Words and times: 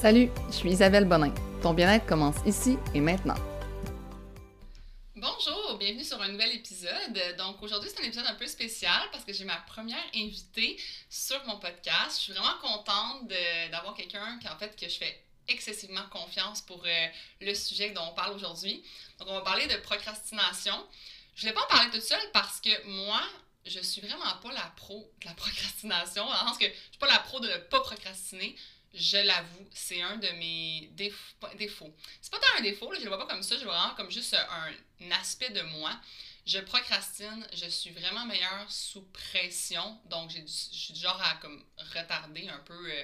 Salut, 0.00 0.30
je 0.46 0.52
suis 0.52 0.70
Isabelle 0.70 1.06
Bonin. 1.06 1.34
Ton 1.60 1.74
bien-être 1.74 2.06
commence 2.06 2.36
ici 2.46 2.78
et 2.94 3.00
maintenant. 3.00 3.34
Bonjour, 5.16 5.76
bienvenue 5.76 6.04
sur 6.04 6.22
un 6.22 6.28
nouvel 6.28 6.52
épisode. 6.52 7.34
Donc 7.36 7.60
aujourd'hui, 7.64 7.90
c'est 7.92 8.00
un 8.00 8.06
épisode 8.06 8.26
un 8.28 8.36
peu 8.36 8.46
spécial 8.46 9.02
parce 9.10 9.24
que 9.24 9.32
j'ai 9.32 9.42
ma 9.42 9.56
première 9.56 9.98
invitée 10.14 10.80
sur 11.10 11.44
mon 11.46 11.58
podcast. 11.58 12.12
Je 12.12 12.20
suis 12.20 12.32
vraiment 12.32 12.56
contente 12.62 13.26
d'avoir 13.72 13.92
quelqu'un 13.94 14.38
qui 14.38 14.48
en 14.48 14.56
fait 14.56 14.78
que 14.78 14.88
je 14.88 14.98
fais 14.98 15.20
excessivement 15.48 16.06
confiance 16.12 16.62
pour 16.62 16.80
euh, 16.86 17.06
le 17.40 17.52
sujet 17.54 17.90
dont 17.90 18.04
on 18.08 18.14
parle 18.14 18.36
aujourd'hui. 18.36 18.84
Donc 19.18 19.26
on 19.28 19.34
va 19.34 19.40
parler 19.40 19.66
de 19.66 19.78
procrastination. 19.78 20.76
Je 21.34 21.44
ne 21.44 21.50
vais 21.50 21.54
pas 21.54 21.64
en 21.64 21.74
parler 21.74 21.90
toute 21.90 22.02
seule 22.02 22.30
parce 22.32 22.60
que 22.60 22.86
moi, 22.86 23.20
je 23.66 23.80
suis 23.80 24.00
vraiment 24.00 24.36
pas 24.44 24.52
la 24.52 24.72
pro 24.76 25.12
de 25.22 25.26
la 25.26 25.34
procrastination, 25.34 26.24
dans 26.24 26.52
le 26.52 26.56
que 26.56 26.66
je 26.66 26.90
suis 26.90 26.98
pas 27.00 27.08
la 27.08 27.18
pro 27.18 27.40
de 27.40 27.48
ne 27.48 27.56
pas 27.56 27.80
procrastiner. 27.80 28.54
Je 28.94 29.18
l'avoue, 29.18 29.68
c'est 29.72 30.00
un 30.00 30.16
de 30.16 30.28
mes 30.30 30.88
défauts. 30.92 31.94
C'est 32.20 32.30
pas 32.30 32.38
tant 32.38 32.58
un 32.58 32.62
défaut, 32.62 32.92
je 32.94 33.00
le 33.00 33.08
vois 33.08 33.18
pas 33.18 33.26
comme 33.26 33.42
ça, 33.42 33.54
je 33.56 33.60
le 33.60 33.66
vois 33.66 33.78
vraiment 33.78 33.94
comme 33.94 34.10
juste 34.10 34.34
un, 34.34 35.10
aspect 35.12 35.50
de 35.50 35.62
moi. 35.62 35.92
Je 36.46 36.58
procrastine, 36.60 37.46
je 37.52 37.68
suis 37.68 37.90
vraiment 37.90 38.24
meilleure 38.24 38.70
sous 38.70 39.02
pression, 39.12 40.00
donc 40.06 40.30
je 40.30 40.40
suis 40.46 40.94
du 40.94 41.00
genre 41.00 41.20
à 41.22 41.34
comme 41.36 41.62
retarder 41.94 42.48
un 42.48 42.58
peu 42.60 42.90
euh, 42.90 43.02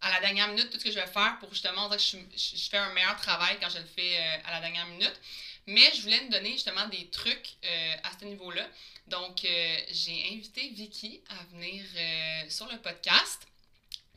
à 0.00 0.10
la 0.10 0.20
dernière 0.20 0.46
minute 0.48 0.70
tout 0.70 0.78
ce 0.78 0.84
que 0.84 0.92
je 0.92 1.00
vais 1.00 1.06
faire 1.08 1.38
pour 1.40 1.50
justement 1.50 1.88
dire 1.88 1.98
que 1.98 2.02
je, 2.36 2.68
fais 2.70 2.76
un 2.76 2.92
meilleur 2.92 3.16
travail 3.16 3.58
quand 3.60 3.68
je 3.68 3.78
le 3.78 3.84
fais 3.84 4.16
euh, 4.16 4.38
à 4.44 4.52
la 4.52 4.60
dernière 4.60 4.86
minute. 4.86 5.20
Mais 5.66 5.92
je 5.94 6.02
voulais 6.02 6.20
me 6.24 6.30
donner 6.30 6.52
justement 6.52 6.88
des 6.88 7.08
trucs 7.10 7.56
euh, 7.64 7.94
à 8.02 8.18
ce 8.18 8.24
niveau-là. 8.24 8.68
Donc, 9.06 9.44
euh, 9.44 9.76
j'ai 9.90 10.28
invité 10.32 10.70
Vicky 10.70 11.20
à 11.28 11.44
venir 11.54 11.84
euh, 11.96 12.50
sur 12.50 12.66
le 12.70 12.78
podcast. 12.78 13.46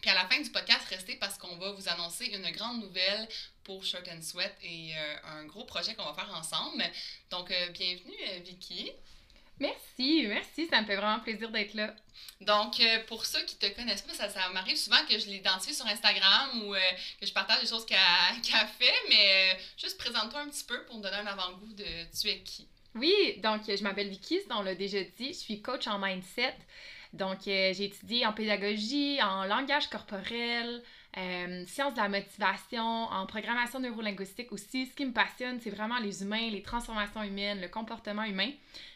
Puis 0.01 0.09
à 0.09 0.13
la 0.13 0.27
fin 0.27 0.39
du 0.39 0.49
podcast, 0.51 0.87
restez 0.89 1.15
parce 1.15 1.37
qu'on 1.37 1.55
va 1.57 1.71
vous 1.71 1.89
annoncer 1.89 2.25
une 2.25 2.49
grande 2.51 2.81
nouvelle 2.81 3.27
pour 3.63 3.83
Shirt 3.83 4.07
and 4.07 4.21
Sweat 4.21 4.53
et 4.61 4.93
un 5.23 5.45
gros 5.45 5.63
projet 5.65 5.95
qu'on 5.95 6.05
va 6.05 6.13
faire 6.13 6.31
ensemble. 6.35 6.83
Donc, 7.31 7.51
bienvenue 7.73 8.13
Vicky. 8.43 8.91
Merci, 9.59 10.25
merci, 10.27 10.67
ça 10.67 10.81
me 10.81 10.85
fait 10.85 10.97
vraiment 10.97 11.19
plaisir 11.21 11.49
d'être 11.49 11.73
là. 11.73 11.95
Donc, 12.41 12.79
pour 13.07 13.25
ceux 13.25 13.43
qui 13.45 13.55
te 13.55 13.65
connaissent 13.73 14.03
pas, 14.03 14.13
ça, 14.13 14.29
ça 14.29 14.49
m'arrive 14.49 14.77
souvent 14.77 15.03
que 15.09 15.17
je 15.17 15.25
l'identifie 15.27 15.73
sur 15.73 15.87
Instagram 15.87 16.61
ou 16.63 16.73
que 17.19 17.25
je 17.25 17.33
partage 17.33 17.61
des 17.61 17.67
choses 17.67 17.85
qu'elle 17.85 17.97
a 17.97 18.67
fait, 18.79 18.93
mais 19.09 19.57
juste 19.77 19.97
présente-toi 19.97 20.41
un 20.41 20.49
petit 20.49 20.65
peu 20.65 20.83
pour 20.85 20.97
me 20.97 21.03
donner 21.03 21.17
un 21.17 21.27
avant-goût 21.27 21.73
de 21.73 21.85
tu 22.19 22.27
es 22.27 22.39
qui. 22.41 22.67
Oui, 22.95 23.35
donc 23.37 23.63
je 23.67 23.83
m'appelle 23.83 24.09
Vicky, 24.09 24.39
on 24.51 24.61
l'a 24.61 24.75
déjà 24.75 25.03
dit. 25.03 25.29
Je 25.29 25.33
suis 25.33 25.61
coach 25.61 25.87
en 25.87 25.99
mindset. 25.99 26.55
Donc, 27.13 27.47
euh, 27.47 27.73
j'ai 27.73 27.85
étudié 27.85 28.25
en 28.25 28.33
pédagogie, 28.33 29.19
en 29.21 29.45
langage 29.45 29.89
corporel, 29.89 30.81
euh, 31.17 31.63
sciences 31.65 31.93
de 31.93 31.99
la 31.99 32.09
motivation, 32.09 32.83
en 32.83 33.25
programmation 33.25 33.79
neurolinguistique 33.79 34.51
aussi. 34.51 34.87
Ce 34.87 34.95
qui 34.95 35.05
me 35.05 35.13
passionne, 35.13 35.59
c'est 35.61 35.69
vraiment 35.69 35.99
les 35.99 36.23
humains, 36.23 36.49
les 36.49 36.61
transformations 36.61 37.23
humaines, 37.23 37.61
le 37.61 37.69
comportement 37.69 38.23
humain, 38.23 38.51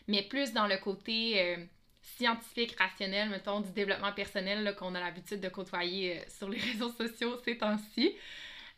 mais 0.08 0.24
plus 0.24 0.52
dans 0.52 0.68
le 0.68 0.78
côté 0.78 1.42
euh, 1.42 1.58
scientifique, 2.02 2.76
rationnel, 2.78 3.30
mettons, 3.30 3.62
du 3.62 3.72
développement 3.72 4.12
personnel 4.12 4.76
qu'on 4.78 4.96
a 4.96 5.00
l'habitude 5.00 5.40
de 5.40 5.50
côtoyer 5.50 6.22
sur 6.28 6.50
les 6.50 6.60
réseaux 6.72 6.92
sociaux 6.92 7.38
ces 7.46 7.58
temps-ci. 7.58 8.14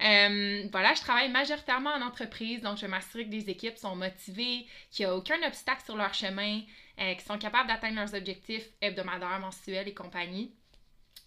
Euh, 0.02 0.68
voilà, 0.72 0.94
je 0.96 1.02
travaille 1.02 1.30
majoritairement 1.30 1.92
en 1.92 2.02
entreprise, 2.02 2.62
donc 2.62 2.78
je 2.78 2.88
m'assure 2.88 3.24
que 3.24 3.30
les 3.30 3.50
équipes 3.50 3.78
sont 3.78 3.96
motivées, 3.96 4.66
qu'il 4.90 5.06
n'y 5.06 5.12
a 5.12 5.16
aucun 5.16 5.42
obstacle 5.44 5.84
sur 5.86 5.96
leur 5.96 6.14
chemin, 6.14 6.62
euh, 7.00 7.14
qu'ils 7.14 7.24
sont 7.24 7.38
capables 7.38 7.68
d'atteindre 7.68 7.98
leurs 7.98 8.16
objectifs 8.16 8.66
hebdomadaires, 8.82 9.40
mensuels 9.40 9.88
et 9.88 9.94
compagnie. 9.94 10.52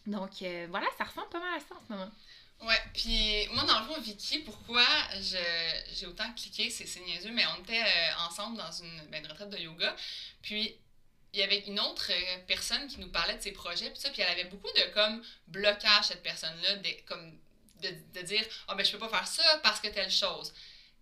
Donc 0.06 0.42
euh, 0.42 0.66
voilà, 0.70 0.86
ça 0.98 1.04
ressemble 1.04 1.28
pas 1.28 1.38
mal 1.38 1.56
à 1.56 1.60
ça 1.60 1.76
en 1.76 1.86
ce 1.86 1.92
moment. 1.92 2.10
Ouais, 2.62 2.80
puis 2.94 3.46
moi, 3.52 3.64
dans 3.64 3.80
le 3.80 3.86
fond, 3.86 4.00
Vicky, 4.00 4.40
pourquoi 4.40 4.86
j'ai 5.20 6.06
autant 6.06 6.32
cliqué, 6.32 6.70
c'est 6.70 7.00
niaiseux, 7.00 7.32
mais 7.32 7.44
on 7.56 7.62
était 7.62 7.82
ensemble 8.26 8.56
dans 8.56 8.72
une, 8.72 9.06
ben, 9.10 9.22
une, 9.22 9.30
retraite 9.30 9.50
de 9.50 9.58
yoga, 9.58 9.94
puis 10.40 10.76
il 11.32 11.40
y 11.40 11.42
avait 11.42 11.60
une 11.60 11.78
autre 11.80 12.10
personne 12.46 12.86
qui 12.88 13.00
nous 13.00 13.10
parlait 13.10 13.36
de 13.36 13.42
ses 13.42 13.52
projets, 13.52 13.90
puis 13.90 14.00
ça, 14.00 14.10
puis 14.10 14.22
elle 14.22 14.30
avait 14.30 14.48
beaucoup 14.48 14.70
de 14.76 14.94
comme 14.94 15.22
blocage, 15.48 16.04
cette 16.04 16.22
personne-là, 16.22 16.76
comme 17.06 17.38
de, 17.82 18.22
dire 18.22 18.44
Ah, 18.66 18.72
oh, 18.72 18.74
ben, 18.76 18.84
je 18.84 18.92
peux 18.92 18.98
pas 18.98 19.08
faire 19.08 19.26
ça 19.26 19.58
parce 19.62 19.80
que 19.80 19.88
telle 19.88 20.10
chose. 20.10 20.52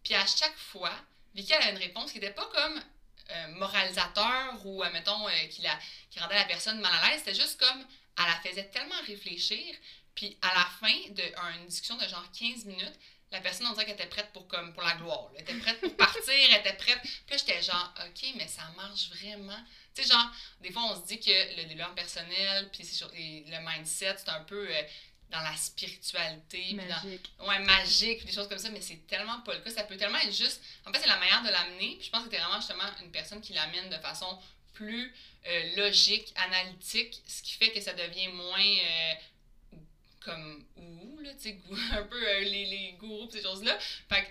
Puis 0.03 0.15
à 0.15 0.27
chaque 0.27 0.57
fois, 0.57 0.93
Vicky, 1.35 1.53
elle 1.53 1.63
a 1.63 1.71
une 1.71 1.79
réponse 1.79 2.13
qui 2.13 2.19
n'était 2.19 2.35
pas 2.35 2.47
comme 2.47 2.83
euh, 3.31 3.49
moralisateur 3.55 4.65
ou, 4.65 4.83
admettons, 4.83 5.29
euh, 5.29 5.47
qui, 5.51 5.63
la, 5.63 5.79
qui 6.11 6.21
rendait 6.21 6.35
la 6.35 6.45
personne 6.45 6.81
mal 6.81 6.93
à 7.03 7.11
l'aise. 7.11 7.21
C'était 7.25 7.41
juste 7.41 7.59
comme 7.59 7.87
elle 8.19 8.25
la 8.27 8.41
faisait 8.41 8.69
tellement 8.69 9.01
réfléchir. 9.07 9.75
Puis 10.15 10.37
à 10.43 10.55
la 10.55 10.65
fin 10.65 10.95
d'une 11.11 11.67
discussion 11.67 11.97
de 11.97 12.07
genre 12.07 12.27
15 12.39 12.67
minutes, 12.67 12.99
la 13.33 13.41
personne, 13.41 13.67
on 13.67 13.73
dirait 13.73 13.87
qu'elle 13.87 13.95
était 13.95 14.07
prête 14.07 14.31
pour, 14.33 14.47
comme, 14.47 14.75
pour 14.75 14.83
la 14.83 14.95
gloire. 14.97 15.31
Elle 15.35 15.43
était 15.43 15.55
prête 15.55 15.81
pour 15.81 15.97
partir, 15.97 16.23
elle 16.29 16.61
était 16.61 16.75
prête. 16.75 17.01
Puis 17.01 17.31
là, 17.31 17.37
j'étais 17.39 17.63
genre, 17.63 17.95
OK, 18.05 18.35
mais 18.37 18.47
ça 18.47 18.63
marche 18.77 19.09
vraiment. 19.09 19.59
Tu 19.95 20.03
sais, 20.03 20.09
genre, 20.11 20.31
des 20.61 20.71
fois, 20.71 20.83
on 20.91 21.01
se 21.01 21.07
dit 21.07 21.19
que 21.19 21.57
le 21.57 21.65
développement 21.65 21.95
personnel, 21.95 22.69
puis 22.71 22.87
le 23.47 23.59
mindset, 23.67 24.17
c'est 24.19 24.29
un 24.29 24.45
peu. 24.45 24.69
Euh, 24.69 24.83
dans 25.33 25.41
la 25.41 25.57
spiritualité. 25.57 26.75
Magique. 26.75 27.33
Dans, 27.39 27.49
ouais, 27.49 27.59
magique, 27.61 28.25
des 28.27 28.33
choses 28.33 28.49
comme 28.49 28.59
ça, 28.59 28.71
mais 28.71 28.83
c'est 28.83 29.07
tellement 29.07 29.41
pas 29.41 29.55
le 29.55 29.61
cas. 29.61 29.71
Ça 29.71 29.85
peut 29.85 29.97
tellement 29.97 30.19
être 30.19 30.33
juste. 30.33 30.63
En 30.87 30.93
fait, 30.93 31.01
c'est 31.01 31.09
la 31.09 31.19
manière 31.19 31.43
de 31.43 31.49
l'amener. 31.49 31.97
Puis 31.97 32.07
je 32.07 32.11
pense 32.11 32.25
que 32.25 32.29
t'es 32.29 32.39
vraiment 32.39 32.61
justement 32.61 32.85
une 33.03 33.11
personne 33.11 33.41
qui 33.41 33.55
l'amène 33.55 33.89
de 33.89 33.97
façon 33.97 34.39
plus 34.75 35.15
euh, 35.47 35.77
logique, 35.77 36.33
analytique, 36.37 37.21
ce 37.27 37.43
qui 37.43 37.55
fait 37.55 37.73
que 37.73 37.81
ça 37.81 37.95
devient 37.95 38.29
moins 38.29 38.61
euh, 38.61 39.79
comme 40.21 40.65
ouh, 40.77 41.19
là, 41.21 41.31
tu 41.35 41.51
sais, 41.51 41.61
un 41.93 42.03
peu 42.03 42.29
euh, 42.29 42.41
les, 42.41 42.67
les 42.67 42.93
gourous 42.99 43.31
ces 43.31 43.43
choses-là. 43.43 43.79
Fait 44.09 44.25
que, 44.25 44.29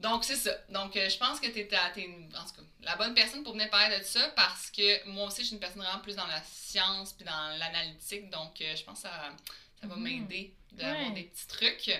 donc, 0.00 0.22
c'est 0.22 0.36
ça. 0.36 0.52
Donc, 0.68 0.92
je 0.94 1.18
pense 1.18 1.40
que 1.40 1.48
tu 1.48 1.58
es, 1.58 1.64
en 1.64 1.90
tout 1.90 2.54
cas, 2.54 2.62
la 2.82 2.94
bonne 2.94 3.14
personne 3.14 3.42
pour 3.42 3.54
venir 3.54 3.68
parler 3.68 3.98
de 3.98 4.04
ça 4.04 4.28
parce 4.36 4.70
que 4.70 5.08
moi 5.08 5.26
aussi, 5.26 5.40
je 5.40 5.46
suis 5.46 5.54
une 5.54 5.60
personne 5.60 5.82
vraiment 5.82 5.98
plus 5.98 6.14
dans 6.14 6.28
la 6.28 6.40
science 6.44 7.12
puis 7.12 7.24
dans 7.24 7.58
l'analytique. 7.58 8.30
Donc, 8.30 8.52
je 8.60 8.80
pense 8.84 9.02
que 9.02 9.08
ça, 9.08 9.32
ça 9.80 9.86
va 9.86 9.96
mhm. 9.96 10.02
m'aider 10.02 10.54
d'avoir 10.72 11.12
des 11.12 11.24
petits 11.24 11.46
trucs. 11.46 11.90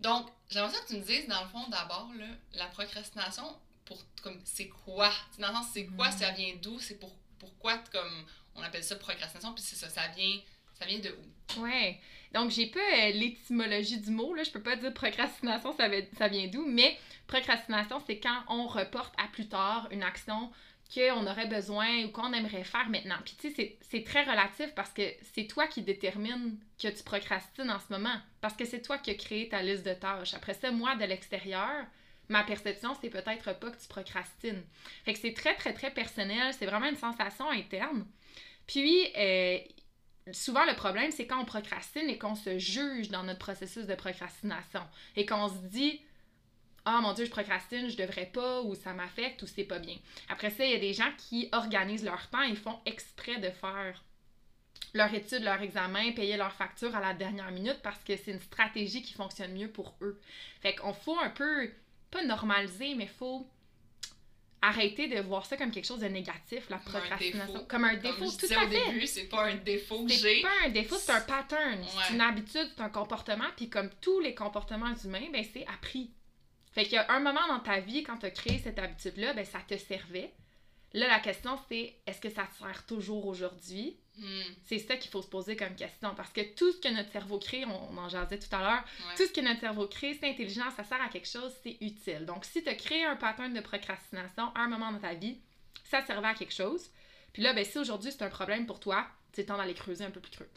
Donc, 0.00 0.28
j'aimerais 0.50 0.72
que 0.72 0.88
tu 0.88 0.96
me 0.96 1.04
dises, 1.04 1.26
dans 1.28 1.42
le 1.42 1.48
fond, 1.48 1.68
d'abord, 1.68 2.10
la 2.54 2.66
procrastination, 2.66 3.44
pour 3.84 4.02
comme 4.22 4.40
c'est 4.44 4.68
quoi? 4.68 5.10
Dans 5.38 5.48
le 5.48 5.54
sens, 5.54 5.66
c'est 5.72 5.86
quoi, 5.86 6.10
mhm. 6.10 6.18
ça 6.18 6.30
vient 6.30 6.54
d'où, 6.60 6.78
c'est 6.80 6.98
pour, 6.98 7.14
pourquoi, 7.38 7.78
comme 7.92 8.26
on 8.54 8.62
appelle 8.62 8.84
ça 8.84 8.96
procrastination, 8.96 9.52
puis 9.54 9.62
c'est 9.62 9.76
ça, 9.76 9.88
ça 9.88 10.08
vient, 10.08 10.40
ça 10.78 10.86
vient 10.86 10.98
de 10.98 11.10
où? 11.10 11.62
Ouais. 11.62 12.00
Donc, 12.32 12.50
j'ai 12.50 12.66
pas 12.66 12.80
euh, 12.80 13.10
l'étymologie 13.10 14.00
du 14.00 14.10
mot, 14.10 14.34
là. 14.34 14.42
Je 14.42 14.50
peux 14.50 14.62
pas 14.62 14.76
dire 14.76 14.92
procrastination, 14.94 15.76
ça, 15.76 15.88
ça 16.16 16.28
vient 16.28 16.46
d'où, 16.46 16.64
mais 16.66 16.98
procrastination, 17.26 18.02
c'est 18.06 18.18
quand 18.18 18.42
on 18.48 18.66
reporte 18.66 19.14
à 19.18 19.28
plus 19.28 19.48
tard 19.48 19.88
une 19.90 20.02
action 20.02 20.50
qu'on 20.92 21.26
aurait 21.26 21.46
besoin 21.46 22.04
ou 22.04 22.10
qu'on 22.10 22.32
aimerait 22.32 22.64
faire 22.64 22.88
maintenant. 22.88 23.16
Puis 23.24 23.34
tu 23.38 23.54
sais, 23.54 23.78
c'est 23.80 24.04
très 24.04 24.24
relatif 24.24 24.74
parce 24.74 24.90
que 24.90 25.02
c'est 25.34 25.46
toi 25.46 25.66
qui 25.66 25.82
détermine 25.82 26.58
que 26.80 26.88
tu 26.88 27.02
procrastines 27.02 27.70
en 27.70 27.78
ce 27.78 27.92
moment. 27.92 28.16
Parce 28.40 28.54
que 28.54 28.64
c'est 28.64 28.82
toi 28.82 28.98
qui 28.98 29.10
as 29.10 29.14
créé 29.14 29.48
ta 29.48 29.62
liste 29.62 29.86
de 29.86 29.94
tâches. 29.94 30.34
Après 30.34 30.54
ça, 30.54 30.70
moi, 30.70 30.94
de 30.96 31.04
l'extérieur, 31.04 31.86
ma 32.28 32.42
perception, 32.44 32.94
c'est 33.00 33.10
peut-être 33.10 33.58
pas 33.58 33.70
que 33.70 33.80
tu 33.80 33.88
procrastines. 33.88 34.62
Fait 35.04 35.14
que 35.14 35.18
c'est 35.18 35.34
très, 35.34 35.54
très, 35.54 35.72
très 35.72 35.90
personnel. 35.90 36.52
C'est 36.52 36.66
vraiment 36.66 36.88
une 36.88 36.96
sensation 36.96 37.48
interne. 37.50 38.06
Puis, 38.66 39.06
euh, 39.16 39.58
souvent, 40.32 40.64
le 40.64 40.74
problème, 40.74 41.10
c'est 41.10 41.26
quand 41.26 41.40
on 41.40 41.44
procrastine 41.44 42.08
et 42.08 42.18
qu'on 42.18 42.34
se 42.34 42.58
juge 42.58 43.08
dans 43.08 43.22
notre 43.22 43.38
processus 43.38 43.86
de 43.86 43.94
procrastination 43.94 44.82
et 45.16 45.26
qu'on 45.26 45.48
se 45.48 45.66
dit 45.68 46.00
ah 46.84 47.00
mon 47.00 47.12
Dieu, 47.12 47.24
je 47.24 47.30
procrastine, 47.30 47.88
je 47.88 47.96
devrais 47.96 48.26
pas, 48.26 48.62
ou 48.62 48.74
ça 48.74 48.92
m'affecte, 48.92 49.42
ou 49.42 49.46
c'est 49.46 49.64
pas 49.64 49.78
bien. 49.78 49.96
Après 50.28 50.50
ça, 50.50 50.64
il 50.64 50.72
y 50.72 50.74
a 50.74 50.80
des 50.80 50.94
gens 50.94 51.10
qui 51.16 51.48
organisent 51.52 52.04
leur 52.04 52.28
temps 52.30 52.42
et 52.42 52.56
font 52.56 52.78
exprès 52.86 53.38
de 53.38 53.50
faire 53.50 54.02
leur 54.94 55.12
étude, 55.14 55.42
leur 55.42 55.62
examen, 55.62 56.12
payer 56.12 56.36
leur 56.36 56.52
facture 56.52 56.94
à 56.94 57.00
la 57.00 57.14
dernière 57.14 57.50
minute 57.50 57.80
parce 57.82 58.02
que 58.04 58.16
c'est 58.16 58.32
une 58.32 58.40
stratégie 58.40 59.02
qui 59.02 59.14
fonctionne 59.14 59.52
mieux 59.52 59.70
pour 59.70 59.94
eux. 60.02 60.20
Fait 60.60 60.74
qu'on 60.74 60.92
faut 60.92 61.18
un 61.18 61.30
peu, 61.30 61.70
pas 62.10 62.24
normaliser, 62.24 62.94
mais 62.94 63.06
faut 63.06 63.46
arrêter 64.60 65.08
de 65.08 65.20
voir 65.20 65.44
ça 65.46 65.56
comme 65.56 65.70
quelque 65.70 65.86
chose 65.86 66.00
de 66.00 66.06
négatif, 66.06 66.68
la 66.68 66.78
procrastination. 66.78 67.64
Comme 67.68 67.84
un 67.84 67.96
défaut, 67.96 68.26
comme 68.26 68.36
tout 68.36 68.54
à 68.54 68.64
au 68.64 68.68
début, 68.68 69.06
c'est 69.06 69.24
pas 69.24 69.46
un 69.46 69.56
défaut 69.56 70.04
que 70.04 70.12
j'ai. 70.12 70.36
C'est 70.36 70.42
pas 70.42 70.66
un 70.66 70.70
défaut, 70.70 70.96
c'est 70.96 71.12
un 71.12 71.20
pattern. 71.20 71.84
C'est 72.06 72.14
une 72.14 72.20
habitude, 72.20 72.70
c'est 72.76 72.82
un 72.82 72.88
comportement, 72.88 73.48
puis 73.56 73.68
comme 73.68 73.90
tous 74.00 74.20
les 74.20 74.34
comportements 74.34 74.94
humains, 75.04 75.28
ben 75.32 75.44
c'est 75.52 75.66
appris. 75.66 76.10
Fait 76.72 76.84
qu'il 76.84 76.94
y 76.94 76.98
a 76.98 77.10
un 77.12 77.20
moment 77.20 77.46
dans 77.48 77.60
ta 77.60 77.80
vie, 77.80 78.02
quand 78.02 78.16
tu 78.18 78.26
as 78.26 78.30
créé 78.30 78.58
cette 78.58 78.78
habitude-là, 78.78 79.34
ben 79.34 79.44
ça 79.44 79.60
te 79.60 79.76
servait. 79.76 80.32
Là, 80.94 81.08
la 81.08 81.20
question, 81.20 81.58
c'est 81.68 81.94
est-ce 82.06 82.20
que 82.20 82.30
ça 82.30 82.44
te 82.44 82.58
sert 82.58 82.84
toujours 82.86 83.26
aujourd'hui? 83.26 83.96
Hmm. 84.18 84.42
C'est 84.64 84.78
ça 84.78 84.96
qu'il 84.96 85.10
faut 85.10 85.22
se 85.22 85.28
poser 85.28 85.56
comme 85.56 85.74
question. 85.74 86.14
Parce 86.14 86.32
que 86.32 86.42
tout 86.54 86.70
ce 86.72 86.78
que 86.78 86.88
notre 86.88 87.10
cerveau 87.10 87.38
crée, 87.38 87.64
on, 87.64 87.96
en 87.96 88.08
jasait 88.08 88.38
tout 88.38 88.54
à 88.54 88.60
l'heure, 88.60 88.84
tout 89.16 89.26
ce 89.26 89.32
que 89.32 89.40
notre 89.40 89.60
cerveau 89.60 89.86
crée, 89.86 90.16
c'est 90.20 90.28
intelligent, 90.28 90.70
ça 90.76 90.84
sert 90.84 91.00
à 91.00 91.08
quelque 91.08 91.28
chose, 91.28 91.52
c'est 91.62 91.78
utile. 91.80 92.26
Donc, 92.26 92.44
si 92.44 92.62
tu 92.62 92.68
as 92.68 92.74
créé 92.74 93.04
un 93.04 93.16
pattern 93.16 93.54
de 93.54 93.60
procrastination 93.60 94.52
à 94.54 94.60
un 94.60 94.68
moment 94.68 94.92
dans 94.92 94.98
ta 94.98 95.14
vie, 95.14 95.38
ça 95.84 96.04
servait 96.04 96.28
à 96.28 96.34
quelque 96.34 96.54
chose. 96.54 96.90
Puis 97.32 97.42
là, 97.42 97.54
ben, 97.54 97.64
si 97.64 97.78
aujourd'hui 97.78 98.12
c'est 98.12 98.22
un 98.22 98.30
problème 98.30 98.66
pour 98.66 98.80
toi, 98.80 99.06
c'est 99.32 99.44
temps 99.44 99.56
d'aller 99.56 99.74
creuser 99.74 100.04
un 100.04 100.10
peu 100.10 100.20
plus 100.20 100.32
creux. 100.32 100.50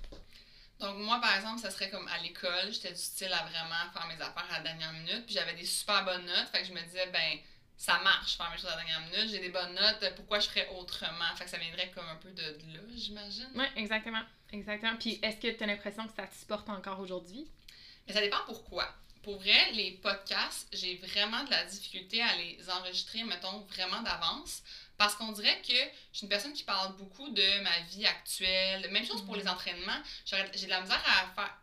Donc, 0.86 0.98
moi, 1.00 1.20
par 1.20 1.36
exemple, 1.36 1.60
ça 1.60 1.72
serait 1.72 1.90
comme 1.90 2.08
à 2.08 2.20
l'école, 2.20 2.72
j'étais 2.72 2.92
du 2.92 3.02
style 3.02 3.34
à 3.34 3.44
vraiment 3.44 3.92
faire 3.92 4.06
mes 4.06 4.22
affaires 4.22 4.46
à 4.52 4.58
la 4.58 4.60
dernière 4.60 4.94
minute, 4.94 5.26
puis 5.26 5.34
j'avais 5.34 5.56
des 5.56 5.66
super 5.66 6.06
bonnes 6.06 6.26
notes, 6.26 6.48
fait 6.52 6.62
que 6.62 6.68
je 6.68 6.74
me 6.74 6.82
disais, 6.84 7.08
ben, 7.08 7.40
ça 7.76 7.98
marche 8.04 8.38
faire 8.38 8.52
mes 8.52 8.58
choses 8.58 8.68
à 8.68 8.76
la 8.76 8.84
dernière 8.84 9.00
minute, 9.02 9.32
j'ai 9.32 9.40
des 9.40 9.50
bonnes 9.50 9.74
notes, 9.74 10.14
pourquoi 10.16 10.40
je 10.40 10.48
ferais 10.48 10.70
autrement? 10.78 11.36
Fait 11.38 11.46
que 11.46 11.50
ça 11.50 11.58
viendrait 11.58 11.90
comme 11.90 12.08
un 12.08 12.18
peu 12.18 12.30
de, 12.30 12.44
là, 12.44 12.82
j'imagine. 12.96 13.50
Oui, 13.56 13.66
exactement. 13.78 14.22
Exactement. 14.52 14.96
Puis 14.98 15.20
est-ce 15.24 15.38
que 15.38 15.58
tu 15.58 15.64
as 15.64 15.66
l'impression 15.66 16.08
que 16.08 16.14
ça 16.14 16.28
te 16.28 16.36
supporte 16.36 16.70
encore 16.70 17.00
aujourd'hui? 17.00 17.48
Mais 18.08 18.14
ça 18.14 18.22
dépend 18.22 18.44
pourquoi. 18.46 18.88
Pour 19.26 19.40
vrai, 19.40 19.72
les 19.72 19.94
podcasts, 20.04 20.68
j'ai 20.72 20.98
vraiment 20.98 21.44
de 21.46 21.50
la 21.50 21.64
difficulté 21.66 22.22
à 22.22 22.36
les 22.36 22.70
enregistrer, 22.70 23.24
mettons, 23.24 23.58
vraiment 23.72 24.04
d'avance. 24.04 24.62
Parce 25.00 25.16
qu'on 25.16 25.32
dirait 25.32 25.64
que 25.64 25.74
je 25.74 26.18
suis 26.18 26.26
une 26.26 26.30
personne 26.30 26.54
qui 26.54 26.64
parle 26.64 26.96
beaucoup 26.96 27.28
de 27.30 27.62
ma 27.64 27.80
vie 27.90 28.06
actuelle. 28.06 28.88
Même 28.92 29.04
chose 29.04 29.26
pour 29.26 29.36
les 29.36 29.48
entraînements. 29.48 30.00
J'ai 30.26 30.38
de 30.66 30.70
la 30.70 30.80
misère 30.80 31.02
à 31.08 31.34
faire. 31.34 31.58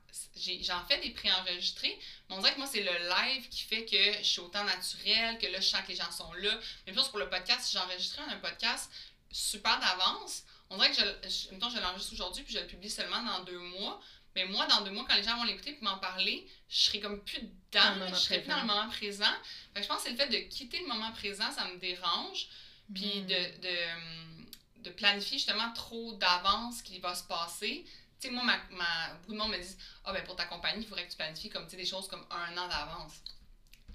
J'en 0.62 0.85
fais 0.87 0.99
des 1.03 1.11
pré-enregistrés, 1.11 1.97
mais 2.29 2.35
on 2.35 2.41
dirait 2.41 2.53
que 2.53 2.59
moi, 2.59 2.67
c'est 2.67 2.82
le 2.82 3.09
live 3.09 3.49
qui 3.49 3.62
fait 3.62 3.85
que 3.85 4.19
je 4.19 4.26
suis 4.26 4.41
autant 4.41 4.64
naturelle, 4.64 5.38
que 5.38 5.47
là, 5.47 5.61
je 5.61 5.69
sens 5.69 5.82
que 5.82 5.88
les 5.88 5.94
gens 5.94 6.11
sont 6.11 6.32
là. 6.32 6.59
Même 6.88 6.97
chose 6.97 7.11
pour 7.11 7.20
le 7.20 7.31
podcast. 7.31 7.61
Si 7.61 7.75
j'enregistrais 7.75 8.25
un 8.25 8.38
podcast 8.38 8.91
super 9.31 9.79
d'avance, 9.79 10.43
on 10.69 10.79
dirait 10.79 10.91
que 10.91 10.97
je, 10.97 11.29
je, 11.29 11.55
je 11.55 11.81
l'enregistre 11.81 12.12
aujourd'hui 12.14 12.43
puis 12.43 12.55
je 12.55 12.59
le 12.59 12.67
publie 12.67 12.91
seulement 12.91 13.23
dans 13.23 13.44
deux 13.44 13.61
mois. 13.61 14.00
Mais 14.34 14.46
moi, 14.46 14.67
dans 14.67 14.81
deux 14.82 14.90
mois, 14.90 15.05
quand 15.08 15.17
les 15.17 15.23
gens 15.23 15.37
vont 15.37 15.44
l'écouter 15.44 15.76
et 15.81 15.84
m'en 15.84 15.99
parler, 15.99 16.46
je 16.69 16.84
serai 16.84 17.00
comme 17.00 17.23
plus 17.23 17.40
dedans, 17.40 18.06
je 18.08 18.14
serai 18.14 18.40
plus 18.40 18.49
dans 18.49 18.61
le 18.61 18.67
moment 18.67 18.88
présent. 18.88 19.32
je 19.76 19.87
pense 19.87 19.99
que 19.99 20.02
c'est 20.05 20.11
le 20.11 20.17
fait 20.17 20.29
de 20.29 20.49
quitter 20.49 20.81
le 20.81 20.87
moment 20.87 21.12
présent, 21.12 21.50
ça 21.52 21.69
me 21.69 21.79
dérange. 21.79 22.49
Puis 22.93 23.20
hmm. 23.20 23.26
de, 23.26 23.34
de, 23.34 24.84
de, 24.84 24.90
planifier 24.90 25.38
justement 25.38 25.73
trop 25.73 26.14
d'avance 26.14 26.79
ce 26.79 26.82
qui 26.82 26.99
va 26.99 27.14
se 27.14 27.25
passer. 27.25 27.84
Tu 28.20 28.29
sais, 28.29 28.34
moi, 28.34 28.44
ma, 28.44 28.58
ma, 28.70 29.14
beaucoup 29.14 29.32
de 29.32 29.38
monde 29.38 29.52
me 29.52 29.58
dit 29.58 29.76
Ah, 30.05 30.11
oh, 30.11 30.12
ben 30.12 30.25
pour 30.25 30.37
ta 30.37 30.46
compagnie, 30.46 30.82
il 30.82 30.88
faudrait 30.88 31.06
que 31.06 31.11
tu 31.11 31.17
planifies 31.17 31.50
comme, 31.50 31.67
des 31.67 31.85
choses 31.85 32.08
comme 32.08 32.25
un 32.31 32.56
an 32.56 32.69
d'avance. 32.69 33.23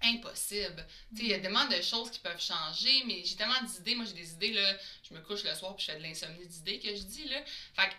Impossible. 0.03 0.85
Il 1.13 1.27
y 1.27 1.33
a 1.33 1.39
hmm. 1.39 1.41
tellement 1.41 1.65
de 1.65 1.81
choses 1.81 2.11
qui 2.11 2.19
peuvent 2.19 2.41
changer, 2.41 3.03
mais 3.05 3.23
j'ai 3.25 3.35
tellement 3.35 3.61
d'idées. 3.63 3.95
Moi, 3.95 4.05
j'ai 4.05 4.13
des 4.13 4.31
idées, 4.31 4.53
là. 4.53 4.77
Je 5.07 5.13
me 5.13 5.21
couche 5.21 5.43
le 5.43 5.53
soir 5.55 5.75
puis 5.75 5.85
je 5.85 5.91
fais 5.91 5.97
de 5.97 6.03
l'insomnie 6.03 6.45
d'idées 6.45 6.79
que 6.79 6.95
je 6.95 7.01
dis, 7.01 7.27
là. 7.27 7.43
Fait 7.73 7.89
que 7.89 7.93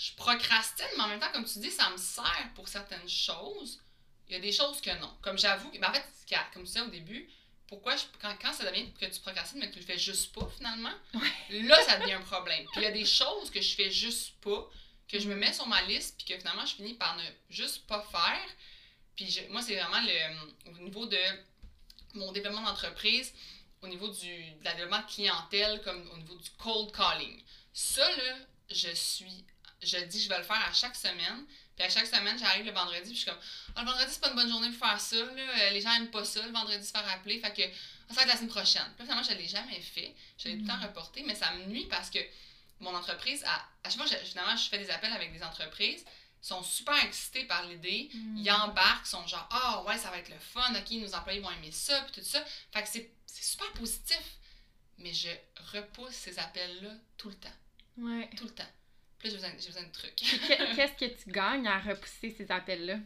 je 0.00 0.14
procrastine, 0.14 0.86
mais 0.96 1.02
en 1.02 1.08
même 1.08 1.20
temps, 1.20 1.30
comme 1.30 1.44
tu 1.44 1.58
dis, 1.58 1.70
ça 1.70 1.90
me 1.90 1.98
sert 1.98 2.50
pour 2.54 2.68
certaines 2.68 3.08
choses. 3.08 3.82
Il 4.28 4.32
y 4.32 4.36
a 4.36 4.40
des 4.40 4.52
choses 4.52 4.80
que 4.80 4.98
non. 4.98 5.12
Comme 5.20 5.38
j'avoue, 5.38 5.70
ben 5.72 5.90
en 5.90 5.92
fait, 5.92 6.04
comme 6.54 6.62
tu 6.62 6.68
disais 6.68 6.80
au 6.80 6.88
début, 6.88 7.28
pourquoi 7.66 7.96
quand, 8.22 8.34
quand 8.40 8.52
ça 8.54 8.70
devient 8.70 8.90
que 8.94 9.04
tu 9.04 9.20
procrastines, 9.20 9.58
mais 9.60 9.68
que 9.68 9.74
tu 9.74 9.80
le 9.80 9.84
fais 9.84 9.98
juste 9.98 10.34
pas 10.34 10.48
finalement, 10.56 10.92
là, 11.50 11.82
ça 11.84 11.98
devient 11.98 12.14
un 12.14 12.22
problème. 12.22 12.64
Puis 12.72 12.80
il 12.80 12.82
y 12.84 12.86
a 12.86 12.92
des 12.92 13.04
choses 13.04 13.50
que 13.50 13.60
je 13.60 13.74
fais 13.74 13.90
juste 13.90 14.32
pas, 14.40 14.70
que 15.06 15.18
je 15.18 15.28
me 15.28 15.34
mets 15.34 15.52
sur 15.52 15.66
ma 15.66 15.82
liste, 15.82 16.16
puis 16.16 16.26
que 16.26 16.38
finalement, 16.38 16.64
je 16.64 16.76
finis 16.76 16.94
par 16.94 17.16
ne 17.16 17.24
juste 17.50 17.86
pas 17.86 18.00
faire. 18.10 18.48
Puis 19.16 19.38
moi, 19.50 19.60
c'est 19.60 19.76
vraiment 19.76 20.00
le, 20.00 20.70
au 20.70 20.82
niveau 20.82 21.04
de 21.04 21.20
mon 22.14 22.32
développement 22.32 22.62
d'entreprise, 22.62 23.34
au 23.82 23.88
niveau 23.88 24.08
du, 24.08 24.26
de 24.26 24.64
la 24.64 24.72
développement 24.72 25.02
de 25.02 25.12
clientèle, 25.12 25.82
comme 25.82 26.08
au 26.12 26.16
niveau 26.16 26.36
du 26.36 26.50
cold 26.58 26.90
calling. 26.92 27.42
Ça, 27.74 28.08
là, 28.16 28.36
je 28.70 28.94
suis 28.94 29.44
je 29.82 29.98
dis 29.98 30.22
je 30.22 30.28
vais 30.28 30.38
le 30.38 30.44
faire 30.44 30.62
à 30.68 30.72
chaque 30.72 30.96
semaine. 30.96 31.44
Puis 31.76 31.86
à 31.86 31.88
chaque 31.88 32.06
semaine, 32.06 32.38
j'arrive 32.38 32.66
le 32.66 32.72
vendredi, 32.72 33.04
puis 33.04 33.14
je 33.14 33.20
suis 33.20 33.30
comme, 33.30 33.38
ah, 33.74 33.80
le 33.80 33.86
vendredi, 33.86 34.12
c'est 34.12 34.20
pas 34.20 34.28
une 34.28 34.36
bonne 34.36 34.50
journée 34.50 34.68
pour 34.70 34.86
faire 34.86 35.00
ça. 35.00 35.16
Là. 35.16 35.32
Euh, 35.32 35.70
les 35.70 35.80
gens 35.80 35.92
aiment 35.94 36.10
pas 36.10 36.24
ça, 36.24 36.44
le 36.44 36.52
vendredi, 36.52 36.84
se 36.84 36.90
faire 36.90 37.08
appeler. 37.08 37.40
Fait 37.40 37.54
que, 37.54 37.62
ça 37.62 38.14
va 38.14 38.22
être 38.22 38.28
la 38.28 38.36
semaine 38.36 38.50
prochaine. 38.50 38.84
Puis 38.96 39.06
finalement, 39.06 39.22
je 39.22 39.32
l'ai 39.32 39.48
jamais 39.48 39.80
fait. 39.80 40.14
Je 40.36 40.48
l'ai 40.48 40.56
tout 40.56 40.62
le 40.62 40.66
temps 40.66 40.76
mm. 40.76 40.82
reporté, 40.82 41.22
mais 41.26 41.34
ça 41.34 41.52
me 41.54 41.64
nuit 41.66 41.86
parce 41.86 42.10
que 42.10 42.18
mon 42.80 42.94
entreprise, 42.94 43.42
à, 43.44 43.66
à 43.84 43.90
chaque 43.90 43.96
fois, 43.96 44.06
finalement, 44.06 44.56
je 44.56 44.68
fais 44.68 44.78
des 44.78 44.90
appels 44.90 45.12
avec 45.12 45.32
des 45.32 45.42
entreprises 45.42 46.04
sont 46.42 46.62
super 46.62 46.96
excités 47.04 47.44
par 47.44 47.66
l'idée, 47.66 48.10
mm. 48.12 48.38
ils 48.38 48.50
embarquent, 48.50 49.06
sont 49.06 49.26
genre 49.26 49.46
ah 49.50 49.84
ouais 49.86 49.98
ça 49.98 50.10
va 50.10 50.18
être 50.18 50.30
le 50.30 50.38
fun, 50.38 50.74
ok 50.74 50.90
nos 50.92 51.14
employés 51.14 51.40
vont 51.40 51.50
aimer 51.50 51.70
ça 51.70 52.00
puis 52.02 52.20
tout 52.20 52.26
ça, 52.26 52.42
fait 52.72 52.82
que 52.82 52.88
c'est 52.88 53.12
super 53.26 53.70
positif, 53.72 54.38
mais 54.98 55.12
je 55.12 55.28
repousse 55.74 56.14
ces 56.14 56.38
appels 56.38 56.82
là 56.82 56.90
tout 57.16 57.28
le 57.28 57.34
temps, 57.34 57.48
ouais. 57.98 58.30
tout 58.36 58.44
le 58.44 58.54
temps. 58.54 58.64
Puis 59.20 59.28
j'ai 59.28 59.36
besoin, 59.36 59.82
de 59.82 59.92
trucs. 59.92 60.14
Qu'est-ce 60.76 60.94
que 60.94 61.22
tu 61.22 61.30
gagnes 61.30 61.68
à 61.68 61.78
repousser 61.78 62.34
ces 62.36 62.50
appels-là? 62.50 62.96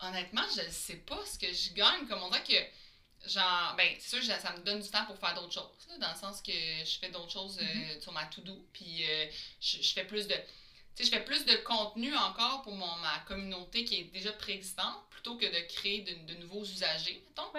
Honnêtement, 0.00 0.42
je 0.54 0.62
ne 0.62 0.70
sais 0.70 0.96
pas 0.96 1.24
ce 1.24 1.38
que 1.38 1.52
je 1.52 1.72
gagne. 1.72 2.08
Comme 2.08 2.24
on 2.24 2.28
dirait 2.28 2.42
que, 2.42 3.30
genre, 3.30 3.74
ben, 3.76 3.94
c'est 4.00 4.20
sûr, 4.20 4.24
ça 4.24 4.52
me 4.56 4.64
donne 4.64 4.80
du 4.80 4.88
temps 4.88 5.04
pour 5.06 5.16
faire 5.16 5.34
d'autres 5.34 5.52
choses. 5.52 5.98
dans 6.00 6.10
le 6.10 6.18
sens 6.18 6.42
que 6.42 6.50
je 6.52 6.98
fais 6.98 7.10
d'autres 7.10 7.30
choses 7.30 7.58
euh, 7.58 7.64
mm-hmm. 7.64 8.02
sur 8.02 8.10
ma 8.10 8.24
to-do. 8.26 8.66
Puis 8.72 9.04
euh, 9.08 9.26
je, 9.60 9.92
fais 9.92 10.04
plus 10.04 10.26
de. 10.26 10.34
Tu 10.34 11.04
sais, 11.04 11.04
je 11.04 11.10
fais 11.10 11.24
plus 11.24 11.44
de 11.44 11.54
contenu 11.58 12.12
encore 12.16 12.62
pour 12.62 12.74
mon, 12.74 12.96
ma 12.96 13.20
communauté 13.20 13.84
qui 13.84 14.00
est 14.00 14.04
déjà 14.12 14.32
préexistante 14.32 15.08
plutôt 15.10 15.36
que 15.36 15.46
de 15.46 15.66
créer 15.68 16.00
de, 16.00 16.34
nouveaux 16.34 16.64
usagers, 16.64 17.22
mettons. 17.28 17.50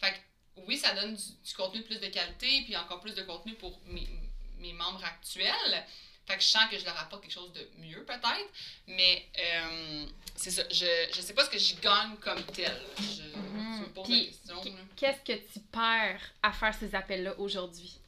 Fait 0.00 0.12
que, 0.12 0.60
oui, 0.66 0.78
ça 0.78 0.94
donne 0.94 1.14
du, 1.14 1.54
contenu 1.54 1.80
de 1.80 1.84
plus 1.84 2.00
de 2.00 2.08
qualité, 2.08 2.62
puis 2.64 2.74
encore 2.78 3.00
plus 3.00 3.14
de 3.14 3.22
contenu 3.22 3.54
pour 3.56 3.78
mes, 3.88 4.08
mes 4.56 4.72
membres 4.72 5.04
actuels. 5.04 5.86
Fait 6.32 6.38
que 6.38 6.44
je 6.44 6.48
sens 6.48 6.70
que 6.70 6.78
je 6.78 6.84
leur 6.86 6.98
apporte 6.98 7.22
quelque 7.22 7.32
chose 7.32 7.52
de 7.52 7.68
mieux, 7.76 8.02
peut-être. 8.06 8.48
Mais 8.86 9.28
euh, 9.38 10.06
c'est 10.34 10.50
ça. 10.50 10.62
Je, 10.70 11.10
je 11.14 11.20
sais 11.20 11.34
pas 11.34 11.44
ce 11.44 11.50
que 11.50 11.58
je 11.58 11.74
gagne 11.76 12.16
comme 12.16 12.42
tel. 12.44 12.74
Je, 12.98 13.22
me 13.38 13.86
pose 13.88 14.08
la 14.08 14.16
question. 14.16 14.62
Qu'est-ce 14.96 15.20
que 15.20 15.52
tu 15.52 15.60
perds 15.60 16.22
à 16.42 16.52
faire 16.52 16.74
ces 16.74 16.94
appels-là 16.94 17.38
aujourd'hui? 17.38 17.98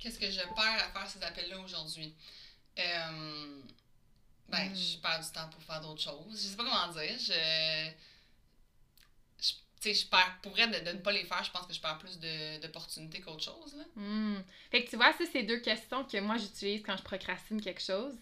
Qu'est-ce 0.00 0.18
que 0.18 0.28
je 0.28 0.40
perds 0.40 0.84
à 0.84 0.90
faire 0.90 1.08
ces 1.08 1.22
appels-là 1.22 1.60
aujourd'hui? 1.60 2.12
Euh, 2.76 3.62
ben, 4.48 4.68
mm. 4.68 4.74
je 4.74 4.96
perds 4.96 5.20
du 5.20 5.30
temps 5.30 5.48
pour 5.48 5.62
faire 5.62 5.80
d'autres 5.80 6.02
choses. 6.02 6.42
Je 6.42 6.48
sais 6.48 6.56
pas 6.56 6.64
comment 6.64 6.92
dire. 6.92 7.16
Je 7.20 7.90
sais, 9.80 9.94
je 9.94 10.06
perds, 10.06 10.38
pour 10.42 10.52
de, 10.52 10.92
ne 10.92 10.98
pas 10.98 11.12
les 11.12 11.24
faire, 11.24 11.42
je 11.42 11.50
pense 11.50 11.66
que 11.66 11.72
je 11.72 11.80
perds 11.80 11.98
plus 11.98 12.18
d'opportunités 12.60 13.20
qu'autre 13.20 13.42
chose. 13.42 13.74
Là. 13.76 13.84
Hmm. 13.96 14.42
Fait 14.70 14.84
que 14.84 14.90
tu 14.90 14.96
vois, 14.96 15.12
ça, 15.12 15.24
c'est 15.32 15.42
deux 15.42 15.60
questions 15.60 16.04
que 16.04 16.18
moi, 16.20 16.36
j'utilise 16.36 16.82
quand 16.82 16.96
je 16.96 17.02
procrastine 17.02 17.60
quelque 17.60 17.82
chose. 17.82 18.14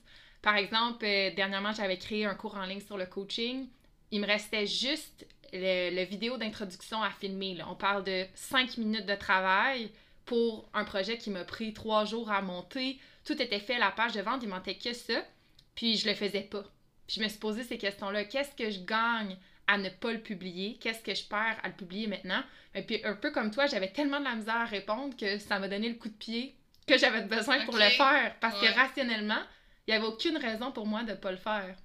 Par 0.42 0.56
exemple, 0.56 1.04
euh, 1.04 1.34
dernièrement, 1.34 1.72
j'avais 1.72 1.98
créé 1.98 2.24
un 2.24 2.34
cours 2.34 2.56
en 2.56 2.64
ligne 2.64 2.80
sur 2.80 2.96
le 2.96 3.06
coaching. 3.06 3.66
Il 4.10 4.20
me 4.20 4.26
restait 4.26 4.66
juste 4.66 5.26
le, 5.52 6.04
vidéo 6.04 6.36
d'introduction 6.36 7.02
à 7.02 7.10
filmer. 7.10 7.54
Là. 7.54 7.66
On 7.70 7.74
parle 7.74 8.04
de 8.04 8.26
cinq 8.34 8.76
minutes 8.76 9.06
de 9.06 9.14
travail 9.14 9.90
pour 10.24 10.68
un 10.74 10.84
projet 10.84 11.18
qui 11.18 11.30
m'a 11.30 11.44
pris 11.44 11.72
trois 11.72 12.04
jours 12.04 12.30
à 12.30 12.40
monter. 12.42 12.98
Tout 13.24 13.40
était 13.40 13.60
fait, 13.60 13.78
la 13.78 13.90
page 13.90 14.12
de 14.12 14.20
vente, 14.20 14.42
il 14.42 14.48
manquait 14.48 14.76
que 14.76 14.92
ça. 14.92 15.24
Puis 15.74 15.96
je 15.96 16.08
le 16.08 16.14
faisais 16.14 16.42
pas. 16.42 16.62
Puis 17.06 17.16
je 17.16 17.22
me 17.22 17.28
suis 17.28 17.38
posé 17.38 17.64
ces 17.64 17.78
questions-là. 17.78 18.24
Qu'est-ce 18.24 18.54
que 18.54 18.70
je 18.70 18.80
gagne 18.80 19.36
à 19.68 19.78
ne 19.78 19.90
pas 19.90 20.12
le 20.12 20.20
publier? 20.20 20.78
Qu'est-ce 20.80 21.02
que 21.02 21.14
je 21.14 21.24
perds 21.24 21.58
à 21.62 21.68
le 21.68 21.74
publier 21.74 22.08
maintenant? 22.08 22.42
Et 22.74 22.82
puis, 22.82 23.04
un 23.04 23.14
peu 23.14 23.30
comme 23.30 23.50
toi, 23.50 23.66
j'avais 23.66 23.92
tellement 23.92 24.18
de 24.18 24.24
la 24.24 24.34
misère 24.34 24.56
à 24.56 24.64
répondre 24.64 25.16
que 25.16 25.38
ça 25.38 25.58
m'a 25.58 25.68
donné 25.68 25.88
le 25.88 25.94
coup 25.94 26.08
de 26.08 26.14
pied 26.14 26.56
que 26.86 26.98
j'avais 26.98 27.22
besoin 27.22 27.64
pour 27.64 27.76
le 27.76 27.88
faire. 27.90 28.34
Parce 28.40 28.60
que 28.60 28.66
rationnellement, 28.74 29.42
il 29.86 29.90
n'y 29.92 29.96
avait 29.96 30.06
aucune 30.06 30.38
raison 30.38 30.72
pour 30.72 30.86
moi 30.86 31.02
de 31.04 31.12
ne 31.12 31.16
pas 31.16 31.30
le 31.30 31.36
faire. 31.36 31.76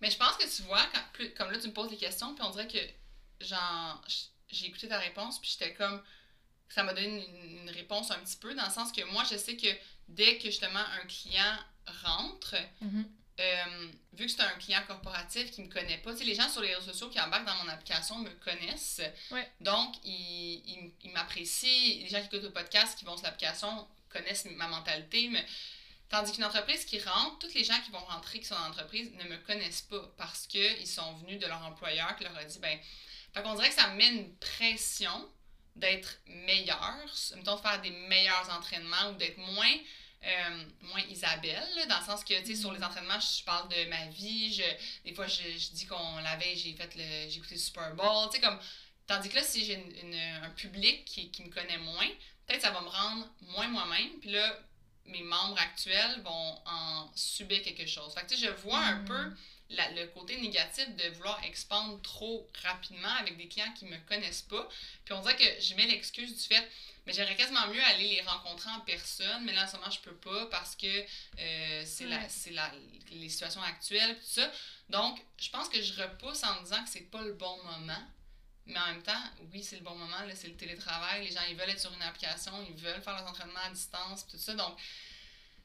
Mais 0.00 0.10
je 0.10 0.16
pense 0.16 0.36
que 0.36 0.56
tu 0.56 0.62
vois, 0.62 0.82
quand, 0.92 1.24
comme 1.36 1.50
là, 1.52 1.58
tu 1.58 1.68
me 1.68 1.72
poses 1.72 1.90
des 1.90 1.96
questions, 1.96 2.34
puis 2.34 2.44
on 2.44 2.50
dirait 2.50 2.68
que, 2.68 3.44
genre, 3.44 4.04
j'ai 4.48 4.66
écouté 4.66 4.88
ta 4.88 4.98
réponse, 4.98 5.38
puis 5.40 5.50
j'étais 5.50 5.74
comme. 5.74 6.02
Ça 6.68 6.82
m'a 6.82 6.94
donné 6.94 7.26
une, 7.60 7.68
réponse 7.68 8.10
un 8.10 8.18
petit 8.20 8.38
peu, 8.38 8.54
dans 8.54 8.64
le 8.64 8.70
sens 8.70 8.92
que 8.92 9.02
moi, 9.12 9.24
je 9.30 9.36
sais 9.36 9.56
que 9.58 9.68
dès 10.08 10.38
que 10.38 10.44
justement 10.44 10.78
un 10.78 11.06
client 11.06 11.58
rentre, 12.02 12.54
mm-hmm. 12.82 13.04
Euh, 13.40 13.88
vu 14.12 14.26
que 14.26 14.30
c'est 14.30 14.42
un 14.42 14.58
client 14.58 14.82
corporatif 14.86 15.50
qui 15.50 15.62
me 15.62 15.68
connaît 15.68 15.98
pas, 15.98 16.12
les 16.12 16.34
gens 16.34 16.48
sur 16.48 16.60
les 16.60 16.74
réseaux 16.74 16.92
sociaux 16.92 17.08
qui 17.08 17.18
embarquent 17.18 17.46
dans 17.46 17.64
mon 17.64 17.68
application 17.68 18.18
me 18.18 18.30
connaissent. 18.30 19.00
Donc, 19.60 19.96
ils, 20.04 20.92
ils, 21.02 21.10
m'apprécient. 21.12 22.02
Les 22.02 22.08
gens 22.08 22.20
qui 22.20 22.26
écoutent 22.26 22.42
le 22.42 22.52
podcast, 22.52 22.98
qui 22.98 23.04
vont 23.04 23.16
sur 23.16 23.24
l'application, 23.24 23.88
connaissent 24.10 24.44
ma 24.56 24.68
mentalité. 24.68 25.28
Mais... 25.28 25.44
Tandis 26.12 26.32
qu'une 26.32 26.44
entreprise 26.44 26.84
qui 26.84 27.00
rentre, 27.00 27.38
tous 27.38 27.54
les 27.54 27.64
gens 27.64 27.80
qui 27.86 27.90
vont 27.90 28.04
rentrer, 28.04 28.38
qui 28.38 28.44
sont 28.44 28.54
dans 28.54 28.66
l'entreprise, 28.66 29.10
ne 29.14 29.24
me 29.24 29.38
connaissent 29.38 29.80
pas 29.80 30.12
parce 30.18 30.46
qu'ils 30.46 30.86
sont 30.86 31.14
venus 31.14 31.38
de 31.40 31.46
leur 31.46 31.64
employeur 31.64 32.14
qui 32.16 32.24
leur 32.24 32.36
a 32.36 32.44
dit, 32.44 32.58
ben, 32.58 32.78
fait 33.32 33.42
qu'on 33.42 33.54
dirait 33.54 33.70
que 33.70 33.74
ça 33.74 33.88
me 33.88 33.96
met 33.96 34.08
une 34.08 34.36
pression 34.36 35.26
d'être 35.74 36.18
meilleur, 36.26 37.06
mettons 37.34 37.56
de 37.56 37.60
faire 37.62 37.80
des 37.80 37.90
meilleurs 37.90 38.50
entraînements 38.50 39.08
ou 39.08 39.14
d'être 39.14 39.38
moins 39.38 39.74
euh, 40.24 40.64
moins 40.82 41.00
Isabelle, 41.10 41.86
dans 41.88 41.98
le 41.98 42.04
sens 42.04 42.22
que, 42.24 42.38
tu 42.40 42.46
sais, 42.46 42.54
sur 42.54 42.72
les 42.72 42.78
mm. 42.78 42.84
entraînements, 42.84 43.20
je 43.20 43.44
parle 43.44 43.68
de 43.68 43.88
ma 43.88 44.06
vie, 44.06 44.52
je, 44.52 44.62
des 45.04 45.14
fois, 45.14 45.26
je, 45.26 45.42
je 45.42 45.70
dis 45.72 45.86
qu'on 45.86 46.18
l'avait, 46.18 46.54
j'ai 46.54 46.74
fait 46.74 46.94
le, 46.94 47.28
j'ai 47.28 47.38
écouté 47.38 47.54
le 47.54 47.60
Super 47.60 47.94
Bowl, 47.94 48.28
tu 48.30 48.36
sais, 48.36 48.40
comme, 48.40 48.58
tandis 49.06 49.28
que 49.28 49.36
là, 49.36 49.42
si 49.42 49.64
j'ai 49.64 49.74
une, 49.74 50.14
un 50.44 50.50
public 50.50 51.04
qui, 51.04 51.30
qui 51.30 51.42
me 51.42 51.50
connaît 51.50 51.78
moins, 51.78 52.08
peut-être 52.46 52.62
ça 52.62 52.70
va 52.70 52.80
me 52.80 52.88
rendre 52.88 53.28
moins 53.40 53.68
moi-même, 53.68 54.18
puis 54.20 54.30
là, 54.30 54.58
mes 55.06 55.22
membres 55.22 55.58
actuels 55.58 56.20
vont 56.22 56.62
en 56.66 57.10
subir 57.14 57.60
quelque 57.62 57.86
chose. 57.86 58.14
Fait 58.14 58.22
que, 58.22 58.28
tu 58.28 58.36
sais, 58.36 58.46
je 58.46 58.50
vois 58.62 58.78
un 58.78 59.00
mm. 59.00 59.04
peu 59.04 59.32
le 59.96 60.06
côté 60.06 60.40
négatif 60.40 60.86
de 60.96 61.08
vouloir 61.14 61.42
expandre 61.44 62.00
trop 62.02 62.48
rapidement 62.62 63.12
avec 63.20 63.36
des 63.36 63.48
clients 63.48 63.72
qui 63.74 63.86
me 63.86 63.96
connaissent 64.08 64.42
pas. 64.42 64.68
Puis 65.04 65.14
on 65.14 65.20
dirait 65.20 65.36
que 65.36 65.60
je 65.60 65.74
mets 65.74 65.86
l'excuse 65.86 66.34
du 66.34 66.54
fait, 66.54 66.70
mais 67.06 67.12
j'aimerais 67.12 67.36
quasiment 67.36 67.66
mieux 67.68 67.82
aller 67.82 68.08
les 68.08 68.20
rencontrer 68.22 68.70
en 68.70 68.80
personne, 68.80 69.44
mais 69.44 69.52
là 69.52 69.64
en 69.64 69.66
ce 69.66 69.76
moment 69.76 69.90
je 69.90 70.00
peux 70.00 70.14
pas 70.14 70.46
parce 70.46 70.76
que 70.76 70.86
euh, 70.86 71.82
c'est 71.84 72.06
la, 72.06 72.28
c'est 72.28 72.52
la, 72.52 72.70
les 73.10 73.28
situations 73.28 73.62
actuelles, 73.62 74.14
tout 74.16 74.40
ça. 74.40 74.50
Donc, 74.88 75.18
je 75.40 75.50
pense 75.50 75.68
que 75.68 75.80
je 75.80 76.00
repousse 76.00 76.44
en 76.44 76.60
me 76.60 76.64
disant 76.64 76.82
que 76.84 76.90
c'est 76.90 77.10
pas 77.10 77.22
le 77.22 77.32
bon 77.32 77.56
moment. 77.64 78.02
Mais 78.66 78.78
en 78.78 78.86
même 78.86 79.02
temps, 79.02 79.22
oui, 79.52 79.62
c'est 79.62 79.76
le 79.76 79.82
bon 79.82 79.96
moment, 79.96 80.16
c'est 80.34 80.46
le 80.46 80.54
télétravail. 80.54 81.24
Les 81.24 81.32
gens, 81.32 81.40
ils 81.50 81.56
veulent 81.56 81.70
être 81.70 81.80
sur 81.80 81.92
une 81.92 82.02
application, 82.02 82.52
ils 82.68 82.76
veulent 82.76 83.02
faire 83.02 83.14
leurs 83.14 83.28
entraînements 83.28 83.58
à 83.66 83.70
distance, 83.70 84.26
tout 84.28 84.38
ça. 84.38 84.54
Donc, 84.54 84.76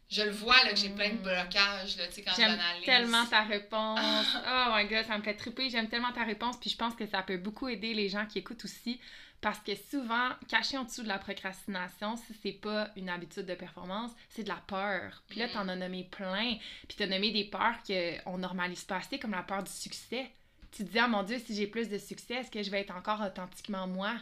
je 0.10 0.22
le 0.22 0.32
vois 0.32 0.64
là, 0.64 0.72
que 0.72 0.78
j'ai 0.78 0.90
plein 0.90 1.10
de 1.10 1.16
mm. 1.16 1.24
blocages 1.24 1.98
là, 1.98 2.08
tu 2.08 2.14
sais, 2.14 2.22
quand 2.24 2.32
J'aime 2.36 2.58
tellement 2.86 3.26
ta 3.26 3.44
réponse. 3.44 4.00
oh 4.36 4.72
my 4.74 4.88
god, 4.88 5.06
ça 5.06 5.18
me 5.18 5.24
fait 5.24 5.36
triper. 5.36 5.70
J'aime 5.70 5.90
tellement 5.90 6.14
ta 6.14 6.24
réponse. 6.24 6.58
Puis 6.60 6.70
je 6.70 6.78
pense 6.78 6.96
que 6.96 7.06
ça 7.06 7.22
peut 7.22 7.38
beaucoup 7.38 7.68
aider 7.68 7.94
les 7.94 8.10
gens 8.10 8.26
qui 8.26 8.40
écoutent 8.40 8.64
aussi. 8.64 9.00
Parce 9.40 9.60
que 9.60 9.74
souvent, 9.76 10.30
caché 10.48 10.78
en 10.78 10.84
dessous 10.84 11.04
de 11.04 11.08
la 11.08 11.20
procrastination, 11.20 12.18
si 12.18 12.34
c'est 12.42 12.54
pas 12.54 12.90
une 12.96 13.10
habitude 13.10 13.46
de 13.46 13.54
performance, 13.54 14.12
c'est 14.30 14.44
de 14.44 14.50
la 14.50 14.62
peur. 14.68 15.24
Puis 15.30 15.40
là, 15.40 15.48
mm. 15.48 15.52
t'en 15.52 15.68
as 15.68 15.76
nommé 15.76 16.04
plein. 16.06 16.56
Puis 16.88 16.98
t'as 16.98 17.06
nommé 17.06 17.32
des 17.32 17.46
peurs 17.46 17.78
qu'on 17.86 18.38
normalise 18.38 18.84
pas 18.84 18.98
assez, 18.98 19.20
comme 19.20 19.32
la 19.32 19.44
peur 19.44 19.64
du 19.64 19.72
succès. 19.72 20.32
Tu 20.72 20.84
te 20.84 20.90
dis, 20.90 21.00
ah 21.00 21.08
mon 21.08 21.24
Dieu, 21.24 21.40
si 21.40 21.56
j'ai 21.56 21.68
plus 21.68 21.88
de 21.88 21.98
succès, 21.98 22.36
est-ce 22.36 22.52
que 22.52 22.64
je 22.64 22.72
vais 22.72 22.82
être 22.82 22.96
encore 22.96 23.22
authentiquement 23.22 23.88
moi? 23.88 24.16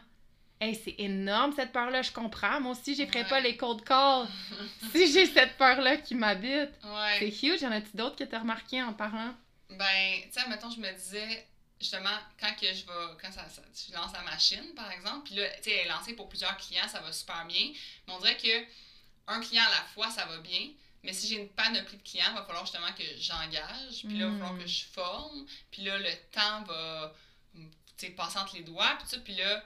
Hey, 0.60 0.76
c'est 0.76 0.96
énorme 1.00 1.54
cette 1.54 1.72
peur-là, 1.72 2.02
je 2.02 2.12
comprends. 2.12 2.62
Moi 2.62 2.72
aussi, 2.72 2.96
je 2.96 3.06
ferais 3.06 3.28
pas 3.28 3.40
les 3.40 3.58
cold 3.58 3.84
calls 3.84 4.28
si 4.92 5.12
j'ai 5.12 5.26
cette 5.26 5.58
peur-là 5.58 5.98
qui 5.98 6.16
m'habite. 6.16 6.72
Ouais. 6.84 7.18
C'est 7.20 7.48
huge. 7.48 7.62
Y 7.62 7.68
en 7.68 7.72
a-tu 7.72 7.96
d'autres 7.96 8.16
que 8.16 8.24
tu 8.24 8.36
as 8.36 8.40
remarqué 8.40 8.82
en 8.82 8.94
parlant? 8.94 9.34
Ben, 9.70 10.22
tu 10.24 10.40
sais, 10.40 10.48
mettons, 10.48 10.70
je 10.70 10.80
me 10.80 10.92
disais, 10.94 11.46
justement, 11.86 12.18
quand 12.40 12.54
que 12.56 12.68
je 12.68 12.86
vais, 12.86 13.18
quand 13.22 13.32
ça, 13.32 13.46
je 13.48 13.94
lance 13.94 14.12
la 14.14 14.24
machine, 14.24 14.74
par 14.76 14.92
exemple, 14.92 15.26
puis 15.26 15.36
là, 15.36 15.50
tu 15.58 15.64
sais, 15.64 15.72
elle 15.72 15.86
est 15.86 15.90
lancée 15.90 16.14
pour 16.14 16.28
plusieurs 16.28 16.58
clients, 16.58 16.88
ça 16.88 17.00
va 17.00 17.12
super 17.12 17.46
bien. 17.46 17.72
Mais 18.08 18.14
on 18.14 18.20
dirait 18.20 18.38
que 18.38 18.66
un 19.28 19.40
client 19.42 19.64
à 19.64 19.70
la 19.70 19.84
fois, 19.94 20.10
ça 20.10 20.26
va 20.26 20.38
bien. 20.40 20.70
Mais 21.04 21.14
si 21.14 21.28
j'ai 21.28 21.36
une 21.36 21.50
panoplie 21.50 21.98
de 21.98 22.04
clients, 22.04 22.26
il 22.30 22.36
va 22.36 22.44
falloir 22.44 22.66
justement 22.66 22.92
que 22.94 23.04
j'engage. 23.20 24.04
Puis 24.08 24.18
là, 24.18 24.26
il 24.26 24.32
va 24.32 24.32
falloir 24.32 24.58
que 24.58 24.64
hmm. 24.64 24.68
je 24.68 24.86
forme. 24.86 25.46
Puis 25.72 25.84
là, 25.84 25.98
le 26.00 26.12
temps 26.32 26.64
va 26.64 27.14
passer 28.16 28.40
entre 28.40 28.56
les 28.56 28.64
doigts. 28.64 28.96
Puis, 29.00 29.08
ça, 29.08 29.18
puis 29.20 29.36
là, 29.36 29.64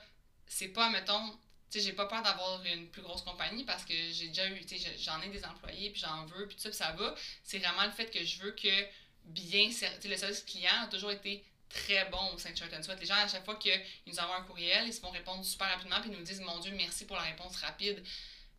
c'est 0.48 0.70
pas, 0.70 0.90
mettons, 0.90 1.30
tu 1.72 1.80
sais, 1.80 1.86
j'ai 1.86 1.94
pas 1.94 2.08
peur 2.08 2.22
d'avoir 2.22 2.64
une 2.66 2.88
plus 2.90 3.02
grosse 3.02 3.22
compagnie 3.22 3.64
parce 3.64 3.86
que 3.86 3.94
j'ai 4.12 4.28
déjà 4.28 4.50
eu, 4.50 4.66
tu 4.66 4.78
sais, 4.78 4.98
j'en 4.98 5.22
ai 5.22 5.30
des 5.30 5.46
employés, 5.46 5.92
puis 5.92 6.02
j'en 6.02 6.26
veux, 6.26 6.48
puis 6.48 6.56
tout 6.58 6.64
ça, 6.64 6.70
puis 6.70 6.78
ça 6.78 6.92
va. 6.92 7.16
C'est 7.44 7.60
vraiment 7.60 7.86
le 7.86 7.92
fait 7.92 8.10
que 8.10 8.24
je 8.24 8.42
veux 8.42 8.52
que 8.52 8.88
bien, 9.26 9.68
tu 9.68 9.74
sais, 9.74 10.00
le 10.04 10.18
service 10.18 10.44
client 10.44 10.84
a 10.84 10.88
toujours 10.88 11.12
été 11.12 11.44
très 11.70 12.10
bon 12.10 12.32
au 12.34 12.36
de 12.36 12.40
Shirt 12.40 12.84
Sweat. 12.84 13.00
Les 13.00 13.06
gens, 13.06 13.16
à 13.16 13.28
chaque 13.28 13.46
fois 13.46 13.56
qu'ils 13.56 13.82
nous 14.08 14.20
envoient 14.20 14.38
un 14.38 14.44
courriel, 14.44 14.88
ils 14.88 14.94
se 14.94 15.00
font 15.00 15.12
répondre 15.12 15.44
super 15.46 15.70
rapidement, 15.70 16.02
puis 16.02 16.10
ils 16.12 16.18
nous 16.18 16.24
disent, 16.24 16.42
mon 16.42 16.60
Dieu, 16.60 16.72
merci 16.76 17.06
pour 17.06 17.16
la 17.16 17.24
réponse 17.24 17.56
rapide. 17.58 18.04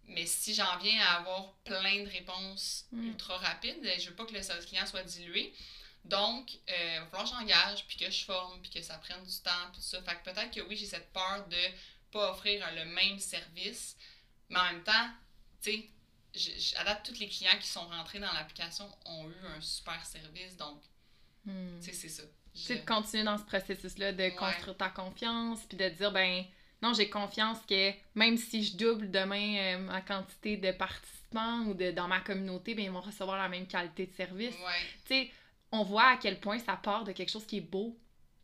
Mais 0.05 0.27
si 0.27 0.55
j'en 0.55 0.79
viens 0.79 1.01
à 1.03 1.19
avoir 1.19 1.53
plein 1.65 2.03
de 2.03 2.09
réponses 2.09 2.87
mm. 2.93 3.09
ultra 3.09 3.37
rapides, 3.39 3.87
je 3.99 4.09
veux 4.09 4.17
pas 4.17 4.27
que 4.27 4.33
le 4.33 4.43
service 4.43 4.67
client 4.67 4.87
soit 4.87 5.03
dilué. 5.03 5.55
Donc, 6.05 6.51
euh, 6.69 6.95
il 6.95 7.01
va 7.01 7.07
falloir 7.07 7.25
que 7.25 7.37
j'engage, 7.37 7.87
puis 7.87 7.97
que 7.99 8.11
je 8.11 8.25
forme, 8.25 8.61
puis 8.63 8.71
que 8.71 8.83
ça 8.83 8.97
prenne 8.99 9.23
du 9.23 9.37
temps, 9.41 9.71
puis 9.73 9.81
tout 9.81 9.87
ça. 9.87 10.03
Fait 10.03 10.17
que 10.17 10.31
peut-être 10.31 10.51
que 10.51 10.61
oui, 10.63 10.77
j'ai 10.77 10.87
cette 10.87 11.13
peur 11.13 11.47
de 11.49 11.57
pas 12.11 12.33
offrir 12.33 12.67
le 12.75 12.87
même 12.87 13.19
service, 13.19 13.97
mais 14.49 14.59
en 14.59 14.65
même 14.65 14.83
temps, 14.83 15.11
tu 15.63 15.89
sais, 16.35 16.77
à 16.77 16.85
date, 16.85 17.05
tous 17.05 17.19
les 17.19 17.29
clients 17.29 17.59
qui 17.61 17.67
sont 17.67 17.87
rentrés 17.87 18.19
dans 18.19 18.33
l'application 18.33 18.91
ont 19.05 19.29
eu 19.29 19.47
un 19.57 19.61
super 19.61 20.05
service, 20.05 20.57
donc, 20.57 20.81
hmm. 21.45 21.79
tu 21.81 21.87
sais, 21.87 21.93
c'est 21.93 22.09
ça. 22.09 22.23
C'est 22.55 22.77
de 22.77 22.87
continuer 22.87 23.25
dans 23.25 23.39
ce 23.39 23.45
processus-là, 23.45 24.13
de 24.13 24.29
construire 24.31 24.77
ta 24.77 24.89
confiance, 24.89 25.61
puis 25.69 25.77
de 25.77 25.89
dire, 25.89 26.13
ben, 26.13 26.45
non, 26.83 26.93
j'ai 26.93 27.09
confiance 27.09 27.59
que 27.69 27.93
même 28.15 28.37
si 28.37 28.65
je 28.65 28.77
double 28.77 29.11
demain 29.11 29.57
euh, 29.57 29.79
ma 29.79 30.01
quantité 30.01 30.57
de 30.57 30.73
participants 30.73 31.61
ou 31.67 31.75
de, 31.75 31.91
dans 31.91 32.09
ma 32.09 32.21
communauté, 32.21 32.75
ben, 32.75 32.85
ils 32.85 32.91
vont 32.91 33.01
recevoir 33.01 33.39
la 33.39 33.49
même 33.49 33.67
qualité 33.67 34.07
de 34.07 34.13
service. 34.13 34.55
Tu 35.07 35.15
sais, 35.15 35.31
on 35.73 35.85
voit 35.85 36.09
à 36.09 36.17
quel 36.17 36.41
point 36.41 36.59
ça 36.59 36.77
part 36.77 37.05
de 37.05 37.13
quelque 37.13 37.31
chose 37.31 37.47
qui 37.47 37.59
est 37.59 37.61
beau. 37.61 37.97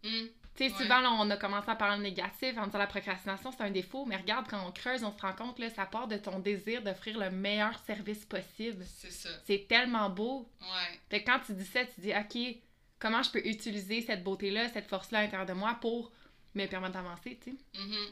Mm. 0.04 0.26
Tu 0.54 0.70
sais, 0.70 0.74
souvent, 0.74 1.02
on 1.18 1.28
a 1.30 1.36
commencé 1.36 1.70
à 1.70 1.76
parler 1.76 1.98
de 1.98 2.02
négatif, 2.02 2.56
en 2.56 2.66
disant 2.66 2.78
la 2.78 2.86
procrastination, 2.86 3.52
c'est 3.52 3.62
un 3.62 3.70
défaut, 3.70 4.06
mais 4.06 4.16
regarde, 4.16 4.46
quand 4.48 4.66
on 4.66 4.72
creuse, 4.72 5.04
on 5.04 5.12
se 5.12 5.20
rend 5.20 5.34
compte, 5.34 5.58
là, 5.58 5.68
ça 5.68 5.84
part 5.84 6.08
de 6.08 6.16
ton 6.16 6.38
désir 6.38 6.82
d'offrir 6.82 7.18
le 7.18 7.30
meilleur 7.30 7.78
service 7.80 8.24
possible. 8.24 8.82
C'est 8.86 9.12
ça. 9.12 9.28
C'est 9.44 9.66
tellement 9.68 10.08
beau. 10.08 10.48
Ouais. 10.62 11.00
Fait 11.10 11.22
que 11.22 11.30
quand 11.30 11.40
tu 11.44 11.52
dis 11.52 11.66
ça, 11.66 11.84
tu 11.84 12.00
dis, 12.00 12.12
OK, 12.12 12.56
comment 12.98 13.22
je 13.22 13.30
peux 13.30 13.46
utiliser 13.46 14.02
cette 14.02 14.22
beauté-là, 14.24 14.68
cette 14.68 14.88
force-là 14.88 15.20
à 15.20 15.22
l'intérieur 15.22 15.46
de 15.46 15.52
moi 15.52 15.76
pour 15.80 16.12
me 16.54 16.66
permettre 16.66 16.94
d'avancer, 16.94 17.38
tu 17.42 17.50
sais. 17.50 17.56
Mm-hmm. 17.80 18.08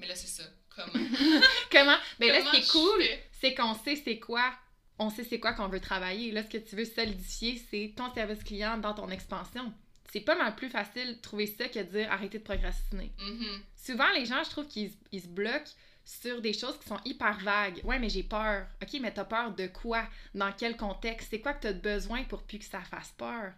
Mais 0.00 0.06
là, 0.06 0.14
c'est 0.14 0.26
ça. 0.26 0.44
Comment? 0.74 0.92
comment? 1.70 1.96
Mais 2.18 2.28
ben 2.28 2.32
là, 2.32 2.44
ce 2.44 2.50
qui 2.50 2.56
est 2.62 2.70
cool, 2.70 3.02
c'est 3.32 3.54
qu'on 3.54 3.74
sait 3.74 3.96
c'est 3.96 4.18
quoi 4.18 4.52
on 4.98 5.10
sait 5.10 5.24
c'est 5.24 5.40
quoi 5.40 5.52
qu'on 5.52 5.68
veut 5.68 5.80
travailler. 5.80 6.30
Là, 6.30 6.42
ce 6.42 6.48
que 6.48 6.58
tu 6.58 6.76
veux 6.76 6.84
solidifier, 6.84 7.60
c'est 7.70 7.94
ton 7.96 8.12
service 8.14 8.44
client 8.44 8.78
dans 8.78 8.94
ton 8.94 9.10
expansion. 9.10 9.72
C'est 10.12 10.20
pas 10.20 10.36
mal 10.36 10.54
plus 10.54 10.68
facile 10.68 11.16
de 11.16 11.20
trouver 11.20 11.46
ça 11.46 11.68
que 11.68 11.80
de 11.80 11.84
dire 11.84 12.12
arrêter 12.12 12.38
de 12.38 12.44
procrastiner. 12.44 13.12
Mm-hmm. 13.18 13.60
Souvent, 13.74 14.10
les 14.14 14.26
gens, 14.26 14.42
je 14.44 14.50
trouve 14.50 14.68
qu'ils 14.68 14.92
se 15.12 15.26
bloquent 15.26 15.72
sur 16.04 16.40
des 16.40 16.52
choses 16.52 16.78
qui 16.78 16.86
sont 16.86 17.00
hyper 17.04 17.38
vagues. 17.40 17.80
Ouais, 17.84 17.98
mais 17.98 18.08
j'ai 18.08 18.22
peur. 18.22 18.66
OK, 18.82 19.00
mais 19.00 19.12
t'as 19.12 19.24
peur 19.24 19.52
de 19.54 19.66
quoi? 19.66 20.06
Dans 20.34 20.52
quel 20.52 20.76
contexte? 20.76 21.28
C'est 21.30 21.40
quoi 21.40 21.54
que 21.54 21.62
t'as 21.62 21.72
besoin 21.72 22.22
pour 22.24 22.42
plus 22.42 22.58
que 22.58 22.64
ça 22.64 22.80
fasse 22.82 23.12
peur? 23.16 23.52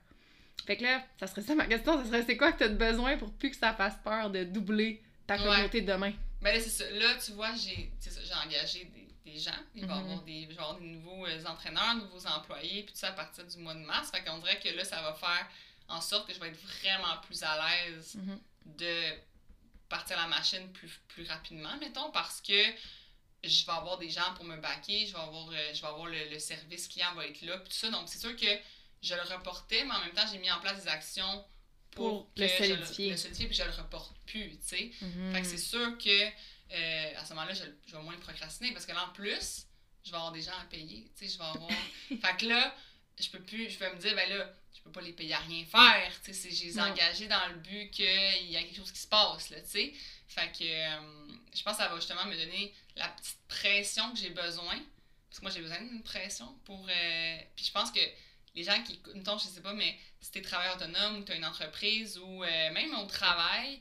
Fait 0.64 0.76
que 0.76 0.82
là, 0.82 1.04
ça 1.20 1.26
serait 1.26 1.42
ça 1.42 1.54
ma 1.54 1.66
question, 1.66 1.98
ça 1.98 2.06
serait 2.06 2.24
c'est 2.24 2.36
quoi 2.36 2.52
que 2.52 2.58
t'as 2.58 2.68
besoin 2.68 3.16
pour 3.18 3.32
plus 3.32 3.50
que 3.50 3.56
ça 3.56 3.74
fasse 3.74 3.96
peur 4.02 4.30
de 4.30 4.44
doubler 4.44 5.02
ta 5.26 5.38
communauté 5.38 5.80
demain? 5.80 6.12
Ben 6.40 6.54
là, 6.54 6.60
c'est 6.60 6.70
ça. 6.70 6.90
Là, 6.90 7.14
tu 7.24 7.32
vois, 7.32 7.52
j'ai 7.54 7.90
engagé 8.44 8.84
des 8.84 9.06
des 9.26 9.38
gens. 9.38 9.50
Il 9.74 9.84
va 9.84 9.96
y 9.96 9.98
avoir 9.98 10.16
mhm. 10.18 10.24
des, 10.24 10.48
avoir 10.52 10.78
des 10.78 10.86
nouveaux 10.86 11.26
euh, 11.26 11.44
entraîneurs, 11.44 11.96
nouveaux 11.96 12.26
employés, 12.26 12.84
puis 12.84 12.92
tout 12.92 12.98
ça 12.98 13.08
à 13.08 13.12
partir 13.12 13.44
du 13.44 13.58
mois 13.58 13.74
de 13.74 13.80
mars. 13.80 14.10
Fait 14.10 14.24
qu'on 14.24 14.38
dirait 14.38 14.58
que 14.60 14.68
là, 14.68 14.84
ça 14.84 15.02
va 15.02 15.12
faire 15.14 15.46
en 15.88 16.00
sorte 16.00 16.28
que 16.28 16.34
je 16.34 16.40
vais 16.40 16.48
être 16.48 16.60
vraiment 16.80 17.16
plus 17.22 17.42
à 17.42 17.56
l'aise 17.56 18.14
mhm. 18.14 18.40
de 18.78 19.02
partir 19.88 20.16
la 20.16 20.28
machine 20.28 20.72
plus, 20.72 21.00
plus 21.08 21.28
rapidement, 21.28 21.76
mettons, 21.78 22.10
parce 22.10 22.40
que 22.40 22.60
je 23.44 23.66
vais 23.66 23.72
avoir 23.72 23.98
des 23.98 24.10
gens 24.10 24.34
pour 24.34 24.44
me 24.44 24.56
backer, 24.56 25.06
je 25.06 25.12
vais 25.12 25.20
avoir, 25.20 25.48
euh, 25.50 25.74
je 25.74 25.80
vais 25.80 25.86
avoir 25.86 26.06
le, 26.06 26.38
service 26.38 26.88
client 26.88 27.14
va 27.14 27.26
être 27.26 27.42
là, 27.42 27.58
puis 27.58 27.68
tout 27.68 27.76
ça. 27.76 27.90
Donc, 27.90 28.08
c'est 28.08 28.18
sûr 28.18 28.34
que 28.34 28.46
je 29.06 29.14
le 29.14 29.22
reportais, 29.22 29.84
mais 29.84 29.94
en 29.94 30.00
même 30.00 30.12
temps, 30.12 30.26
j'ai 30.30 30.38
mis 30.38 30.50
en 30.50 30.60
place 30.60 30.82
des 30.82 30.88
actions 30.88 31.44
pour, 31.92 32.30
le 32.36 32.48
solidifier. 32.48 33.06
Je 33.06 33.10
le, 33.12 33.16
solidifier, 33.16 33.46
puis 33.46 33.56
je 33.56 33.62
le 33.64 33.70
reporte 33.70 34.16
plus, 34.26 34.50
tu 34.58 34.66
sais. 34.66 34.90
Mhm. 35.00 35.34
Fait 35.34 35.40
que 35.42 35.46
c'est 35.46 35.58
sûr 35.58 35.96
que 35.98 36.26
euh, 36.72 37.12
à 37.16 37.24
ce 37.24 37.32
moment-là, 37.34 37.54
je, 37.54 37.64
vais 37.64 38.02
moins 38.02 38.16
procrastiner 38.18 38.72
parce 38.72 38.86
que 38.86 38.92
là, 38.92 39.04
en 39.04 39.12
plus, 39.12 39.66
je 40.04 40.10
vais 40.10 40.16
avoir 40.16 40.32
des 40.32 40.42
gens 40.42 40.56
à 40.60 40.64
payer. 40.64 41.10
Tu 41.16 41.26
sais, 41.26 41.34
je 41.34 41.38
vais 41.38 41.44
avoir. 41.44 41.70
fait 42.08 42.36
que 42.38 42.46
là, 42.46 42.74
je 43.18 43.28
peux 43.30 43.40
plus. 43.40 43.70
Je 43.70 43.78
vais 43.78 43.92
me 43.92 43.98
dire, 43.98 44.14
ben 44.14 44.28
là, 44.28 44.52
je 44.74 44.82
peux 44.82 44.90
pas 44.90 45.00
les 45.00 45.12
payer 45.12 45.34
à 45.34 45.38
rien 45.38 45.64
faire. 45.64 46.12
Tu 46.22 46.34
sais, 46.34 46.50
je 46.50 46.64
les 46.64 46.78
ai 46.78 46.80
engagés 46.80 47.28
dans 47.28 47.46
le 47.48 47.56
but 47.56 47.90
qu'il 47.90 48.50
y 48.50 48.56
a 48.56 48.62
quelque 48.62 48.76
chose 48.76 48.92
qui 48.92 49.00
se 49.00 49.08
passe, 49.08 49.50
là, 49.50 49.60
tu 49.60 49.70
sais. 49.70 49.92
Fait 50.28 50.50
que 50.52 50.64
euh, 50.64 51.36
je 51.54 51.62
pense 51.62 51.76
que 51.76 51.82
ça 51.82 51.88
va 51.88 51.96
justement 51.96 52.24
me 52.26 52.36
donner 52.36 52.74
la 52.96 53.08
petite 53.08 53.38
pression 53.48 54.12
que 54.12 54.18
j'ai 54.18 54.30
besoin. 54.30 54.76
Parce 55.28 55.38
que 55.38 55.42
moi, 55.42 55.50
j'ai 55.50 55.60
besoin 55.60 55.80
d'une 55.80 56.02
pression 56.02 56.52
pour. 56.64 56.86
Euh, 56.88 57.38
puis 57.54 57.64
je 57.64 57.72
pense 57.72 57.90
que 57.90 58.00
les 58.56 58.64
gens 58.64 58.82
qui. 58.82 58.98
Mettons, 59.14 59.38
je 59.38 59.44
sais 59.44 59.60
pas, 59.62 59.74
mais 59.74 59.96
si 60.20 60.32
t'es 60.32 60.42
travailleur 60.42 60.74
autonome 60.74 61.18
ou 61.18 61.22
t'as 61.22 61.36
une 61.36 61.44
entreprise 61.44 62.18
ou 62.18 62.40
même 62.40 62.94
au 62.94 63.06
travail, 63.06 63.80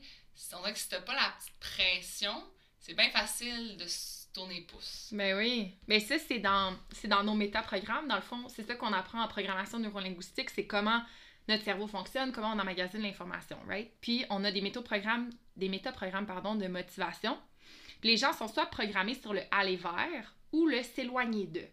on 0.52 0.58
dirait 0.58 0.72
que 0.72 0.78
si 0.78 0.88
t'as 0.88 1.00
pas 1.00 1.14
la 1.14 1.34
petite 1.38 1.58
pression, 1.58 2.44
c'est 2.78 2.94
bien 2.94 3.10
facile 3.10 3.76
de 3.78 3.86
se 3.86 4.26
tourner 4.32 4.60
pouce. 4.60 5.08
Ben 5.12 5.36
oui. 5.36 5.74
Mais 5.88 5.98
ça, 5.98 6.18
c'est 6.18 6.38
dans, 6.38 6.76
c'est 6.92 7.08
dans 7.08 7.24
nos 7.24 7.34
métaprogrammes, 7.34 8.06
dans 8.06 8.16
le 8.16 8.22
fond. 8.22 8.46
C'est 8.48 8.62
ça 8.62 8.74
qu'on 8.76 8.92
apprend 8.92 9.22
en 9.22 9.28
programmation 9.28 9.78
neurolinguistique, 9.78 10.50
c'est 10.50 10.66
comment 10.66 11.02
notre 11.48 11.64
cerveau 11.64 11.86
fonctionne, 11.86 12.32
comment 12.32 12.52
on 12.52 12.58
emmagasine 12.58 13.02
l'information, 13.02 13.56
right? 13.66 13.90
Puis 14.00 14.24
on 14.30 14.44
a 14.44 14.52
des 14.52 14.60
métaprogrammes, 14.60 15.30
des 15.56 15.68
métaprogrammes, 15.68 16.26
pardon, 16.26 16.54
de 16.54 16.66
motivation. 16.66 17.38
Les 18.02 18.16
gens 18.16 18.32
sont 18.32 18.48
soit 18.48 18.66
programmés 18.66 19.14
sur 19.14 19.32
le 19.32 19.42
aller 19.50 19.76
vers 19.76 20.34
ou 20.52 20.66
le 20.66 20.82
s'éloigner 20.82 21.46
d'eux. 21.46 21.68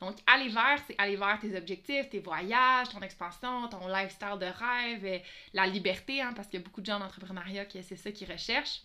Donc, 0.00 0.16
aller 0.26 0.48
vers, 0.48 0.78
c'est 0.86 0.94
aller 0.98 1.16
vers 1.16 1.38
tes 1.40 1.56
objectifs, 1.56 2.08
tes 2.10 2.20
voyages, 2.20 2.88
ton 2.90 3.00
expansion, 3.00 3.68
ton 3.68 3.88
lifestyle 3.88 4.38
de 4.40 4.46
rêve, 4.46 5.22
la 5.52 5.66
liberté, 5.66 6.20
hein, 6.20 6.32
parce 6.34 6.48
qu'il 6.48 6.60
y 6.60 6.62
a 6.62 6.64
beaucoup 6.64 6.80
de 6.80 6.86
gens 6.86 6.98
d'entrepreneuriat 6.98 7.64
qui 7.64 7.82
c'est 7.82 7.96
ça 7.96 8.10
qu'ils 8.12 8.30
recherchent. 8.30 8.82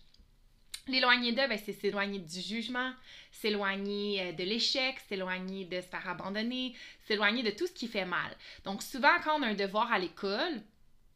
L'éloigner 0.86 1.32
d'eux, 1.32 1.48
ben, 1.48 1.58
c'est 1.64 1.72
s'éloigner 1.72 2.18
du 2.18 2.40
jugement, 2.40 2.92
s'éloigner 3.30 4.20
euh, 4.20 4.32
de 4.32 4.44
l'échec, 4.44 5.00
s'éloigner 5.08 5.64
de 5.64 5.80
se 5.80 5.86
faire 5.86 6.06
abandonner, 6.06 6.74
s'éloigner 7.06 7.42
de 7.42 7.50
tout 7.50 7.66
ce 7.66 7.72
qui 7.72 7.88
fait 7.88 8.04
mal. 8.04 8.36
Donc, 8.64 8.82
souvent, 8.82 9.14
quand 9.24 9.38
on 9.38 9.42
a 9.42 9.46
un 9.46 9.54
devoir 9.54 9.90
à 9.90 9.98
l'école, 9.98 10.60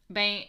ben, 0.09 0.41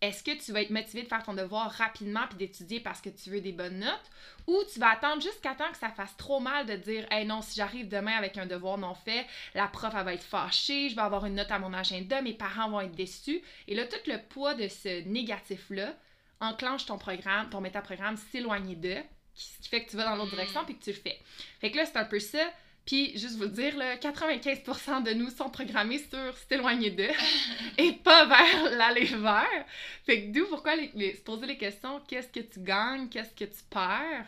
est-ce 0.00 0.22
que 0.22 0.30
tu 0.42 0.52
vas 0.52 0.62
être 0.62 0.70
motivé 0.70 1.02
de 1.02 1.08
faire 1.08 1.22
ton 1.22 1.34
devoir 1.34 1.70
rapidement 1.72 2.26
puis 2.28 2.38
d'étudier 2.38 2.80
parce 2.80 3.00
que 3.00 3.10
tu 3.10 3.30
veux 3.30 3.40
des 3.40 3.52
bonnes 3.52 3.80
notes? 3.80 4.10
Ou 4.46 4.56
tu 4.72 4.80
vas 4.80 4.90
attendre 4.90 5.20
jusqu'à 5.20 5.54
temps 5.54 5.70
que 5.70 5.76
ça 5.76 5.90
fasse 5.90 6.16
trop 6.16 6.40
mal 6.40 6.64
de 6.64 6.76
dire 6.76 7.06
hey 7.10 7.26
non 7.26 7.42
si 7.42 7.56
j'arrive 7.56 7.88
demain 7.88 8.16
avec 8.16 8.38
un 8.38 8.46
devoir 8.46 8.78
non 8.78 8.94
fait 8.94 9.26
la 9.54 9.68
prof 9.68 9.92
elle 9.96 10.04
va 10.04 10.14
être 10.14 10.24
fâchée 10.24 10.88
je 10.88 10.96
vais 10.96 11.02
avoir 11.02 11.26
une 11.26 11.34
note 11.34 11.50
à 11.50 11.58
mon 11.58 11.72
agenda 11.74 12.22
mes 12.22 12.32
parents 12.32 12.70
vont 12.70 12.80
être 12.80 12.94
déçus. 12.94 13.42
Et 13.68 13.74
là 13.74 13.86
tout 13.86 14.10
le 14.10 14.18
poids 14.28 14.54
de 14.54 14.68
ce 14.68 15.06
négatif 15.06 15.66
là 15.70 15.94
enclenche 16.40 16.86
ton 16.86 16.96
programme 16.96 17.50
ton 17.50 17.60
métaprogramme 17.60 18.16
s'éloigner 18.16 18.76
d'eux 18.76 19.02
ce 19.34 19.62
qui 19.62 19.68
fait 19.68 19.84
que 19.84 19.90
tu 19.90 19.96
vas 19.96 20.04
dans 20.04 20.16
l'autre 20.16 20.30
direction 20.30 20.64
puis 20.64 20.76
que 20.76 20.84
tu 20.84 20.90
le 20.90 20.96
fais. 20.96 21.18
Fait 21.60 21.70
que 21.70 21.76
là 21.76 21.84
c'est 21.84 21.98
un 21.98 22.04
peu 22.04 22.20
ça 22.20 22.50
puis, 22.90 23.16
juste 23.16 23.36
vous 23.36 23.46
dire, 23.46 23.76
là, 23.76 23.94
95% 23.98 25.04
de 25.04 25.12
nous 25.12 25.30
sont 25.30 25.48
programmés 25.48 25.98
sur 26.10 26.36
s'éloigner 26.48 26.90
d'eux 26.90 27.12
et 27.78 27.92
pas 27.92 28.26
vers 28.26 28.76
l'aller 28.76 29.04
vers. 29.04 29.64
Fait 30.04 30.22
que 30.22 30.32
d'où 30.32 30.44
pourquoi 30.48 30.74
les, 30.74 31.14
se 31.14 31.20
poser 31.20 31.46
les 31.46 31.56
questions 31.56 32.00
qu'est-ce 32.08 32.26
que 32.26 32.40
tu 32.40 32.58
gagnes, 32.58 33.08
qu'est-ce 33.08 33.32
que 33.32 33.44
tu 33.44 33.62
perds? 33.70 34.26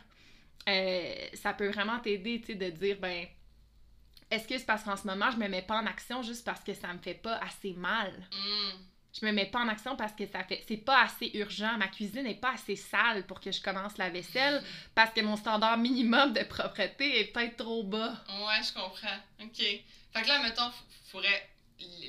Euh, 0.69 1.14
ça 1.35 1.54
peut 1.54 1.71
vraiment 1.71 1.99
t'aider, 1.99 2.40
tu 2.40 2.52
sais, 2.52 2.54
de 2.54 2.71
dire, 2.71 2.99
ben, 3.00 3.26
est-ce 4.31 4.47
que 4.47 4.57
c'est 4.57 4.64
parce 4.64 4.85
qu'en 4.85 4.97
ce 4.97 5.09
moment, 5.09 5.33
je 5.33 5.38
me 5.38 5.49
mets 5.49 5.62
pas 5.62 5.81
en 5.81 5.87
action 5.87 6.23
juste 6.23 6.45
parce 6.45 6.62
que 6.62 6.73
ça 6.73 6.92
me 6.92 6.99
fait 7.00 7.14
pas 7.14 7.38
assez 7.38 7.73
mal? 7.73 8.12
Mm 8.31 8.92
je 9.12 9.26
me 9.26 9.33
mets 9.33 9.47
pas 9.47 9.61
en 9.61 9.69
action 9.69 9.95
parce 9.97 10.12
que 10.12 10.26
ça 10.26 10.42
fait 10.45 10.64
c'est 10.66 10.78
pas 10.78 11.02
assez 11.02 11.31
urgent. 11.35 11.76
Ma 11.76 11.88
cuisine 11.88 12.23
n'est 12.25 12.35
pas 12.35 12.52
assez 12.52 12.76
sale 12.76 13.26
pour 13.26 13.40
que 13.40 13.52
je 13.52 13.61
commence 13.61 13.99
la 13.99 14.09
vaisselle 14.11 14.62
parce 14.95 15.12
que 15.12 15.21
mon 15.21 15.37
standard 15.37 15.76
minimum 15.76 16.33
de 16.33 16.42
propreté 16.45 17.21
est 17.21 17.25
peut-être 17.26 17.57
trop 17.57 17.83
bas. 17.85 18.14
Ouais 18.28 18.62
je 18.62 18.73
comprends. 18.73 19.19
Ok. 19.42 19.59
Fait 19.59 20.23
que 20.23 20.28
là 20.28 20.42
mettons 20.42 20.71
faudrait 21.11 21.50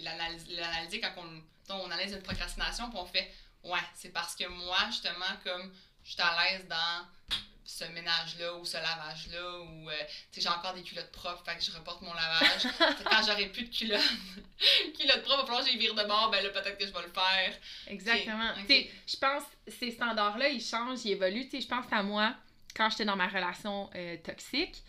l'analyser 0.02 1.02
quand 1.02 1.14
on, 1.18 1.74
on 1.76 1.92
analyse 1.92 2.14
une 2.14 2.22
procrastination 2.22 2.90
puis 2.90 3.00
on 3.02 3.06
fait 3.06 3.30
ouais 3.64 3.80
c'est 3.96 4.14
parce 4.14 4.36
que 4.36 4.48
moi 4.48 4.78
justement 4.88 5.26
comme 5.44 5.74
je 6.04 6.12
suis 6.12 6.22
à 6.22 6.36
l'aise 6.44 6.68
dans 6.68 7.38
ce 7.66 7.86
ménage-là 7.86 8.56
ou 8.56 8.66
ce 8.66 8.78
lavage-là 8.78 9.60
ou 9.62 9.90
euh, 9.90 9.94
j'ai 10.36 10.48
encore 10.50 10.74
des 10.74 10.84
culottes 10.84 11.12
propres 11.12 11.44
fait 11.46 11.58
que 11.58 11.64
je 11.64 11.72
reporte 11.72 12.02
mon 12.02 12.14
lavage. 12.14 12.68
Quand 13.04 13.22
j'aurai 13.26 13.48
plus 13.48 13.66
de 13.66 13.76
culottes 13.76 14.02
culottes 15.00 15.24
propres 15.24 15.34
il 15.34 15.42
va 15.42 15.46
falloir 15.46 15.64
que 15.64 15.70
j'y 15.72 15.78
vire 15.78 15.96
de 15.96 16.04
bord 16.04 16.30
ben 16.32 16.44
là 16.44 16.50
peut-être 16.50 16.78
que 16.78 16.86
je 16.86 16.92
vais 16.92 17.02
le 17.02 17.12
faire. 17.12 17.54
Exactement. 17.88 18.54
Je 18.68 19.18
pense 19.18 19.44
ces 19.68 19.92
standards 19.92 20.38
là 20.38 20.50
ils 20.50 20.64
changent 20.64 21.06
ils 21.06 21.12
évoluent. 21.12 21.50
Je 21.52 21.68
pense 21.68 21.86
à 21.92 22.04
moi 22.04 22.36
quand 22.76 22.90
j'étais 22.90 23.06
dans 23.06 23.16
ma 23.16 23.28
relation 23.28 23.90
euh, 23.96 24.18
toxique 24.18 24.84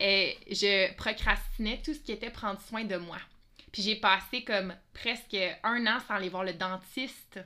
et 0.00 0.36
euh, 0.36 0.54
je 0.54 0.94
procrastinais 0.94 1.80
tout 1.84 1.94
ce 1.94 2.00
qui 2.00 2.12
était 2.12 2.30
prendre 2.30 2.60
soin 2.60 2.84
de 2.84 2.96
moi. 2.96 3.18
Puis 3.72 3.82
j'ai 3.82 3.96
passé 3.96 4.44
comme 4.44 4.74
presque 4.94 5.36
un 5.62 5.86
an 5.86 5.98
sans 6.06 6.14
aller 6.14 6.28
voir 6.28 6.44
le 6.44 6.54
dentiste 6.54 7.38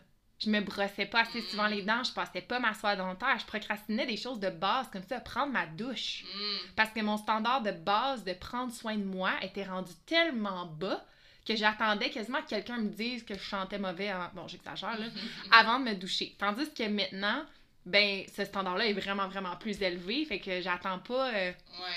je 0.43 0.51
me 0.51 0.61
brossais 0.61 1.07
pas 1.07 1.23
assez 1.23 1.41
souvent 1.43 1.67
les 1.67 1.83
dents, 1.83 2.03
je 2.03 2.13
passais 2.13 2.41
pas 2.41 2.59
ma 2.59 2.75
soie 2.75 2.97
dentaire, 2.97 3.39
je 3.39 3.47
procrastinais 3.47 4.07
des 4.07 4.17
choses 4.17 4.41
de 4.41 4.51
base 4.51 4.89
comme 4.93 5.03
ça, 5.09 5.21
prendre 5.21 5.53
ma 5.53 5.67
douche. 5.67 6.25
Mm. 6.25 6.75
Parce 6.77 6.91
que 6.91 7.01
mon 7.01 7.17
standard 7.17 7.63
de 7.63 7.71
base 7.71 8.25
de 8.25 8.33
prendre 8.33 8.73
soin 8.73 8.97
de 8.97 9.05
moi 9.05 9.33
était 9.43 9.65
rendu 9.65 9.93
tellement 10.07 10.67
bas 10.67 11.05
que 11.47 11.57
j'attendais 11.57 12.11
quasiment 12.11 12.41
que 12.43 12.49
quelqu'un 12.49 12.79
me 12.79 12.89
dise 12.89 13.25
que 13.25 13.35
je 13.35 13.43
chantais 13.43 13.79
mauvais, 13.79 14.09
avant... 14.09 14.31
bon 14.35 14.49
j'exagère 14.49 14.99
là, 14.99 15.07
avant 15.51 15.79
de 15.79 15.85
me 15.85 15.95
doucher. 15.95 16.35
Tandis 16.39 16.73
que 16.73 16.89
maintenant, 16.89 17.45
ben 17.85 18.23
ce 18.35 18.45
standard-là 18.45 18.87
est 18.87 18.93
vraiment 18.93 19.27
vraiment 19.29 19.57
plus 19.57 19.83
élevé, 19.83 20.25
fait 20.25 20.39
que 20.39 20.61
j'attends 20.61 21.01
pas 21.01 21.35
euh, 21.35 21.53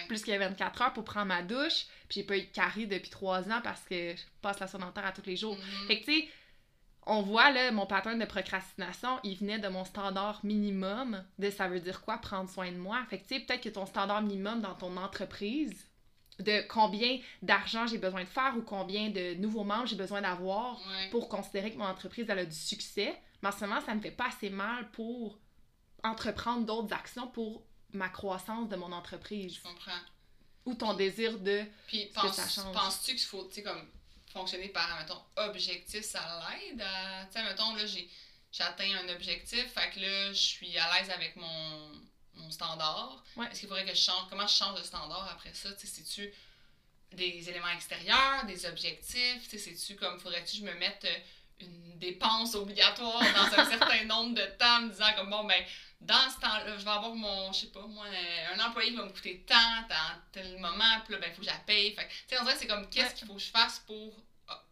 plus 0.08 0.24
que 0.24 0.36
24 0.36 0.82
heures 0.82 0.94
pour 0.94 1.04
prendre 1.04 1.28
ma 1.28 1.44
douche, 1.44 1.86
puis 2.10 2.22
j'ai 2.22 2.24
pas 2.24 2.38
eu 2.38 2.42
de 2.42 2.48
carie 2.48 2.88
depuis 2.88 3.12
3 3.12 3.50
ans 3.52 3.62
parce 3.64 3.82
que 3.82 4.16
je 4.16 4.22
passe 4.42 4.60
la 4.60 4.68
soie 4.68 4.80
dentaire 4.80 5.06
à 5.06 5.12
tous 5.12 5.26
les 5.26 5.36
jours. 5.36 5.56
Mm-hmm. 5.56 5.88
Fait 5.88 6.00
que 6.00 6.06
tu 6.06 6.22
sais 6.22 6.28
on 7.06 7.22
voit 7.22 7.52
là, 7.52 7.72
mon 7.72 7.86
pattern 7.86 8.18
de 8.20 8.26
procrastination, 8.26 9.20
il 9.24 9.38
venait 9.38 9.60
de 9.60 9.68
mon 9.68 9.86
standard 9.86 10.40
minimum 10.44 11.24
de 11.38 11.50
ça 11.50 11.68
veut 11.68 11.80
dire 11.80 12.02
quoi 12.02 12.18
prendre 12.18 12.50
soin 12.50 12.72
de 12.72 12.78
moi. 12.78 13.04
Fait 13.10 13.20
que 13.20 13.28
tu 13.28 13.36
sais, 13.36 13.40
peut-être 13.42 13.62
que 13.62 13.70
ton 13.70 13.86
standard 13.86 14.22
minimum 14.22 14.62
dans 14.62 14.74
ton 14.74 14.98
entreprise, 14.98 15.88
de 16.40 16.68
combien 16.68 17.20
d'argent 17.42 17.88
j'ai 17.88 17.98
besoin 17.98 18.24
de 18.24 18.30
faire 18.30 18.54
ou 18.58 18.62
combien 18.62 19.10
de 19.10 19.36
nouveaux 19.36 19.64
membres 19.64 19.88
j'ai 19.88 19.96
besoin 19.96 20.22
d'avoir 20.22 20.82
pour 21.12 21.30
considérer 21.30 21.72
que 21.72 21.78
mon 21.78 21.86
entreprise 21.86 22.26
elle 22.28 22.40
a 22.40 22.46
du 22.46 22.56
succès, 22.56 23.16
mais 23.42 23.50
en 23.50 23.52
ce 23.52 23.66
moment, 23.66 23.82
ça 23.82 23.92
ne 23.92 23.98
me 23.98 24.02
fait 24.02 24.12
pas 24.12 24.28
assez 24.28 24.50
mal 24.50 24.90
pour 24.92 25.40
entreprendre 26.04 26.66
d'autres 26.66 26.94
actions 26.94 27.28
pour 27.28 27.66
ma 27.94 28.10
croissance 28.10 28.68
de 28.68 28.76
mon 28.76 28.92
entreprise. 28.92 29.56
Je 29.56 29.62
comprends. 29.62 30.00
Ou 30.66 30.74
ton 30.74 30.94
désir 30.96 31.40
de 31.40 31.64
Puis, 31.88 32.12
penses-tu 32.14 33.12
qu'il 33.12 33.26
faut, 33.26 33.46
tu 33.46 33.56
sais, 33.56 33.64
comme 33.64 33.88
fonctionner 34.36 34.68
par, 34.68 35.00
mettons, 35.00 35.22
objectif, 35.38 36.04
ça 36.04 36.20
l'aide 36.44 36.82
à. 36.82 37.26
Tu 37.26 37.34
sais, 37.34 37.44
mettons, 37.44 37.74
là, 37.74 37.86
j'ai 37.86 38.10
atteint 38.60 38.98
un 39.04 39.10
objectif, 39.10 39.66
fait 39.74 39.90
que 39.92 40.00
là, 40.02 40.34
je 40.34 40.40
suis 40.40 40.78
à 40.78 40.94
l'aise 40.94 41.10
avec 41.10 41.38
mon, 41.38 41.92
mon 42.36 42.52
standard. 42.52 43.24
Est-ce 43.50 43.62
qu'il 43.62 43.70
faudrait 43.70 43.86
que 43.86 43.96
je 43.96 44.02
change 44.02 44.28
Comment 44.30 44.46
je 44.46 44.54
change 44.54 44.78
de 44.80 44.84
standard 44.84 45.30
après 45.32 45.54
ça? 45.54 45.72
Tu 45.74 45.88
sais, 45.88 46.02
c'est-tu 46.02 46.34
des 47.14 47.50
éléments 47.50 47.70
extérieurs, 47.70 48.46
des 48.46 48.66
objectifs? 48.66 49.48
Tu 49.50 49.58
sais, 49.58 49.74
c'est-tu 49.74 49.96
comme, 49.96 50.20
faudrait-tu 50.20 50.60
que 50.60 50.68
je 50.68 50.72
me 50.72 50.78
mette 50.80 51.08
une 51.62 51.98
dépense 51.98 52.56
obligatoire 52.56 53.22
dans 53.22 53.60
un 53.60 53.66
certain 53.70 54.04
nombre 54.04 54.36
de 54.36 54.46
temps, 54.58 54.82
me 54.82 54.90
disant 54.90 55.14
comme, 55.16 55.30
bon, 55.30 55.46
ben, 55.46 55.64
dans 56.02 56.30
ce 56.30 56.40
temps-là, 56.40 56.78
je 56.78 56.84
vais 56.84 56.92
avoir 56.92 57.16
mon, 57.16 57.52
je 57.52 57.62
sais 57.62 57.68
pas, 57.68 57.86
moi, 57.88 58.06
un 58.54 58.60
employé 58.60 58.92
qui 58.92 58.98
va 58.98 59.06
me 59.06 59.10
coûter 59.10 59.44
tant, 59.48 59.84
tant, 59.90 60.20
tel 60.32 60.58
moment, 60.60 61.00
puis 61.04 61.14
là, 61.14 61.20
ben, 61.20 61.30
il 61.30 61.34
faut 61.34 61.42
que 61.42 61.48
je 61.48 61.52
la 61.52 61.60
paye. 61.60 61.94
Fait 61.94 62.08
tu 62.08 62.14
sais, 62.28 62.40
on 62.40 62.44
dirait 62.44 62.56
c'est 62.58 62.68
comme, 62.68 62.90
qu'est-ce 62.90 63.16
qu'il 63.16 63.28
faut 63.28 63.34
que 63.34 63.42
je 63.42 63.50
fasse 63.50 63.80
pour 63.88 64.14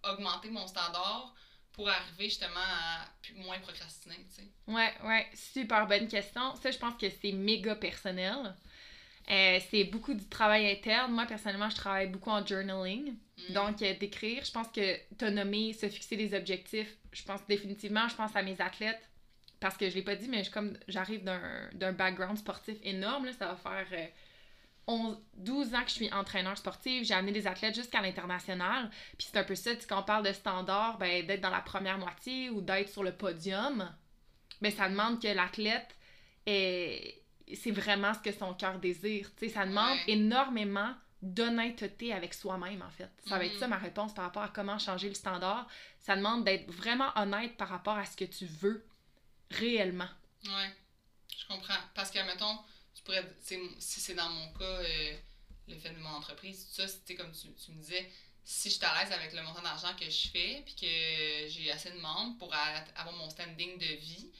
augmenter 0.03 0.49
mon 0.49 0.67
standard 0.67 1.33
pour 1.73 1.89
arriver 1.89 2.25
justement 2.25 2.59
à 2.59 3.07
moins 3.35 3.59
procrastiner, 3.59 4.23
tu 4.29 4.43
sais? 4.43 4.47
Ouais, 4.67 4.93
ouais, 5.03 5.27
super 5.33 5.87
bonne 5.87 6.07
question. 6.07 6.55
Ça, 6.61 6.71
je 6.71 6.77
pense 6.77 6.95
que 6.95 7.07
c'est 7.09 7.31
méga 7.31 7.75
personnel. 7.75 8.55
Euh, 9.29 9.59
c'est 9.71 9.85
beaucoup 9.85 10.13
du 10.13 10.27
travail 10.27 10.69
interne. 10.69 11.11
Moi, 11.11 11.25
personnellement, 11.25 11.69
je 11.69 11.75
travaille 11.75 12.07
beaucoup 12.07 12.29
en 12.29 12.45
journaling. 12.45 13.15
Mm. 13.49 13.53
Donc, 13.53 13.81
euh, 13.81 13.95
d'écrire, 13.97 14.43
je 14.45 14.51
pense 14.51 14.67
que 14.67 14.97
te 15.15 15.25
nommer, 15.25 15.73
se 15.73 15.89
fixer 15.89 16.15
des 16.15 16.35
objectifs, 16.35 16.95
je 17.11 17.23
pense 17.23 17.45
définitivement, 17.47 18.07
je 18.07 18.15
pense 18.15 18.35
à 18.35 18.43
mes 18.43 18.59
athlètes, 18.61 19.01
parce 19.63 19.77
que 19.77 19.89
je 19.89 19.95
l'ai 19.95 20.01
pas 20.01 20.17
dit, 20.17 20.27
mais 20.27 20.43
je, 20.43 20.51
comme 20.51 20.77
j'arrive 20.89 21.23
d'un 21.23 21.93
background 21.93 22.37
sportif 22.37 22.77
énorme, 22.83 23.25
là, 23.25 23.31
ça 23.33 23.47
va 23.47 23.55
faire... 23.55 23.87
Euh, 23.93 24.07
11, 24.85 25.17
12 25.35 25.75
ans 25.75 25.83
que 25.83 25.87
je 25.87 25.93
suis 25.93 26.11
entraîneur 26.11 26.57
sportif, 26.57 27.05
j'ai 27.05 27.13
amené 27.13 27.31
des 27.31 27.47
athlètes 27.47 27.73
jusqu'à 27.73 28.01
l'international. 28.01 28.89
Puis 29.17 29.29
c'est 29.31 29.39
un 29.39 29.45
peu 29.45 29.55
ça, 29.55 29.71
quand 29.87 30.01
on 30.01 30.03
parle 30.03 30.27
de 30.27 30.33
standard, 30.33 30.97
ben, 30.97 31.25
d'être 31.25 31.39
dans 31.39 31.49
la 31.49 31.61
première 31.61 31.97
moitié 31.97 32.49
ou 32.49 32.59
d'être 32.59 32.89
sur 32.89 33.01
le 33.01 33.13
podium, 33.13 33.89
ben, 34.61 34.71
ça 34.73 34.89
demande 34.89 35.21
que 35.21 35.29
l'athlète 35.29 35.95
c'est 36.45 37.71
vraiment 37.71 38.13
ce 38.13 38.19
que 38.19 38.33
son 38.33 38.53
cœur 38.53 38.77
désire. 38.79 39.29
sais 39.37 39.47
ça 39.47 39.65
demande 39.65 39.97
énormément 40.07 40.93
d'honnêteté 41.21 42.11
avec 42.11 42.33
soi-même, 42.33 42.81
en 42.81 42.89
fait. 42.89 43.09
Ça 43.25 43.37
va 43.37 43.45
être 43.45 43.57
ça 43.57 43.67
mm-hmm. 43.67 43.69
ma 43.69 43.77
réponse 43.77 44.13
par 44.13 44.25
rapport 44.25 44.43
à 44.43 44.49
comment 44.49 44.77
changer 44.77 45.07
le 45.07 45.13
standard. 45.13 45.65
Ça 46.01 46.17
demande 46.17 46.43
d'être 46.43 46.69
vraiment 46.69 47.07
honnête 47.15 47.55
par 47.55 47.69
rapport 47.69 47.97
à 47.97 48.03
ce 48.03 48.17
que 48.17 48.25
tu 48.25 48.45
veux 48.45 48.85
réellement. 49.51 50.09
Ouais, 50.45 50.71
je 51.37 51.45
comprends. 51.47 51.79
Parce 51.95 52.11
que, 52.11 52.19
mettons, 52.19 52.59
si 53.39 53.99
c'est 53.99 54.15
dans 54.15 54.29
mon 54.29 54.53
cas, 54.53 54.63
euh, 54.63 55.17
le 55.67 55.75
fait 55.75 55.91
de 55.91 55.99
mon 55.99 56.09
entreprise, 56.09 56.67
tout 56.67 56.75
ça, 56.75 56.87
c'était 56.87 57.15
comme 57.15 57.31
tu, 57.31 57.53
tu, 57.53 57.71
me 57.71 57.81
disais, 57.81 58.11
si 58.43 58.69
je 58.69 58.75
suis 58.75 58.85
à 58.85 59.03
l'aise 59.03 59.11
avec 59.11 59.33
le 59.33 59.41
montant 59.43 59.61
d'argent 59.61 59.95
que 59.95 60.09
je 60.09 60.27
fais, 60.29 60.63
puis 60.65 60.75
que 60.75 61.49
j'ai 61.49 61.71
assez 61.71 61.91
de 61.91 61.99
membres 61.99 62.37
pour 62.37 62.53
avoir 62.53 63.15
mon 63.15 63.29
standing 63.29 63.77
de 63.77 63.95
vie, 63.95 64.31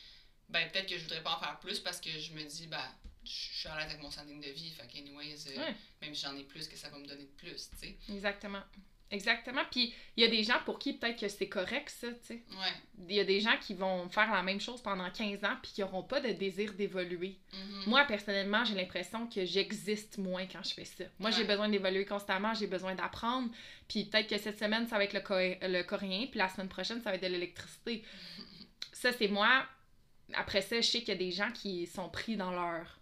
ben 0.49 0.69
peut-être 0.69 0.87
que 0.87 0.97
je 0.97 1.03
voudrais 1.03 1.23
pas 1.23 1.35
en 1.35 1.39
faire 1.39 1.59
plus 1.59 1.79
parce 1.79 1.99
que 1.99 2.11
je 2.19 2.33
me 2.33 2.43
dis, 2.43 2.67
ben, 2.67 2.83
je 3.23 3.31
suis 3.31 3.69
à 3.69 3.77
l'aise 3.77 3.89
avec 3.89 4.01
mon 4.01 4.11
standing 4.11 4.41
de 4.41 4.49
vie, 4.49 4.71
fait 4.71 4.87
qu'anyways, 4.87 5.47
euh, 5.47 5.71
même 6.01 6.13
si 6.13 6.21
j'en 6.21 6.35
ai 6.35 6.43
plus, 6.43 6.67
que 6.67 6.75
ça 6.75 6.89
va 6.89 6.97
me 6.97 7.07
donner 7.07 7.23
de 7.23 7.31
plus, 7.37 7.69
tu 7.71 7.77
sais. 7.77 7.97
Exactement. 8.09 8.63
Exactement. 9.11 9.61
Puis 9.69 9.93
il 10.17 10.23
y 10.23 10.25
a 10.25 10.29
des 10.29 10.43
gens 10.43 10.57
pour 10.65 10.79
qui 10.79 10.93
peut-être 10.93 11.19
que 11.19 11.27
c'est 11.27 11.47
correct, 11.47 11.89
ça, 11.89 12.07
tu 12.07 12.17
sais. 12.23 12.43
Ouais. 12.51 13.07
Il 13.09 13.15
y 13.15 13.19
a 13.19 13.23
des 13.23 13.39
gens 13.39 13.55
qui 13.61 13.75
vont 13.75 14.09
faire 14.09 14.31
la 14.31 14.41
même 14.41 14.59
chose 14.59 14.81
pendant 14.81 15.09
15 15.09 15.43
ans 15.43 15.55
puis 15.61 15.71
qui 15.71 15.81
n'auront 15.81 16.03
pas 16.03 16.19
de 16.19 16.31
désir 16.31 16.73
d'évoluer. 16.73 17.37
Mm-hmm. 17.51 17.89
Moi, 17.89 18.05
personnellement, 18.05 18.65
j'ai 18.65 18.75
l'impression 18.75 19.27
que 19.27 19.45
j'existe 19.45 20.17
moins 20.17 20.47
quand 20.47 20.63
je 20.63 20.73
fais 20.73 20.85
ça. 20.85 21.03
Moi, 21.19 21.29
j'ai 21.29 21.43
besoin 21.43 21.69
d'évoluer 21.69 22.05
constamment, 22.05 22.53
j'ai 22.53 22.67
besoin 22.67 22.95
d'apprendre. 22.95 23.49
Puis 23.87 24.05
peut-être 24.05 24.27
que 24.27 24.37
cette 24.37 24.57
semaine, 24.57 24.87
ça 24.87 24.97
va 24.97 25.03
être 25.03 25.13
le, 25.13 25.67
le 25.67 25.83
coréen, 25.83 26.25
puis 26.27 26.39
la 26.39 26.49
semaine 26.49 26.69
prochaine, 26.69 27.01
ça 27.01 27.11
va 27.11 27.15
être 27.15 27.23
de 27.23 27.27
l'électricité. 27.27 28.03
ça, 28.93 29.11
c'est 29.11 29.27
moi. 29.27 29.65
Après 30.33 30.61
ça, 30.61 30.81
je 30.81 30.87
sais 30.87 30.99
qu'il 30.99 31.09
y 31.09 31.11
a 31.11 31.15
des 31.15 31.31
gens 31.31 31.51
qui 31.51 31.85
sont 31.85 32.09
pris 32.09 32.35
dans 32.35 32.51
leur 32.51 32.99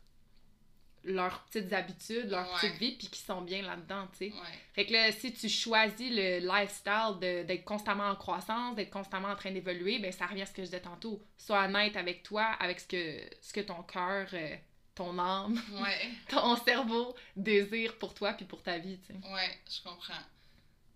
leurs 1.04 1.44
petites 1.46 1.74
habitudes, 1.74 2.30
leur 2.30 2.52
petite 2.54 2.78
vie, 2.78 2.92
puis 2.92 3.08
qui 3.08 3.20
sont 3.20 3.42
bien 3.42 3.62
là-dedans, 3.62 4.08
tu 4.18 4.30
sais. 4.30 4.34
Fait 4.74 4.86
que 4.86 4.94
là, 4.94 5.12
si 5.12 5.34
tu 5.34 5.50
choisis 5.50 6.12
le 6.12 6.40
lifestyle 6.40 7.18
d'être 7.20 7.64
constamment 7.64 8.10
en 8.10 8.16
croissance, 8.16 8.76
d'être 8.76 8.92
constamment 8.92 9.30
en 9.30 9.36
train 9.36 9.52
d'évoluer, 9.52 10.00
ben 10.00 10.12
ça 10.12 10.28
revient 10.28 10.44
à 10.44 10.46
ce 10.46 10.52
que 10.52 10.62
je 10.62 10.68
disais 10.68 10.82
tantôt. 10.82 11.22
Sois 11.38 11.66
honnête 11.66 11.96
avec 11.96 12.24
toi, 12.24 12.44
avec 12.60 12.80
ce 12.80 12.88
que, 12.88 13.20
ce 13.42 13.52
que 13.54 13.62
ton 13.62 13.82
cœur, 13.84 14.28
euh, 14.34 14.56
ton 14.94 15.18
âme, 15.18 15.60
ton 16.30 16.56
cerveau 16.58 17.16
désire 17.36 17.98
pour 17.98 18.14
toi 18.14 18.34
puis 18.34 18.46
pour 18.46 18.62
ta 18.62 18.78
vie, 18.78 19.00
tu 19.00 19.14
sais. 19.14 19.32
Ouais, 19.32 19.60
je 19.70 19.82
comprends. 19.82 20.14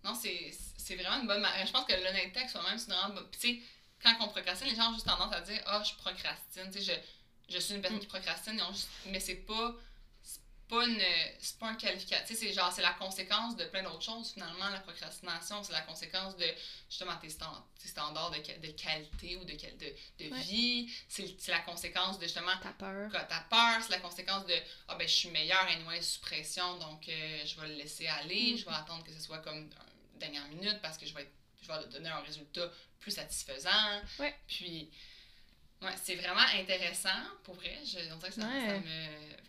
Non, 0.04 0.14
c'est 0.14 0.94
vraiment 0.94 1.20
une 1.20 1.26
bonne... 1.26 1.44
Je 1.66 1.72
pense 1.72 1.84
que 1.84 1.92
l'honnêteté 1.92 2.38
avec 2.38 2.50
soi-même, 2.50 2.78
c'est 2.78 2.92
vraiment... 2.92 3.20
Tu 3.32 3.38
sais, 3.38 3.60
quand 4.00 4.14
on 4.20 4.28
procrastine, 4.28 4.68
les 4.68 4.76
gens 4.76 4.90
ont 4.90 4.94
juste 4.94 5.06
tendance 5.06 5.32
à 5.32 5.40
dire 5.40 5.60
Ah, 5.66 5.82
je 5.82 5.94
procrastine. 5.94 6.70
Tu 6.70 6.80
sais, 6.80 6.94
je, 7.48 7.54
je 7.54 7.58
suis 7.58 7.74
une 7.74 7.80
personne 7.80 7.98
qui 7.98 8.06
procrastine, 8.06 8.60
mais 9.06 9.18
c'est 9.18 9.46
pas 9.46 9.74
pas 10.68 10.86
une 10.86 11.00
c'est 11.40 11.58
pas 11.58 11.68
un 11.68 11.74
qualificatif. 11.74 12.36
C'est 12.36 12.52
genre 12.52 12.72
c'est 12.72 12.82
la 12.82 12.92
conséquence 12.92 13.56
de 13.56 13.64
plein 13.64 13.82
d'autres 13.82 14.02
choses 14.02 14.32
finalement 14.32 14.68
la 14.68 14.80
procrastination 14.80 15.62
c'est 15.62 15.72
la 15.72 15.82
conséquence 15.82 16.36
de 16.36 16.46
justement 16.88 17.16
tes, 17.16 17.30
standards 17.30 18.30
de, 18.30 18.66
de, 18.66 18.72
qualité 18.72 19.36
ou 19.36 19.44
de, 19.44 19.52
de, 19.52 20.24
de 20.24 20.34
vie. 20.42 20.90
C'est 21.08 21.48
la 21.48 21.60
conséquence 21.60 22.18
de 22.18 22.24
justement 22.24 22.56
ta 22.62 22.72
peur. 22.72 23.10
Ta 23.12 23.40
peur 23.50 23.82
c'est 23.82 23.92
la 23.92 24.00
conséquence 24.00 24.46
de 24.46 24.54
ah 24.88 24.96
ben 24.96 25.06
je 25.06 25.14
suis 25.14 25.30
meilleure 25.30 25.68
et 25.94 26.02
sous 26.02 26.20
pression 26.20 26.78
donc 26.78 27.08
euh, 27.08 27.42
je 27.44 27.60
vais 27.60 27.68
le 27.68 27.74
laisser 27.74 28.06
aller 28.06 28.54
mm. 28.54 28.58
je 28.58 28.64
vais 28.64 28.74
attendre 28.74 29.04
que 29.04 29.12
ce 29.12 29.20
soit 29.20 29.38
comme 29.38 29.70
dernière 30.18 30.46
minute 30.48 30.80
parce 30.82 30.98
que 30.98 31.06
je 31.06 31.14
vais 31.14 31.30
je 31.62 31.68
vais 31.68 31.88
donner 31.88 32.08
un 32.08 32.20
résultat 32.20 32.70
plus 33.00 33.10
satisfaisant. 33.10 34.02
Ouais. 34.18 34.34
puis 34.46 34.90
Ouais, 35.82 35.92
c'est 36.02 36.14
vraiment 36.14 36.46
intéressant, 36.58 37.08
pour 37.44 37.54
vrai. 37.54 37.78
Je, 37.84 37.98
on 38.12 38.16
dirait 38.16 38.28
que 38.28 38.34
ça, 38.34 38.46
me 38.46 38.80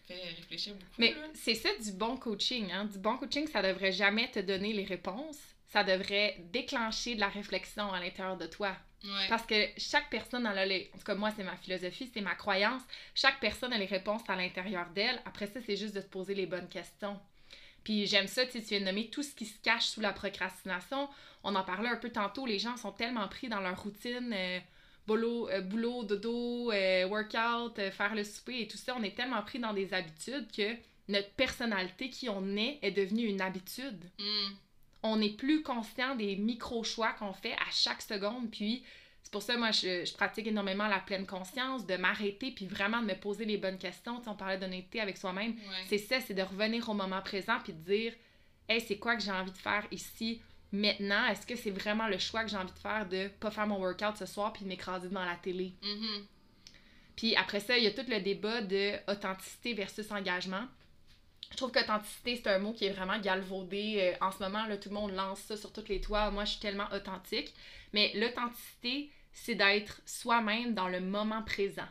fait 0.07 0.29
réfléchir 0.35 0.73
beaucoup. 0.73 0.91
Mais 0.97 1.15
c'est 1.33 1.55
ça 1.55 1.69
du 1.81 1.91
bon 1.93 2.17
coaching. 2.17 2.71
Hein? 2.71 2.85
Du 2.85 2.99
bon 2.99 3.17
coaching, 3.17 3.47
ça 3.47 3.61
devrait 3.61 3.91
jamais 3.91 4.29
te 4.29 4.39
donner 4.39 4.73
les 4.73 4.83
réponses. 4.83 5.39
Ça 5.67 5.83
devrait 5.83 6.37
déclencher 6.51 7.15
de 7.15 7.19
la 7.19 7.29
réflexion 7.29 7.91
à 7.91 7.99
l'intérieur 7.99 8.37
de 8.37 8.45
toi. 8.45 8.75
Ouais. 9.03 9.27
Parce 9.29 9.45
que 9.45 9.67
chaque 9.77 10.09
personne, 10.09 10.45
elle 10.45 10.57
a 10.57 10.65
les... 10.65 10.89
En 10.93 10.97
tout 10.97 11.03
cas, 11.03 11.15
moi, 11.15 11.31
c'est 11.35 11.43
ma 11.43 11.55
philosophie, 11.55 12.09
c'est 12.13 12.21
ma 12.21 12.35
croyance. 12.35 12.81
Chaque 13.15 13.39
personne 13.39 13.71
a 13.73 13.77
les 13.77 13.85
réponses 13.85 14.23
à 14.27 14.35
l'intérieur 14.35 14.87
d'elle. 14.89 15.21
Après 15.25 15.47
ça, 15.47 15.59
c'est 15.65 15.75
juste 15.75 15.95
de 15.95 16.01
se 16.01 16.07
poser 16.07 16.35
les 16.35 16.45
bonnes 16.45 16.69
questions. 16.69 17.19
Puis 17.83 18.05
j'aime 18.05 18.27
ça, 18.27 18.45
tu 18.45 18.59
viens 18.59 18.81
de 18.81 18.85
nommer 18.85 19.09
tout 19.09 19.23
ce 19.23 19.33
qui 19.33 19.45
se 19.45 19.57
cache 19.59 19.85
sous 19.85 20.01
la 20.01 20.11
procrastination. 20.11 21.09
On 21.43 21.55
en 21.55 21.63
parlait 21.63 21.89
un 21.89 21.95
peu 21.95 22.09
tantôt. 22.09 22.45
Les 22.45 22.59
gens 22.59 22.75
sont 22.75 22.91
tellement 22.91 23.27
pris 23.27 23.47
dans 23.47 23.61
leur 23.61 23.81
routine. 23.81 24.33
Euh, 24.33 24.59
boulot, 25.07 25.49
euh, 25.49 25.61
boulot 25.61 26.03
dodo, 26.03 26.71
euh, 26.71 27.07
workout, 27.07 27.79
euh, 27.79 27.89
faire 27.91 28.13
le 28.13 28.23
souper 28.23 28.61
et 28.61 28.67
tout 28.67 28.77
ça, 28.77 28.95
on 28.97 29.03
est 29.03 29.15
tellement 29.15 29.41
pris 29.41 29.59
dans 29.59 29.73
des 29.73 29.93
habitudes 29.93 30.51
que 30.55 30.75
notre 31.07 31.31
personnalité 31.31 32.09
qui 32.09 32.29
on 32.29 32.55
est 32.57 32.79
est 32.81 32.91
devenue 32.91 33.23
une 33.23 33.41
habitude. 33.41 34.03
Hmm. 34.19 34.53
On 35.03 35.17
n'est 35.17 35.31
plus 35.33 35.63
conscient 35.63 36.15
des 36.15 36.35
micro-choix 36.35 37.13
qu'on 37.13 37.31
fait 37.31 37.53
à 37.53 37.71
chaque 37.71 38.01
seconde. 38.01 38.51
Puis 38.51 38.83
c'est 39.23 39.31
pour 39.31 39.41
ça, 39.41 39.55
moi, 39.55 39.71
je, 39.71 40.13
pratique 40.13 40.47
énormément 40.47 40.87
la 40.87 40.99
pleine 40.99 41.25
conscience, 41.25 41.85
de 41.85 41.95
m'arrêter 41.95 42.51
puis 42.51 42.65
vraiment 42.65 43.01
de 43.01 43.05
me 43.05 43.15
poser 43.15 43.45
les 43.45 43.57
bonnes 43.57 43.77
questions. 43.77 44.21
on 44.25 44.35
parlait 44.35 44.57
d'honnêteté 44.57 44.99
avec 44.99 45.17
soi-même. 45.17 45.55
C'est 45.87 45.97
ça, 45.97 46.19
c'est 46.19 46.33
de 46.33 46.41
revenir 46.41 46.89
au 46.89 46.93
moment 46.93 47.21
présent 47.21 47.57
puis 47.63 47.73
de 47.73 47.79
dire 47.79 48.13
Hey, 48.67 48.81
c'est 48.81 48.97
quoi 48.97 49.15
que 49.15 49.23
j'ai 49.23 49.31
envie 49.31 49.51
de 49.51 49.57
faire 49.57 49.87
ici? 49.91 50.41
Maintenant, 50.71 51.27
est-ce 51.27 51.45
que 51.45 51.55
c'est 51.55 51.71
vraiment 51.71 52.07
le 52.07 52.17
choix 52.17 52.43
que 52.43 52.49
j'ai 52.49 52.57
envie 52.57 52.73
de 52.73 52.79
faire 52.79 53.07
de 53.07 53.27
pas 53.39 53.51
faire 53.51 53.67
mon 53.67 53.79
workout 53.79 54.17
ce 54.17 54.25
soir 54.25 54.53
puis 54.53 54.63
de 54.63 54.69
m'écraser 54.69 55.09
dans 55.09 55.25
la 55.25 55.35
télé? 55.35 55.73
Mm-hmm. 55.81 56.23
Puis 57.15 57.35
après 57.35 57.59
ça, 57.59 57.77
il 57.77 57.83
y 57.83 57.87
a 57.87 57.91
tout 57.91 58.09
le 58.09 58.19
débat 58.19 58.61
de 58.61 58.93
authenticité 59.11 59.73
versus 59.73 60.11
engagement. 60.11 60.65
Je 61.51 61.57
trouve 61.57 61.71
qu'authenticité, 61.71 62.35
c'est 62.35 62.49
un 62.49 62.59
mot 62.59 62.73
qui 62.73 62.85
est 62.85 62.91
vraiment 62.91 63.17
galvaudé. 63.19 63.97
Euh, 63.99 64.25
en 64.25 64.31
ce 64.31 64.39
moment, 64.39 64.65
là, 64.65 64.77
tout 64.77 64.89
le 64.89 64.95
monde 64.95 65.13
lance 65.13 65.39
ça 65.39 65.57
sur 65.57 65.71
toutes 65.71 65.89
les 65.89 66.01
toits. 66.01 66.29
Moi, 66.29 66.45
je 66.45 66.51
suis 66.51 66.59
tellement 66.59 66.87
authentique. 66.93 67.53
Mais 67.93 68.11
l'authenticité, 68.15 69.11
c'est 69.31 69.55
d'être 69.55 70.01
soi-même 70.05 70.73
dans 70.73 70.89
le 70.89 70.99
moment 70.99 71.41
présent. 71.43 71.87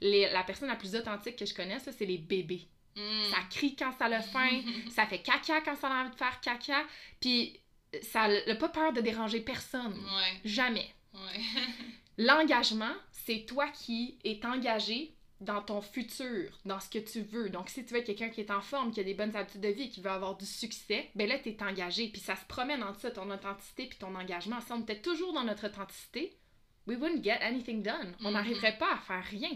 la 0.00 0.42
personne 0.42 0.68
la 0.68 0.76
plus 0.76 0.94
authentique 0.96 1.36
que 1.36 1.46
je 1.46 1.54
connais, 1.54 1.78
ça, 1.78 1.92
c'est 1.92 2.04
les 2.04 2.18
bébés. 2.18 2.66
Mm. 2.96 3.30
Ça 3.30 3.38
crie 3.50 3.76
quand 3.76 3.92
ça 3.96 4.08
le 4.08 4.20
faim, 4.20 4.62
ça 4.90 5.06
fait 5.06 5.20
caca 5.20 5.60
quand 5.60 5.76
ça 5.76 5.88
a 5.88 6.02
envie 6.02 6.10
de 6.10 6.16
faire 6.16 6.40
caca. 6.40 6.82
Puis 7.20 7.60
ça 8.02 8.28
n'a 8.28 8.54
pas 8.54 8.68
peur 8.68 8.92
de 8.92 9.00
déranger 9.00 9.40
personne. 9.40 9.96
Jamais. 10.44 10.88
L'engagement, 12.18 12.94
c'est 13.10 13.44
toi 13.46 13.68
qui 13.68 14.18
es 14.24 14.44
engagé 14.44 15.16
dans 15.40 15.60
ton 15.60 15.82
futur, 15.82 16.50
dans 16.64 16.80
ce 16.80 16.88
que 16.88 16.98
tu 16.98 17.20
veux. 17.20 17.50
Donc, 17.50 17.68
si 17.68 17.84
tu 17.84 17.92
veux 17.92 18.00
être 18.00 18.06
quelqu'un 18.06 18.30
qui 18.30 18.40
est 18.40 18.50
en 18.50 18.62
forme, 18.62 18.90
qui 18.90 19.00
a 19.00 19.04
des 19.04 19.12
bonnes 19.12 19.36
habitudes 19.36 19.60
de 19.60 19.68
vie, 19.68 19.90
qui 19.90 20.00
veut 20.00 20.10
avoir 20.10 20.36
du 20.36 20.46
succès, 20.46 21.10
ben 21.14 21.28
là, 21.28 21.38
tu 21.38 21.50
es 21.50 21.62
engagé. 21.62 22.08
Puis 22.08 22.20
ça 22.20 22.36
se 22.36 22.44
promène 22.46 22.82
entre 22.82 23.00
ça, 23.00 23.10
ton 23.10 23.30
authenticité 23.30 23.86
puis 23.86 23.98
ton 23.98 24.14
engagement. 24.14 24.60
Si 24.62 24.72
on 24.72 24.80
était 24.80 25.00
toujours 25.00 25.34
dans 25.34 25.44
notre 25.44 25.66
authenticité, 25.66 26.38
we 26.86 26.96
wouldn't 26.96 27.22
get 27.22 27.38
anything 27.42 27.82
done. 27.82 28.14
On 28.20 28.28
mm-hmm. 28.28 28.32
n'arriverait 28.32 28.78
pas 28.78 28.94
à 28.94 28.98
faire 28.98 29.24
rien. 29.24 29.50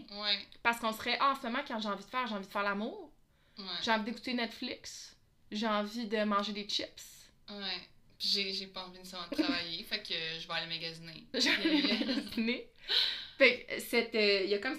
Parce 0.62 0.78
qu'on 0.80 0.92
serait, 0.92 1.16
ah, 1.20 1.32
en 1.32 1.40
ce 1.40 1.46
moment, 1.46 1.60
quand 1.66 1.80
j'ai 1.80 1.88
envie 1.88 2.04
de 2.04 2.10
faire, 2.10 2.26
j'ai 2.26 2.34
envie 2.34 2.46
de 2.46 2.52
faire 2.52 2.62
l'amour. 2.62 3.10
J'ai 3.82 3.90
envie 3.90 4.04
d'écouter 4.04 4.34
Netflix. 4.34 5.16
J'ai 5.50 5.66
envie 5.66 6.06
de 6.06 6.24
manger 6.24 6.52
des 6.52 6.64
chips. 6.64 7.30
Ouais 7.48 7.80
j'ai 8.20 8.66
pas 8.66 8.84
envie 8.84 8.98
de 8.98 9.34
travailler, 9.34 9.82
fait 9.88 10.02
que 10.02 10.14
je 10.38 10.46
vais 10.46 10.54
aller 10.54 10.66
magasiner. 10.66 11.26
Je 11.32 11.40
vais 11.40 11.50
aller 11.50 11.82
magasiner. 11.82 12.70
fait 13.38 13.66
que 13.66 14.16
euh, 14.16 14.44
il 14.44 14.50
y 14.50 14.54
a 14.54 14.58
comme 14.58 14.78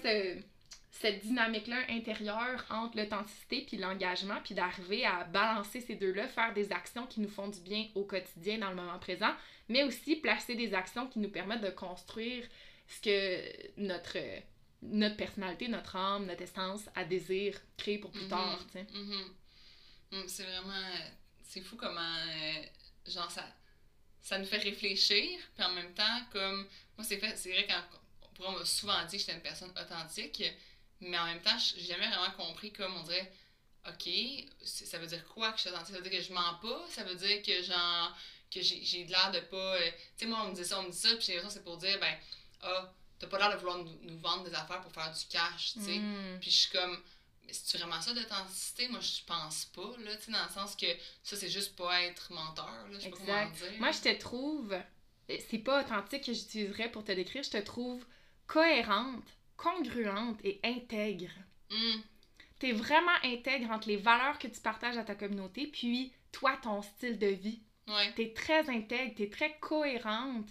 cette 0.90 1.20
dynamique-là 1.22 1.82
intérieure 1.90 2.64
entre 2.70 2.96
l'authenticité 2.96 3.64
puis 3.66 3.76
l'engagement, 3.76 4.36
puis 4.44 4.54
d'arriver 4.54 5.04
à 5.04 5.24
balancer 5.24 5.80
ces 5.80 5.96
deux-là, 5.96 6.28
faire 6.28 6.54
des 6.54 6.70
actions 6.70 7.06
qui 7.06 7.20
nous 7.20 7.28
font 7.28 7.48
du 7.48 7.60
bien 7.60 7.88
au 7.96 8.04
quotidien 8.04 8.58
dans 8.58 8.70
le 8.70 8.76
moment 8.76 8.98
présent, 9.00 9.34
mais 9.68 9.82
aussi 9.82 10.16
placer 10.16 10.54
des 10.54 10.74
actions 10.74 11.08
qui 11.08 11.18
nous 11.18 11.30
permettent 11.30 11.62
de 11.62 11.70
construire 11.70 12.46
ce 12.86 13.00
que 13.00 13.80
notre, 13.80 14.18
notre 14.82 15.16
personnalité, 15.16 15.66
notre 15.66 15.96
âme, 15.96 16.26
notre 16.26 16.42
essence 16.42 16.88
a 16.94 17.04
désir 17.04 17.58
créer 17.76 17.98
pour 17.98 18.12
plus 18.12 18.28
tard. 18.28 18.64
Mm-hmm. 18.74 18.86
tu 18.86 18.98
mm-hmm. 18.98 20.22
mm, 20.22 20.28
c'est 20.28 20.44
vraiment. 20.44 20.84
C'est 21.42 21.60
fou 21.60 21.76
comment. 21.76 22.00
Euh, 22.00 22.62
genre, 23.06 23.30
ça, 23.30 23.44
ça 24.20 24.38
nous 24.38 24.46
fait 24.46 24.58
réfléchir, 24.58 25.38
puis 25.54 25.64
en 25.64 25.72
même 25.72 25.92
temps, 25.94 26.20
comme, 26.30 26.66
moi, 26.96 27.04
c'est 27.04 27.16
vrai 27.16 27.66
qu'on 28.36 28.52
m'a 28.52 28.64
souvent 28.64 29.04
dit 29.04 29.16
que 29.16 29.20
j'étais 29.20 29.34
une 29.34 29.42
personne 29.42 29.70
authentique, 29.70 30.42
mais 31.00 31.18
en 31.18 31.26
même 31.26 31.42
temps, 31.42 31.58
j'ai 31.58 31.84
jamais 31.84 32.08
vraiment 32.08 32.30
compris, 32.32 32.72
comme, 32.72 32.94
on 32.96 33.02
dirait, 33.02 33.32
OK, 33.88 34.08
ça 34.62 34.98
veut 34.98 35.08
dire 35.08 35.26
quoi 35.26 35.50
que 35.50 35.56
je 35.56 35.62
suis 35.62 35.70
authentique? 35.70 35.94
Ça 35.94 36.00
veut 36.00 36.08
dire 36.08 36.18
que 36.20 36.24
je 36.24 36.32
mens 36.32 36.54
pas? 36.62 36.84
Ça 36.88 37.02
veut 37.02 37.16
dire 37.16 37.42
que, 37.42 37.62
genre, 37.62 38.16
que 38.50 38.60
j'ai 38.60 39.04
de 39.04 39.10
l'air 39.10 39.32
de 39.32 39.40
pas... 39.40 39.76
Euh, 39.76 39.90
tu 40.16 40.24
sais, 40.24 40.26
moi, 40.26 40.42
on 40.44 40.50
me 40.50 40.54
dit 40.54 40.64
ça, 40.64 40.78
on 40.78 40.84
me 40.84 40.90
dit 40.90 40.96
ça, 40.96 41.08
puis 41.16 41.24
j'ai 41.26 41.34
l'impression 41.34 41.58
c'est 41.58 41.64
pour 41.64 41.78
dire, 41.78 41.98
ben, 41.98 42.14
ah, 42.62 42.92
t'as 43.18 43.26
pas 43.26 43.38
l'air 43.38 43.50
de 43.50 43.56
vouloir 43.56 43.78
nous, 43.78 44.18
vendre 44.18 44.44
des 44.44 44.54
affaires 44.54 44.80
pour 44.80 44.92
faire 44.92 45.12
du 45.12 45.24
cash, 45.28 45.72
tu 45.72 45.80
sais. 45.80 45.98
Mm. 45.98 46.38
Puis 46.40 46.50
je 46.50 46.56
suis 46.56 46.70
comme 46.70 47.02
c'est 47.52 47.78
vraiment 47.78 48.00
ça 48.00 48.14
d'authenticité? 48.14 48.88
Moi, 48.88 49.00
je 49.00 49.24
pense 49.26 49.66
pas, 49.66 49.94
là, 49.98 50.16
tu 50.16 50.30
dans 50.30 50.44
le 50.44 50.52
sens 50.52 50.76
que 50.76 50.86
ça, 51.22 51.36
c'est 51.36 51.48
juste 51.48 51.76
pas 51.76 52.02
être 52.02 52.32
menteur, 52.32 52.88
là, 52.90 52.98
je 52.98 53.00
sais 53.00 53.10
pas 53.10 53.16
comment 53.16 53.50
dire. 53.50 53.72
Moi, 53.78 53.90
je 53.92 54.00
te 54.00 54.18
trouve, 54.18 54.76
c'est 55.28 55.58
pas 55.58 55.82
authentique 55.82 56.24
que 56.24 56.32
j'utiliserais 56.32 56.90
pour 56.90 57.04
te 57.04 57.12
décrire, 57.12 57.42
je 57.42 57.50
te 57.50 57.58
trouve 57.58 58.04
cohérente, 58.46 59.24
congruente 59.56 60.38
et 60.44 60.60
intègre. 60.64 61.32
Mm. 61.70 62.00
Tu 62.58 62.68
es 62.68 62.72
vraiment 62.72 63.10
intègre 63.24 63.70
entre 63.70 63.88
les 63.88 63.96
valeurs 63.96 64.38
que 64.38 64.48
tu 64.48 64.60
partages 64.60 64.96
à 64.96 65.04
ta 65.04 65.14
communauté, 65.14 65.66
puis 65.66 66.12
toi, 66.30 66.56
ton 66.62 66.82
style 66.82 67.18
de 67.18 67.28
vie. 67.28 67.62
Ouais. 67.88 68.12
Tu 68.14 68.22
es 68.22 68.32
très 68.32 68.68
intègre, 68.70 69.14
tu 69.16 69.22
es 69.24 69.30
très 69.30 69.58
cohérente. 69.58 70.48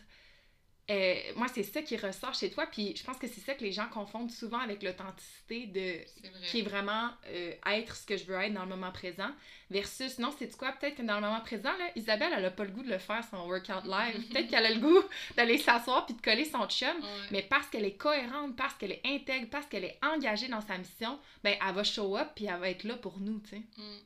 Euh, 0.92 1.16
moi, 1.38 1.48
c'est 1.54 1.64
ça 1.64 1.82
qui 1.82 1.96
ressort 1.96 2.34
chez 2.34 2.50
toi. 2.52 2.66
Puis 2.66 2.96
je 2.98 3.04
pense 3.04 3.18
que 3.18 3.28
c'est 3.28 3.40
ça 3.40 3.54
que 3.54 3.64
les 3.64 3.72
gens 3.72 3.88
confondent 3.88 4.32
souvent 4.32 4.60
avec 4.60 4.84
l'authenticité 4.84 5.68
de 5.68 6.00
qui 6.48 6.60
est 6.60 6.64
vraiment 6.64 7.10
euh, 7.28 7.54
être 7.68 7.96
ce 7.96 8.06
que 8.06 8.18
je 8.18 8.26
veux 8.26 8.36
être 8.36 8.54
dans 8.54 8.64
le 8.64 8.70
moment 8.70 8.92
présent. 8.92 9.30
Versus, 9.70 10.20
non, 10.20 10.36
c'est 10.38 10.56
quoi? 10.58 10.74
Peut-être 10.74 10.96
que 10.96 11.02
dans 11.02 11.16
le 11.16 11.22
moment 11.22 11.40
présent, 11.40 11.72
là, 11.78 11.92
Isabelle, 11.96 12.34
elle 12.36 12.44
a 12.44 12.52
pas 12.52 12.66
le 12.66 12.72
goût 12.72 12.84
de 12.84 12.90
le 12.90 12.98
faire 12.98 13.24
son 13.30 13.48
workout 13.48 13.86
live. 13.86 14.28
Peut-être 14.30 14.50
qu'elle 14.50 14.66
a 14.66 14.74
le 14.74 14.82
goût 14.82 15.02
d'aller 15.38 15.58
s'asseoir 15.58 16.06
puis 16.06 16.16
de 16.16 16.22
coller 16.22 16.46
son 16.46 16.68
chum. 16.68 16.96
Mais 17.32 17.42
parce 17.44 17.68
qu'elle 17.68 17.86
est 17.86 17.96
cohérente, 17.96 18.58
parce 18.58 18.74
qu'elle 18.74 18.92
est 18.92 19.02
intègre, 19.06 19.48
parce 19.50 19.68
qu'elle 19.68 19.86
est 19.86 20.00
engagée 20.04 20.50
dans 20.50 20.62
sa 20.62 20.78
mission, 20.78 21.18
ben 21.44 21.56
elle 21.66 21.74
va 21.74 21.84
show 21.86 22.18
up 22.18 22.30
puis 22.36 22.46
elle 22.46 22.60
va 22.60 22.70
être 22.70 22.84
là 22.84 22.98
pour 22.98 23.20
nous, 23.20 23.40
tu 23.40 23.52
sais. 23.52 23.64
Mm. 23.78 24.00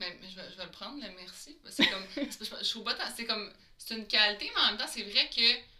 Mais, 0.00 0.18
je, 0.22 0.36
vais, 0.36 0.50
je, 0.50 0.56
vais, 0.56 0.64
le 0.64 0.70
prendre, 0.70 1.00
le 1.00 1.08
merci. 1.16 1.56
C'est 1.68 1.86
comme, 1.86 2.04
c'est 3.16 3.26
comme, 3.26 3.52
c'est 3.78 3.94
une 3.94 4.06
qualité, 4.06 4.50
mais 4.54 4.62
en 4.62 4.66
même 4.70 4.76
temps, 4.76 4.88
c'est 4.88 5.04
vrai 5.04 5.30
que 5.34 5.73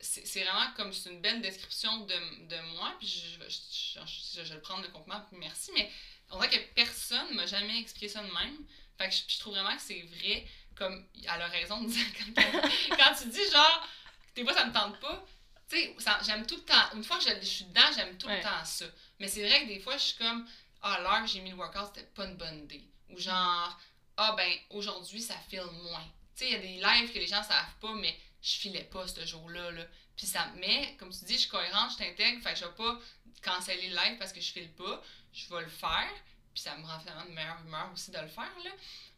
c'est 0.00 0.44
vraiment 0.44 0.70
comme 0.76 0.92
c'est 0.92 1.10
une 1.10 1.20
belle 1.20 1.40
description 1.40 2.00
de, 2.00 2.46
de 2.48 2.60
moi, 2.74 2.94
puis 2.98 3.08
je, 3.08 3.48
je, 3.48 4.00
je, 4.36 4.42
vais 4.42 4.54
le 4.54 4.60
prendre 4.60 4.82
de 4.82 4.88
compliment, 4.88 5.20
puis 5.28 5.38
merci, 5.38 5.70
mais 5.74 5.90
on 6.30 6.36
voit 6.36 6.48
que 6.48 6.58
personne 6.74 7.34
m'a 7.34 7.46
jamais 7.46 7.80
expliqué 7.80 8.08
ça 8.08 8.22
de 8.22 8.30
même. 8.32 8.56
Fait 8.98 9.08
que 9.08 9.14
je, 9.14 9.38
trouve 9.38 9.54
vraiment 9.54 9.74
que 9.74 9.82
c'est 9.82 10.02
vrai, 10.02 10.46
comme 10.74 11.06
elle 11.22 11.42
a 11.42 11.46
raison 11.46 11.80
de 11.82 11.88
dire, 11.90 12.06
quand, 12.18 12.96
quand, 12.96 13.14
tu 13.14 13.28
dis 13.28 13.50
genre, 13.50 13.88
des 14.34 14.44
fois 14.44 14.52
ça 14.52 14.66
me 14.66 14.72
tente 14.72 15.00
pas, 15.00 15.24
tu 15.68 15.76
sais, 15.76 15.96
j'aime 16.24 16.46
tout 16.46 16.56
le 16.56 16.62
temps, 16.62 16.94
une 16.94 17.04
fois 17.04 17.18
que 17.18 17.24
je, 17.24 17.46
suis 17.46 17.64
dedans, 17.64 17.90
j'aime 17.94 18.16
tout 18.18 18.28
le 18.28 18.40
temps 18.42 18.64
ça. 18.64 18.84
Mais 19.18 19.28
c'est 19.28 19.46
vrai 19.46 19.62
que 19.62 19.68
des 19.68 19.80
fois, 19.80 19.96
je 19.96 20.02
suis 20.02 20.16
comme, 20.16 20.46
ah, 20.82 21.00
l'heure 21.00 21.22
que 21.22 21.28
j'ai 21.28 21.40
mis 21.40 21.50
le 21.50 21.56
workout, 21.56 21.86
c'était 21.94 22.06
pas 22.08 22.26
une 22.26 22.36
bonne 22.36 22.64
idée. 22.64 22.84
Ou 23.10 23.18
genre, 23.18 23.78
ah, 24.16 24.34
ben, 24.36 24.52
aujourd'hui, 24.70 25.22
ça 25.22 25.34
file 25.48 25.64
moins. 25.82 26.04
Tu 26.36 26.44
sais, 26.44 26.46
il 26.48 26.52
y 26.52 26.54
a 26.54 26.58
des 26.58 26.80
lives 26.80 27.12
que 27.12 27.18
les 27.18 27.26
gens 27.26 27.42
savent 27.42 27.74
pas, 27.80 27.94
mais 27.94 28.14
je 28.44 28.52
filais 28.58 28.84
pas 28.84 29.06
ce 29.08 29.24
jour-là. 29.24 29.70
Là. 29.72 29.86
Puis 30.16 30.26
ça, 30.26 30.52
mais 30.56 30.96
comme 30.98 31.10
tu 31.10 31.24
dis, 31.24 31.34
je 31.34 31.38
suis 31.40 31.48
cohérente, 31.50 31.92
je 31.92 31.96
t'intègre, 32.04 32.42
fait 32.42 32.52
que 32.52 32.58
je 32.60 32.64
vais 32.66 32.74
pas 32.74 33.00
canceller 33.42 33.88
le 33.88 33.96
live 33.96 34.18
parce 34.18 34.32
que 34.32 34.40
je 34.40 34.52
file 34.52 34.70
pas. 34.72 35.02
Je 35.32 35.48
vais 35.48 35.62
le 35.62 35.68
faire. 35.68 36.12
Puis 36.52 36.62
ça 36.62 36.76
me 36.76 36.86
rend 36.86 37.00
finalement 37.00 37.24
de 37.24 37.30
meilleure 37.32 37.60
humeur 37.66 37.90
aussi 37.92 38.10
de 38.12 38.18
le 38.18 38.28
faire. 38.28 38.52
Là. 38.62 38.70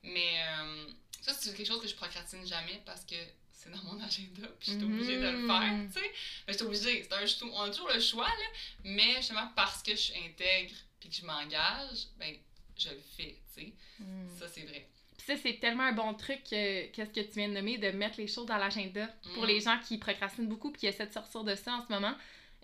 Mais 0.05 0.43
euh, 0.49 0.87
ça, 1.21 1.35
c'est 1.35 1.55
quelque 1.55 1.67
chose 1.67 1.83
que 1.83 1.89
je 1.89 1.95
procrastine 1.97 2.47
jamais 2.47 2.81
parce 2.87 3.05
que 3.05 3.17
c'est 3.53 3.71
dans 3.71 3.83
mon 3.85 4.01
agenda, 4.03 4.47
puis 4.61 4.73
j'étais 4.73 4.85
obligée 4.85 5.17
de 5.17 5.29
le 5.29 5.47
faire, 5.47 5.61
Mhm. 5.73 5.91
tu 5.93 5.99
sais. 6.01 6.12
Ben, 6.47 6.53
j'étais 6.53 6.62
obligée, 6.62 7.03
c'est 7.03 7.12
un, 7.43 7.49
on 7.49 7.62
a 7.62 7.71
toujours 7.71 7.89
le 7.89 8.01
choix, 8.01 8.29
là, 8.29 8.47
mais 8.85 9.17
justement 9.17 9.51
parce 9.57 9.83
que 9.83 9.91
je 9.93 9.97
suis 10.01 10.19
intègre 10.25 10.75
puis 11.01 11.09
que 11.11 11.17
je 11.17 11.25
m'engage, 11.27 12.07
ben, 12.17 12.37
je 12.79 12.91
le 12.91 13.03
fais, 13.17 13.41
tu 13.55 13.61
sais. 13.62 13.73
Mm. 13.99 14.39
Ça, 14.39 14.49
c'est 14.49 14.62
vrai. 14.62 14.89
Puis 15.16 15.26
ça, 15.26 15.37
c'est 15.42 15.59
tellement 15.61 15.85
un 15.85 15.92
bon 15.92 16.12
truc 16.14 16.42
que 16.44 16.87
qu'est-ce 16.88 17.11
que 17.11 17.20
tu 17.20 17.38
viens 17.38 17.48
de 17.48 17.55
nommer, 17.55 17.79
de 17.79 17.90
mettre 17.90 18.18
les 18.18 18.26
choses 18.26 18.46
dans 18.46 18.57
l'agenda. 18.59 19.07
Pour 19.35 19.42
Mhm. 19.44 19.48
les 19.48 19.61
gens 19.61 19.79
qui 19.87 19.98
procrastinent 19.98 20.48
beaucoup 20.48 20.70
puis 20.70 20.81
qui 20.81 20.87
essaient 20.87 21.07
de 21.07 21.12
sortir 21.12 21.42
de 21.44 21.55
ça 21.55 21.74
en 21.74 21.87
ce 21.87 21.92
moment, 21.92 22.14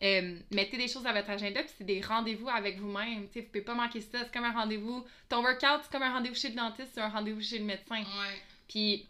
euh, 0.02 0.38
mettez 0.50 0.76
des 0.76 0.88
choses 0.88 1.06
à 1.06 1.12
votre 1.12 1.30
agenda 1.30 1.62
puis 1.62 1.72
c'est 1.78 1.84
des 1.84 2.00
rendez-vous 2.00 2.48
avec 2.48 2.78
vous-même. 2.78 3.26
Tu 3.28 3.34
sais, 3.34 3.40
vous 3.40 3.46
pouvez 3.46 3.62
pas 3.62 3.74
manquer 3.74 4.00
ça. 4.00 4.24
C'est 4.24 4.32
comme 4.32 4.44
un 4.44 4.52
rendez-vous. 4.52 5.04
Ton 5.28 5.42
workout, 5.42 5.80
c'est 5.84 5.92
comme 5.92 6.02
un 6.02 6.12
rendez-vous 6.12 6.34
chez 6.34 6.50
le 6.50 6.56
dentiste, 6.56 6.90
c'est 6.94 7.00
un 7.00 7.08
rendez-vous 7.08 7.40
chez 7.40 7.58
le 7.58 7.64
médecin. 7.64 8.00
Ouais. 8.00 8.42
Puis 8.68 9.08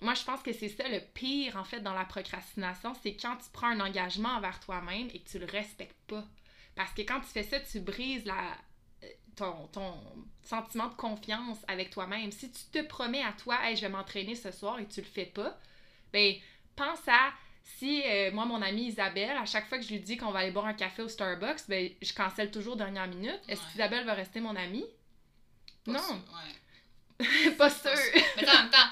moi, 0.00 0.14
je 0.14 0.22
pense 0.22 0.42
que 0.42 0.52
c'est 0.52 0.68
ça 0.68 0.86
le 0.88 1.00
pire, 1.14 1.56
en 1.56 1.64
fait, 1.64 1.80
dans 1.80 1.94
la 1.94 2.04
procrastination, 2.04 2.92
c'est 3.02 3.16
quand 3.16 3.36
tu 3.36 3.46
prends 3.52 3.68
un 3.68 3.80
engagement 3.80 4.30
envers 4.36 4.60
toi-même 4.60 5.08
et 5.14 5.20
que 5.20 5.28
tu 5.30 5.38
le 5.38 5.46
respectes 5.46 5.96
pas. 6.06 6.24
Parce 6.76 6.92
que 6.92 7.02
quand 7.02 7.20
tu 7.20 7.28
fais 7.28 7.44
ça, 7.44 7.58
tu 7.60 7.80
brises 7.80 8.24
la, 8.26 8.56
ton, 9.36 9.66
ton 9.68 9.94
sentiment 10.42 10.88
de 10.88 10.94
confiance 10.94 11.58
avec 11.68 11.90
toi-même. 11.90 12.30
Si 12.32 12.50
tu 12.50 12.64
te 12.72 12.82
promets 12.86 13.22
à 13.22 13.32
toi, 13.32 13.56
hey, 13.64 13.76
je 13.76 13.82
vais 13.82 13.88
m'entraîner 13.88 14.34
ce 14.34 14.50
soir 14.52 14.78
et 14.78 14.86
tu 14.86 15.00
le 15.00 15.06
fais 15.06 15.26
pas, 15.26 15.58
ben, 16.12 16.34
pense 16.76 17.06
à 17.08 17.32
si 17.78 18.02
euh, 18.04 18.30
moi, 18.32 18.44
mon 18.44 18.60
amie 18.60 18.88
Isabelle, 18.88 19.36
à 19.36 19.46
chaque 19.46 19.66
fois 19.68 19.78
que 19.78 19.84
je 19.84 19.90
lui 19.90 20.00
dis 20.00 20.16
qu'on 20.18 20.30
va 20.30 20.40
aller 20.40 20.50
boire 20.50 20.66
un 20.66 20.74
café 20.74 21.02
au 21.02 21.08
Starbucks, 21.08 21.66
ben, 21.68 21.90
je 22.02 22.12
cancelle 22.12 22.50
toujours 22.50 22.76
dernière 22.76 23.06
minute. 23.08 23.40
Est-ce 23.48 23.60
Ouais. 23.62 23.66
qu'Isabelle 23.72 24.04
va 24.04 24.12
rester 24.14 24.40
mon 24.40 24.54
amie? 24.54 24.84
Pas 25.84 25.92
Non. 25.92 25.98
sûr, 26.02 26.16
ouais. 26.16 27.50
pas 27.58 27.70
sûr. 27.70 27.90
Mais 28.36 28.48
en 28.48 28.52
même 28.62 28.70
temps, 28.70 28.88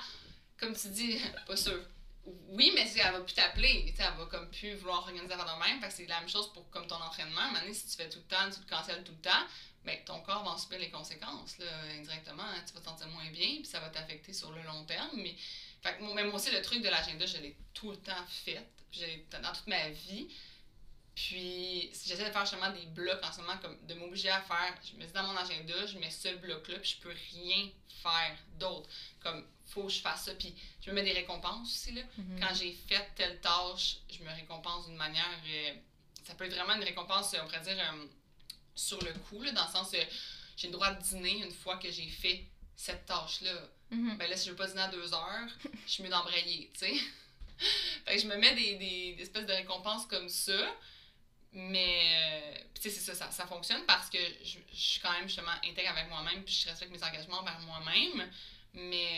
comme 0.59 0.75
tu 0.75 0.89
dis, 0.89 1.21
pas 1.47 1.57
sûr. 1.57 1.79
Oui, 2.25 2.71
mais 2.75 2.89
elle 2.97 3.13
va 3.13 3.21
plus 3.21 3.35
t'appeler, 3.35 3.93
elle 3.99 4.05
va 4.17 4.27
comme 4.27 4.49
plus 4.51 4.75
vouloir 4.75 5.01
organiser 5.01 5.33
avant 5.33 5.57
de 5.57 5.65
même. 5.65 5.81
Fait 5.81 5.89
que 5.89 5.95
c'est 5.95 6.07
la 6.07 6.21
même 6.21 6.29
chose 6.29 6.53
pour 6.53 6.69
comme 6.71 6.87
ton 6.87 6.97
entraînement. 6.97 7.53
Donné, 7.53 7.75
si 7.75 7.89
tu 7.89 7.97
fais 7.97 8.09
tout 8.09 8.19
le 8.19 8.25
temps, 8.25 8.49
tu 8.51 8.61
le 8.61 8.67
cancelles 8.67 9.03
tout 9.03 9.13
le 9.13 9.21
temps, 9.21 9.45
ben 9.85 9.99
ton 10.05 10.21
corps 10.21 10.45
va 10.45 10.51
en 10.51 10.59
subir 10.59 10.79
les 10.79 10.91
conséquences, 10.91 11.59
là, 11.59 11.67
indirectement. 11.99 12.45
Tu 12.67 12.75
vas 12.75 12.81
te 12.81 12.85
sentir 12.85 13.09
moins 13.09 13.29
bien, 13.31 13.57
puis 13.57 13.67
ça 13.67 13.81
va 13.81 13.89
t'affecter 13.89 14.33
sur 14.33 14.53
le 14.53 14.63
long 14.63 14.85
terme. 14.85 15.11
Mais, 15.17 15.35
fait 15.83 15.97
que 15.97 16.03
moi, 16.03 16.23
moi 16.25 16.35
aussi, 16.35 16.53
le 16.53 16.63
truc 16.63 16.83
de 16.83 16.89
l'agenda, 16.89 17.27
je 17.27 17.39
l'ai 17.39 17.57
tout 17.75 17.91
le 17.91 17.97
temps 17.97 18.25
fait. 18.29 18.65
Dans 19.43 19.53
toute 19.53 19.69
ma 19.69 19.89
vie. 19.89 20.29
Puis, 21.15 21.91
j'essaie 21.93 22.27
de 22.27 22.31
faire 22.31 22.45
justement 22.45 22.71
des 22.71 22.87
blocs 22.87 23.21
en 23.23 23.33
ce 23.33 23.41
moment, 23.41 23.57
comme 23.59 23.79
de 23.87 23.95
m'obliger 23.95 24.31
à 24.31 24.41
faire, 24.43 24.75
je 24.83 24.97
me 24.97 25.05
dis 25.05 25.13
dans 25.13 25.25
mon 25.25 25.37
agenda, 25.37 25.87
je 25.87 25.99
mets 25.99 26.11
ce 26.11 26.35
bloc-là, 26.37 26.79
puis 26.79 26.97
je 26.97 27.03
peux 27.03 27.15
rien 27.33 27.71
faire 28.03 28.37
d'autre. 28.59 28.89
Comme, 29.21 29.47
faut 29.73 29.85
que 29.85 29.93
je 29.93 30.01
fasse 30.01 30.25
ça. 30.25 30.35
Puis, 30.35 30.55
je 30.85 30.91
me 30.91 30.95
mets 30.97 31.03
des 31.03 31.13
récompenses 31.13 31.69
aussi, 31.69 31.93
là. 31.93 32.03
Mhm. 32.19 32.41
Quand 32.41 32.55
j'ai 32.55 32.73
fait 32.73 33.11
telle 33.15 33.41
tâche, 33.41 33.97
je 34.11 34.23
me 34.23 34.31
récompense 34.31 34.87
d'une 34.87 34.97
manière. 34.97 35.39
euh, 35.49 35.75
ça 36.25 36.35
peut 36.35 36.45
être 36.45 36.55
vraiment 36.55 36.75
une 36.75 36.85
récompense, 36.85 37.35
on 37.41 37.45
pourrait 37.47 37.61
dire, 37.61 37.77
euh, 37.79 38.07
sur 38.75 39.03
le 39.03 39.13
coup, 39.13 39.43
là, 39.43 39.51
dans 39.53 39.67
le 39.67 39.73
sens, 39.73 39.93
euh, 39.95 40.05
j'ai 40.57 40.69
le 40.69 40.73
droit 40.75 40.93
de 40.93 41.03
dîner 41.03 41.39
une 41.45 41.51
fois 41.53 41.77
que 41.79 41.91
j'ai 41.91 42.07
fait 42.09 42.45
cette 42.77 43.07
tâche-là. 43.07 43.55
Mhm. 43.91 44.17
Ben 44.19 44.31
là, 44.31 44.37
si 44.37 44.47
je 44.47 44.51
veux 44.51 44.57
pas 44.57 44.67
dîner 44.69 44.83
à 44.83 44.89
deux 44.89 45.13
heures, 45.13 45.49
je 45.87 45.91
suis 45.91 46.03
mieux 46.03 46.09
d'embrayer, 46.11 46.71
tu 46.75 46.81
sais. 46.81 46.95
fait 48.05 48.17
que 48.17 48.23
je 48.23 48.27
me 48.27 48.37
mets 48.37 48.55
des, 48.55 48.77
des, 48.77 49.15
des 49.15 49.23
espèces 49.23 49.47
de 49.47 49.53
récompenses 49.53 50.07
comme 50.07 50.29
ça. 50.29 50.77
Mais, 51.55 52.55
euh, 52.57 52.65
tu 52.75 52.83
sais, 52.83 52.91
c'est 52.91 53.01
ça, 53.01 53.15
ça, 53.15 53.31
ça 53.31 53.47
fonctionne 53.47 53.85
parce 53.85 54.09
que 54.09 54.19
je, 54.43 54.59
je 54.73 54.81
suis 54.81 55.01
quand 55.01 55.13
même 55.13 55.27
justement 55.29 55.53
intègre 55.63 55.91
avec 55.91 56.09
moi-même, 56.09 56.43
puis 56.45 56.55
je 56.55 56.69
respecte 56.71 56.91
mes 56.91 57.03
engagements 57.03 57.41
envers 57.41 57.61
moi-même. 57.61 58.31
Mais, 58.75 59.09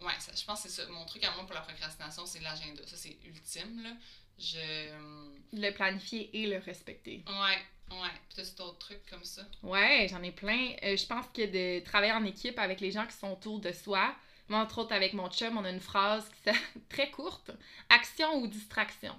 euh, 0.00 0.04
ouais, 0.06 0.12
ça- 0.18 0.32
je 0.34 0.44
pense 0.44 0.62
que 0.62 0.68
c'est 0.68 0.82
ça. 0.82 0.88
Mon 0.90 1.04
truc 1.06 1.24
à 1.24 1.30
moi 1.32 1.44
pour 1.46 1.54
la 1.54 1.62
procrastination, 1.62 2.26
c'est 2.26 2.40
l'agenda. 2.40 2.82
Ça, 2.86 2.96
c'est 2.96 3.16
ultime, 3.24 3.82
là. 3.82 3.90
Je. 4.38 4.58
euh, 4.58 5.28
Le 5.52 5.70
planifier 5.70 6.28
et 6.36 6.46
le 6.46 6.58
respecter. 6.58 7.24
Ouais, 7.26 7.96
ouais. 7.96 8.10
Puis 8.28 8.36
t'as 8.36 8.42
d'autres 8.62 8.78
trucs 8.78 9.06
comme 9.08 9.24
ça? 9.24 9.42
Ouais, 9.62 10.06
j'en 10.10 10.22
ai 10.22 10.30
plein. 10.32 10.74
Euh, 10.82 10.96
je 10.96 11.06
pense 11.06 11.24
que 11.32 11.46
de 11.46 11.82
travailler 11.84 12.12
en 12.12 12.24
équipe 12.24 12.58
avec 12.58 12.80
les 12.80 12.90
gens 12.90 13.06
qui 13.06 13.16
sont 13.16 13.30
autour 13.32 13.60
de 13.60 13.72
soi, 13.72 14.14
moi, 14.48 14.60
entre 14.60 14.78
autres 14.78 14.92
avec 14.92 15.14
mon 15.14 15.30
chum, 15.30 15.56
on 15.56 15.64
a 15.64 15.70
une 15.70 15.80
phrase 15.80 16.28
qui 16.42 16.50
est 16.50 16.52
très 16.90 17.10
courte 17.10 17.50
action 17.88 18.34
ou 18.42 18.46
distraction? 18.46 19.14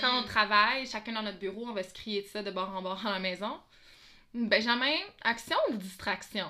Quand 0.00 0.18
on 0.18 0.22
Mm. 0.22 0.26
travaille, 0.26 0.86
chacun 0.88 1.12
dans 1.12 1.22
notre 1.22 1.38
bureau, 1.38 1.66
on 1.68 1.72
va 1.72 1.82
se 1.82 1.92
crier 1.94 2.22
de 2.22 2.28
ça 2.28 2.42
de 2.42 2.50
bord 2.52 2.70
en 2.74 2.80
bord 2.82 3.04
à 3.06 3.10
la 3.10 3.18
maison. 3.18 3.60
Benjamin, 4.32 4.96
action 5.22 5.56
ou 5.70 5.76
distraction? 5.76 6.46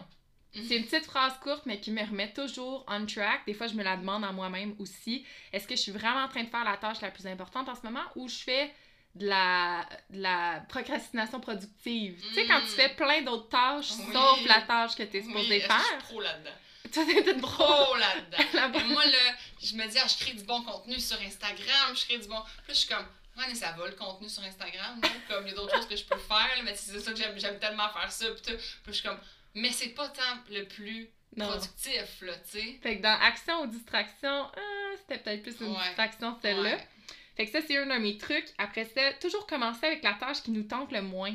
Mhm. 0.54 0.64
C'est 0.68 0.76
une 0.76 0.84
petite 0.84 1.04
phrase 1.06 1.32
courte, 1.42 1.62
mais 1.66 1.80
qui 1.80 1.90
me 1.90 2.00
remet 2.00 2.32
toujours 2.32 2.84
on 2.88 3.06
track. 3.06 3.42
Des 3.46 3.54
fois, 3.54 3.66
je 3.66 3.74
me 3.74 3.82
la 3.82 3.96
demande 3.96 4.24
à 4.24 4.32
moi-même 4.32 4.74
aussi. 4.78 5.24
Est-ce 5.52 5.66
que 5.66 5.74
je 5.76 5.80
suis 5.80 5.92
vraiment 5.92 6.20
en 6.24 6.28
train 6.28 6.42
de 6.44 6.48
faire 6.50 6.64
la 6.64 6.76
tâche 6.76 7.00
la 7.00 7.10
plus 7.10 7.26
importante 7.26 7.68
en 7.68 7.74
ce 7.74 7.82
moment 7.82 8.04
ou 8.16 8.28
je 8.28 8.36
fais 8.36 8.72
de 9.14 9.26
la, 9.28 9.86
de 10.10 10.20
la 10.22 10.64
procrastination 10.68 11.40
productive? 11.40 12.20
Tu 12.28 12.34
sais, 12.34 12.46
quand 12.46 12.60
tu 12.60 12.66
Mm. 12.66 12.76
fais 12.76 12.88
plein 12.90 13.22
d'autres 13.22 13.48
tâches, 13.48 13.90
Oui. 13.98 14.12
sauf 14.12 14.46
la 14.46 14.60
tâche 14.62 14.94
que 14.96 15.02
tu 15.04 15.16
es 15.18 15.20
Oui, 15.20 15.26
supposé 15.26 15.56
est-ce 15.56 15.66
que 15.68 15.72
je 15.74 15.78
suis 15.80 15.88
faire. 15.90 16.02
trop 16.08 16.20
là-dedans? 16.20 16.50
Toi, 16.92 17.04
t'es 17.06 17.34
pro. 17.40 17.64
Trop 17.64 17.96
là-dedans. 17.96 18.78
Moi, 18.92 19.04
là, 19.06 19.34
je 19.62 19.74
me 19.74 19.86
dis, 19.88 19.98
ah, 19.98 20.06
je 20.06 20.22
crée 20.24 20.34
du 20.34 20.44
bon 20.44 20.62
contenu 20.62 21.00
sur 21.00 21.20
Instagram, 21.20 21.94
je 21.96 22.04
crée 22.04 22.18
du 22.18 22.28
bon. 22.28 22.40
Puis 22.42 22.68
là, 22.68 22.74
je 22.74 22.74
suis 22.74 22.88
comme, 22.88 23.06
ouais, 23.38 23.44
mais 23.48 23.54
ça 23.54 23.72
va 23.72 23.86
le 23.86 23.94
contenu 23.96 24.28
sur 24.28 24.42
Instagram, 24.44 25.00
là. 25.02 25.08
Comme 25.28 25.44
il 25.46 25.50
y 25.50 25.52
a 25.52 25.56
d'autres 25.56 25.74
choses 25.74 25.88
que 25.88 25.96
je 25.96 26.04
peux 26.04 26.18
faire, 26.18 26.50
là, 26.56 26.62
mais 26.62 26.74
c'est 26.76 27.00
ça 27.00 27.10
que 27.10 27.16
j'aime, 27.16 27.36
j'aime 27.38 27.58
tellement 27.58 27.88
faire 27.88 28.12
ça. 28.12 28.26
Puis, 28.30 28.42
tout. 28.42 28.56
Puis 28.58 28.80
je 28.88 28.92
suis 28.92 29.02
comme, 29.08 29.18
mais 29.54 29.70
c'est 29.72 29.90
pas 29.90 30.08
tant 30.08 30.22
le 30.50 30.64
plus 30.66 31.08
Non. 31.36 31.46
productif, 31.48 32.20
là, 32.22 32.32
tu 32.50 32.58
sais. 32.58 32.78
Fait 32.82 32.98
que 32.98 33.02
dans 33.02 33.18
action 33.20 33.62
ou 33.62 33.66
distraction, 33.66 34.28
ah, 34.56 34.92
c'était 34.98 35.18
peut-être 35.18 35.42
plus 35.42 35.60
une 35.60 35.72
Ouais. 35.72 35.82
distraction 35.88 36.36
celle-là. 36.42 36.76
Ouais. 36.76 36.88
Fait 37.36 37.46
que 37.46 37.52
ça, 37.52 37.60
c'est 37.66 37.76
un 37.76 37.86
de 37.86 38.00
mes 38.02 38.16
trucs. 38.18 38.46
Après 38.58 38.84
ça, 38.84 39.12
toujours 39.14 39.46
commencer 39.46 39.86
avec 39.86 40.02
la 40.04 40.14
tâche 40.14 40.42
qui 40.42 40.50
nous 40.52 40.62
tente 40.62 40.92
le 40.92 41.02
moins. 41.02 41.32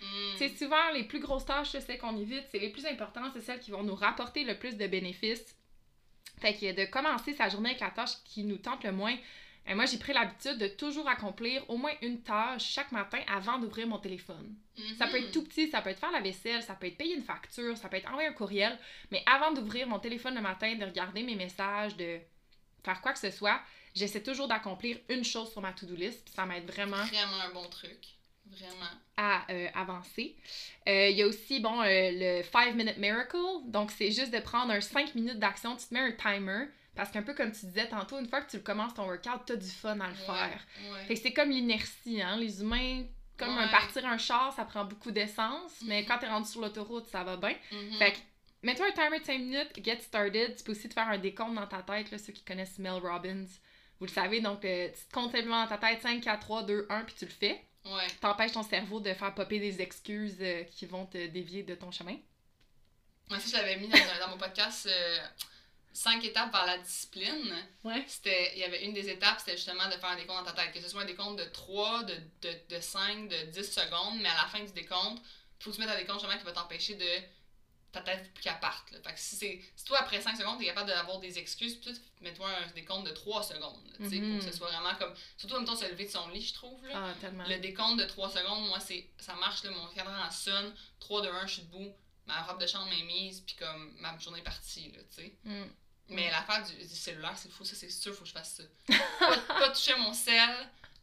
Mm. 0.00 0.32
Tu 0.32 0.38
sais, 0.38 0.48
souvent, 0.56 0.90
les 0.94 1.04
plus 1.04 1.20
grosses 1.20 1.44
tâches, 1.44 1.68
c'est 1.72 1.80
celles 1.80 1.98
qu'on 1.98 2.18
évite. 2.18 2.44
C'est 2.50 2.58
les 2.58 2.70
plus 2.70 2.86
importantes, 2.86 3.32
c'est 3.34 3.40
celles 3.42 3.60
qui 3.60 3.70
vont 3.70 3.82
nous 3.82 3.94
rapporter 3.94 4.44
le 4.44 4.58
plus 4.58 4.76
de 4.76 4.86
bénéfices. 4.86 5.54
Fait 6.40 6.54
que 6.54 6.72
de 6.72 6.84
commencer 6.90 7.34
sa 7.34 7.48
journée 7.48 7.70
avec 7.70 7.80
la 7.80 7.90
tâche 7.90 8.12
qui 8.24 8.44
nous 8.44 8.58
tente 8.58 8.84
le 8.84 8.92
moins. 8.92 9.16
Et 9.68 9.74
moi, 9.74 9.84
j'ai 9.86 9.98
pris 9.98 10.12
l'habitude 10.12 10.58
de 10.58 10.68
toujours 10.68 11.08
accomplir 11.08 11.68
au 11.68 11.76
moins 11.76 11.92
une 12.02 12.22
tâche 12.22 12.64
chaque 12.64 12.92
matin 12.92 13.18
avant 13.28 13.58
d'ouvrir 13.58 13.86
mon 13.86 13.98
téléphone. 13.98 14.54
Ça 14.98 15.06
peut 15.08 15.16
être 15.18 15.26
Mhm. 15.26 15.32
tout 15.32 15.42
petit, 15.44 15.68
ça 15.70 15.80
peut 15.82 15.90
être 15.90 15.98
faire 15.98 16.12
la 16.12 16.20
vaisselle, 16.20 16.62
ça 16.62 16.74
peut 16.74 16.86
être 16.86 16.96
payer 16.98 17.14
une 17.16 17.22
facture, 17.24 17.76
ça 17.76 17.88
peut 17.88 17.96
être 17.96 18.08
envoyer 18.08 18.28
un 18.28 18.32
courriel. 18.32 18.78
Mais 19.10 19.22
avant 19.26 19.52
d'ouvrir 19.52 19.86
mon 19.86 19.98
téléphone 19.98 20.34
le 20.34 20.40
matin, 20.42 20.74
de 20.76 20.84
regarder 20.84 21.22
mes 21.22 21.34
messages, 21.34 21.96
de 21.96 22.18
faire 22.84 23.00
quoi 23.00 23.12
que 23.12 23.18
ce 23.18 23.30
soit, 23.30 23.60
j'essaie 23.94 24.22
toujours 24.22 24.46
d'accomplir 24.48 24.98
une 25.08 25.24
chose 25.24 25.50
sur 25.50 25.60
ma 25.62 25.72
to-do 25.72 25.94
list. 25.96 26.24
Puis 26.24 26.34
ça 26.34 26.46
m'aide 26.46 26.70
vraiment 26.70 27.04
Vraiment 27.04 27.40
un 27.44 27.52
bon 27.52 27.68
truc. 27.68 27.98
Vraiment. 28.48 28.86
à 29.16 29.44
euh, 29.50 29.66
avancer. 29.74 30.36
Euh, 30.86 31.08
Il 31.08 31.16
y 31.16 31.22
a 31.22 31.26
aussi, 31.26 31.58
bon, 31.58 31.80
euh, 31.82 31.86
le 32.12 32.42
5-minute 32.44 32.96
miracle. 32.98 33.36
Donc, 33.64 33.90
c'est 33.90 34.12
juste 34.12 34.32
de 34.32 34.38
prendre 34.38 34.70
un 34.72 34.80
5 34.80 35.16
minutes 35.16 35.40
d'action. 35.40 35.74
Tu 35.74 35.86
te 35.86 35.94
mets 35.94 35.98
un 36.00 36.12
timer. 36.12 36.66
Parce 36.96 37.10
qu'un 37.10 37.22
peu 37.22 37.34
comme 37.34 37.52
tu 37.52 37.66
disais 37.66 37.88
tantôt, 37.88 38.18
une 38.18 38.28
fois 38.28 38.40
que 38.40 38.50
tu 38.50 38.60
commences 38.62 38.94
ton 38.94 39.04
workout, 39.06 39.42
tu 39.46 39.52
as 39.52 39.56
du 39.56 39.68
fun 39.68 40.00
à 40.00 40.08
le 40.08 40.14
faire. 40.14 40.60
Ouais. 40.92 41.04
Fait 41.06 41.14
que 41.14 41.20
c'est 41.20 41.32
comme 41.32 41.50
l'inertie, 41.50 42.22
hein. 42.22 42.36
Les 42.36 42.60
humains, 42.62 43.04
comme 43.36 43.56
un 43.58 43.68
partir 43.68 44.06
un 44.06 44.18
char, 44.18 44.52
ça 44.54 44.64
prend 44.64 44.84
beaucoup 44.84 45.10
d'essence. 45.10 45.72
Mais 45.82 46.00
Mhm. 46.02 46.08
quand 46.08 46.18
t'es 46.18 46.28
rendu 46.28 46.48
sur 46.50 46.60
l'autoroute, 46.62 47.06
ça 47.06 47.22
va 47.22 47.36
bien. 47.36 47.54
Mhm. 47.70 47.98
Fait 47.98 48.12
que, 48.12 48.18
mets-toi 48.62 48.86
un 48.86 48.92
timer 48.92 49.20
de 49.20 49.24
5 49.24 49.38
minutes, 49.38 49.84
get 49.84 50.00
started. 50.00 50.56
Tu 50.56 50.64
peux 50.64 50.72
aussi 50.72 50.88
te 50.88 50.94
faire 50.94 51.08
un 51.08 51.18
décompte 51.18 51.54
dans 51.54 51.66
ta 51.66 51.82
tête, 51.82 52.10
là, 52.10 52.18
ceux 52.18 52.32
qui 52.32 52.42
connaissent 52.44 52.78
Mel 52.78 52.94
Robbins. 52.94 53.44
Vous 54.00 54.06
le 54.06 54.10
savez, 54.12 54.40
donc 54.40 54.64
euh, 54.64 54.88
tu 54.88 55.04
te 55.06 55.12
comptes 55.12 55.32
simplement 55.32 55.62
dans 55.62 55.68
ta 55.68 55.78
tête 55.78 56.00
5, 56.02 56.22
4, 56.22 56.40
3, 56.40 56.62
2, 56.64 56.86
1, 56.90 57.02
puis 57.04 57.14
tu 57.18 57.24
le 57.26 57.30
fais. 57.30 57.62
Ouais. 57.84 58.06
T'empêches 58.20 58.52
ton 58.52 58.62
cerveau 58.62 59.00
de 59.00 59.12
faire 59.14 59.34
popper 59.34 59.58
des 59.58 59.80
excuses 59.80 60.38
euh, 60.40 60.64
qui 60.64 60.86
vont 60.86 61.06
te 61.06 61.26
dévier 61.28 61.62
de 61.62 61.74
ton 61.74 61.90
chemin. 61.92 62.16
Moi 63.28 63.38
aussi, 63.38 63.50
je 63.50 63.56
l'avais 63.56 63.76
mis 63.76 63.88
dans, 63.88 63.98
dans 64.20 64.28
mon 64.30 64.38
podcast 64.38 64.86
5 65.96 66.22
étapes 66.24 66.52
vers 66.52 66.66
la 66.66 66.78
discipline. 66.78 67.54
Ouais. 67.84 68.04
C'était, 68.06 68.52
il 68.54 68.58
y 68.58 68.64
avait 68.64 68.84
une 68.84 68.92
des 68.92 69.08
étapes, 69.08 69.38
c'était 69.38 69.56
justement 69.56 69.86
de 69.86 69.92
faire 69.92 70.10
un 70.10 70.16
décompte 70.16 70.44
dans 70.44 70.52
ta 70.52 70.62
tête. 70.64 70.72
Que 70.72 70.80
ce 70.80 70.88
soit 70.88 71.02
un 71.02 71.06
décompte 71.06 71.38
de 71.38 71.44
3, 71.44 72.02
de, 72.04 72.14
de, 72.42 72.74
de 72.76 72.80
5, 72.80 73.28
de 73.28 73.46
10 73.50 73.62
secondes, 73.72 74.18
mais 74.20 74.28
à 74.28 74.34
la 74.42 74.46
fin 74.48 74.62
du 74.62 74.72
décompte, 74.72 75.22
il 75.58 75.64
faut 75.64 75.70
que 75.70 75.76
tu 75.76 75.80
mettes 75.80 75.90
un 75.90 75.96
décompte 75.96 76.20
justement 76.20 76.38
qui 76.38 76.44
va 76.44 76.52
t'empêcher 76.52 76.96
de 76.96 77.06
ta 77.92 78.02
tête 78.02 78.30
qu'elle 78.42 78.60
parte. 78.60 78.90
là. 78.90 78.98
Fait 79.02 79.14
que 79.14 79.18
si, 79.18 79.36
c'est, 79.36 79.60
si 79.74 79.84
toi, 79.86 79.98
après 80.00 80.20
5 80.20 80.36
secondes, 80.36 80.58
tu 80.58 80.64
es 80.64 80.66
capable 80.66 80.88
d'avoir 80.90 81.18
des 81.18 81.38
excuses, 81.38 81.76
puis 81.76 81.92
mets-toi 82.20 82.46
un 82.46 82.70
décompte 82.72 83.06
de 83.06 83.12
3 83.12 83.42
secondes. 83.42 83.86
là. 83.86 83.92
Pour 83.96 84.38
que 84.38 84.44
ce 84.44 84.52
soit 84.52 84.68
vraiment 84.70 84.94
comme. 84.96 85.14
Surtout 85.38 85.54
en 85.54 85.58
même 85.60 85.66
temps, 85.66 85.76
se 85.76 85.86
lever 85.86 86.04
de 86.04 86.10
son 86.10 86.28
lit, 86.28 86.42
je 86.42 86.52
trouve. 86.52 86.86
Là. 86.86 86.92
Ah, 86.94 87.14
tellement. 87.22 87.44
Le 87.48 87.56
décompte 87.58 87.98
de 87.98 88.04
3 88.04 88.30
secondes, 88.32 88.66
moi, 88.68 88.80
c'est 88.80 89.08
ça 89.18 89.34
marche, 89.36 89.64
là, 89.64 89.70
mon 89.70 89.86
cadran 89.94 90.30
sonne, 90.30 90.74
3, 91.00 91.22
2, 91.22 91.28
1, 91.30 91.46
je 91.46 91.52
suis 91.54 91.62
debout, 91.62 91.90
ma 92.26 92.42
robe 92.42 92.60
de 92.60 92.66
chambre 92.66 92.92
est 92.92 93.04
mise, 93.04 93.40
puis 93.40 93.56
comme 93.56 93.94
ma 93.98 94.18
journée 94.18 94.40
est 94.40 94.42
partie, 94.42 94.92
là, 94.92 94.98
tu 95.08 95.22
sais. 95.22 95.34
Mm. 95.44 95.64
Mais 96.08 96.30
l'affaire 96.30 96.64
du, 96.64 96.74
du 96.76 96.94
cellulaire, 96.94 97.36
c'est 97.36 97.50
fou, 97.50 97.64
ça, 97.64 97.74
c'est 97.74 97.90
sûr, 97.90 98.14
faut 98.14 98.22
que 98.22 98.28
je 98.28 98.32
fasse 98.32 98.60
ça. 98.88 98.96
pas, 99.18 99.36
pas 99.58 99.70
toucher 99.74 99.96
mon 99.96 100.12
sel 100.12 100.50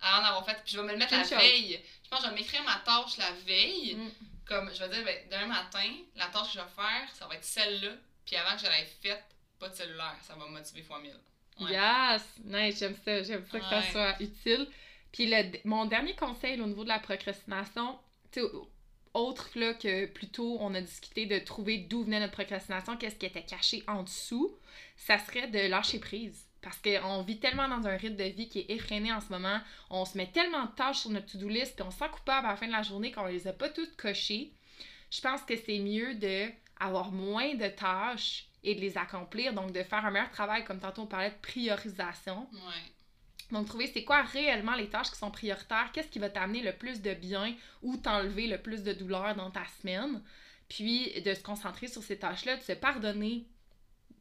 avant 0.02 0.22
d'avoir 0.24 0.46
fait, 0.46 0.56
puis 0.64 0.74
je 0.74 0.78
vais 0.80 0.84
me 0.86 0.92
le 0.92 0.98
mettre 0.98 1.14
la 1.14 1.24
chose. 1.24 1.38
veille. 1.38 1.82
Je 2.04 2.10
pense 2.10 2.20
que 2.20 2.26
je 2.26 2.30
vais 2.32 2.36
m'écrire 2.36 2.64
ma 2.64 2.78
tâche 2.86 3.18
la 3.18 3.32
veille, 3.46 3.96
Mm. 3.96 4.10
comme 4.46 4.74
je 4.74 4.80
vais 4.84 4.90
dire, 4.90 5.04
ben, 5.06 5.18
demain 5.32 5.48
matin, 5.48 5.90
la 6.16 6.28
tâche 6.28 6.48
que 6.54 6.54
je 6.54 6.60
vais 6.60 6.72
faire, 6.76 7.10
ça 7.14 7.28
va 7.28 7.36
être 7.36 7.44
celle-là, 7.44 7.92
puis 8.26 8.36
avant 8.36 8.56
que 8.56 8.62
je 8.62 8.66
l'aie 8.72 8.88
faite, 9.02 9.24
pas 9.60 9.70
de 9.70 9.76
cellulaire, 9.76 10.16
ça 10.22 10.36
va 10.36 10.46
me 10.46 10.52
motiver 10.52 10.82
fois 10.84 11.00
mille. 11.00 11.20
Ouais. 11.60 11.72
Yes! 11.72 12.24
Nice, 12.44 12.80
j'aime 12.80 12.96
ça. 13.06 13.22
J'aime 13.24 13.46
ça 13.52 13.60
que 13.60 13.66
ça 13.70 13.82
soit 13.92 14.16
utile. 14.22 14.68
Puis 15.12 15.28
le, 15.28 15.52
mon 15.66 15.86
dernier 15.86 16.16
conseil 16.16 16.60
au 16.60 16.66
niveau 16.66 16.84
de 16.84 16.90
la 16.90 17.00
procrastination, 17.00 18.00
tu 18.32 18.42
autre 19.14 19.50
là, 19.56 19.74
que 19.74 20.06
plutôt 20.08 20.58
on 20.60 20.74
a 20.74 20.82
discuté 20.82 21.26
de 21.26 21.40
trouver 21.40 21.78
d'où 21.78 22.04
venait 22.04 22.20
notre 22.20 22.34
procrastination, 22.34 22.98
qu'est-ce 22.98 23.16
qui 23.16 23.26
était 23.26 23.44
caché 23.44 23.84
en 23.88 24.04
dessous, 24.04 24.58
ça 24.96 25.20
serait 25.20 25.48
de 25.48 25.70
lâcher 25.70 26.00
prise. 26.00 26.46
Parce 26.62 26.78
qu'on 26.78 27.22
vit 27.24 27.40
tellement 27.40 27.68
dans 27.68 27.88
un 27.88 27.98
rythme 27.98 28.16
de 28.16 28.24
vie 28.24 28.48
qui 28.48 28.60
est 28.60 28.72
effréné 28.72 29.12
en 29.12 29.20
ce 29.20 29.30
moment. 29.30 29.60
On 29.90 30.06
se 30.06 30.18
met 30.18 30.32
tellement 30.32 30.66
de 30.66 30.72
tâches 30.72 31.00
sur 31.00 31.10
notre 31.10 31.28
to-do 31.28 31.50
list, 31.50 31.76
puis 31.76 31.86
on 31.86 31.92
se 31.92 31.98
sent 31.98 32.10
coupable 32.12 32.48
à 32.48 32.52
la 32.52 32.56
fin 32.56 32.68
de 32.68 32.72
la 32.72 32.84
journée 32.84 33.12
qu'on 33.12 33.26
les 33.26 33.48
a 33.48 33.54
pas 33.54 33.70
toutes 33.70 33.96
cochées. 33.98 34.54
Je 35.12 35.20
pense 35.22 35.42
que 35.42 35.56
c'est 35.58 35.80
mieux 35.80 36.16
de 36.16 36.48
avoir 36.80 37.12
moins 37.12 37.54
de 37.56 37.68
tâches 37.68 38.48
et 38.64 38.76
de 38.76 38.80
les 38.80 38.98
accomplir, 38.98 39.54
donc 39.54 39.74
de 39.74 39.84
faire 39.84 40.06
un 40.06 40.12
meilleur 40.12 40.32
travail, 40.32 40.64
comme 40.64 40.80
tantôt 40.80 41.02
on 41.04 41.06
parlait 41.06 41.32
de 41.32 41.42
priorisation. 41.42 42.48
Donc, 43.54 43.68
trouver 43.68 43.88
c'est 43.94 44.04
quoi 44.04 44.24
réellement 44.24 44.76
les 44.76 44.90
tâches 44.90 45.12
qui 45.12 45.18
sont 45.18 45.32
prioritaires, 45.32 45.92
qu'est-ce 45.94 46.10
qui 46.10 46.20
va 46.20 46.30
t'amener 46.30 46.62
le 46.62 46.74
plus 46.76 47.02
de 47.02 47.14
bien 47.14 47.56
ou 47.82 47.96
t'enlever 47.98 48.48
le 48.48 48.62
plus 48.62 48.84
de 48.84 48.92
douleur 48.94 49.36
dans 49.36 49.52
ta 49.52 49.64
semaine. 49.82 50.22
Puis, 50.68 51.22
de 51.22 51.34
se 51.34 51.42
concentrer 51.42 51.88
sur 51.88 52.02
ces 52.04 52.18
tâches-là, 52.18 52.58
de 52.58 52.64
se 52.64 52.72
pardonner, 52.74 53.46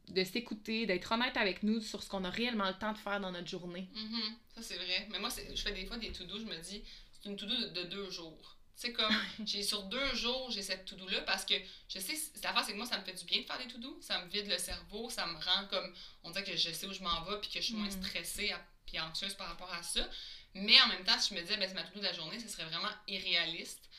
de 0.09 0.23
s'écouter, 0.23 0.85
d'être 0.85 1.11
honnête 1.11 1.35
avec 1.37 1.63
nous 1.63 1.81
sur 1.81 2.03
ce 2.03 2.09
qu'on 2.09 2.23
a 2.25 2.29
réellement 2.29 2.67
le 2.67 2.77
temps 2.77 2.93
de 2.93 2.97
faire 2.97 3.19
dans 3.19 3.31
notre 3.31 3.47
journée. 3.47 3.87
Mhm. 3.95 4.21
Ça, 4.55 4.61
c'est 4.61 4.75
vrai. 4.77 5.07
Mais 5.11 5.19
moi, 5.19 5.29
c'est- 5.29 5.55
je 5.55 5.61
fais 5.61 5.71
des 5.71 5.85
fois 5.85 5.97
des 5.97 6.11
to-do, 6.11 6.37
je 6.39 6.45
me 6.45 6.57
dis, 6.61 6.83
c'est 7.13 7.29
une 7.29 7.35
to-do 7.35 7.55
de, 7.55 7.67
de 7.69 7.83
deux 7.83 8.09
jours. 8.11 8.57
Sais, 8.75 8.91
comme, 8.91 9.07
j'ai 9.47 9.63
sur 9.63 9.83
deux 9.83 10.13
jours, 10.15 10.51
j'ai 10.51 10.61
cette 10.61 10.85
to-do-là 10.85 11.21
parce 11.21 11.45
que 11.45 11.53
je 11.87 11.99
sais, 11.99 12.15
cette 12.15 12.43
affaire, 12.45 12.63
c'est 12.63 12.73
que 12.73 12.77
moi, 12.77 12.85
ça 12.85 12.97
me 12.99 13.03
fait 13.03 13.13
du 13.13 13.23
bien 13.25 13.39
de 13.39 13.45
faire 13.45 13.57
des 13.59 13.67
to-do. 13.67 13.97
Ça 14.01 14.23
me 14.23 14.29
vide 14.29 14.47
le 14.47 14.57
cerveau, 14.57 15.09
ça 15.09 15.25
me 15.25 15.33
rend 15.35 15.67
comme, 15.69 15.91
on 16.23 16.31
dirait 16.31 16.43
que 16.43 16.55
je 16.55 16.69
sais 16.71 16.85
où 16.85 16.93
je 16.93 17.01
m'en 17.01 17.21
vais 17.23 17.39
puis 17.39 17.49
que 17.49 17.59
je 17.61 17.65
suis 17.65 17.75
moins 17.75 17.87
Mm. 17.87 18.03
stressée 18.03 18.51
à- 18.51 18.61
puis 18.85 18.99
anxieuse 18.99 19.33
par 19.35 19.47
rapport 19.47 19.71
à 19.73 19.83
ça. 19.83 20.07
Mais 20.55 20.79
en 20.81 20.87
même 20.87 21.03
temps, 21.03 21.17
si 21.19 21.33
je 21.33 21.39
me 21.39 21.41
disais, 21.41 21.57
ben, 21.57 21.67
c'est 21.67 21.75
ma 21.75 21.83
to-do 21.83 21.99
de 21.99 22.05
la 22.05 22.13
journée, 22.13 22.39
ce 22.39 22.47
serait 22.47 22.65
vraiment 22.65 22.91
irréaliste. 23.07 23.89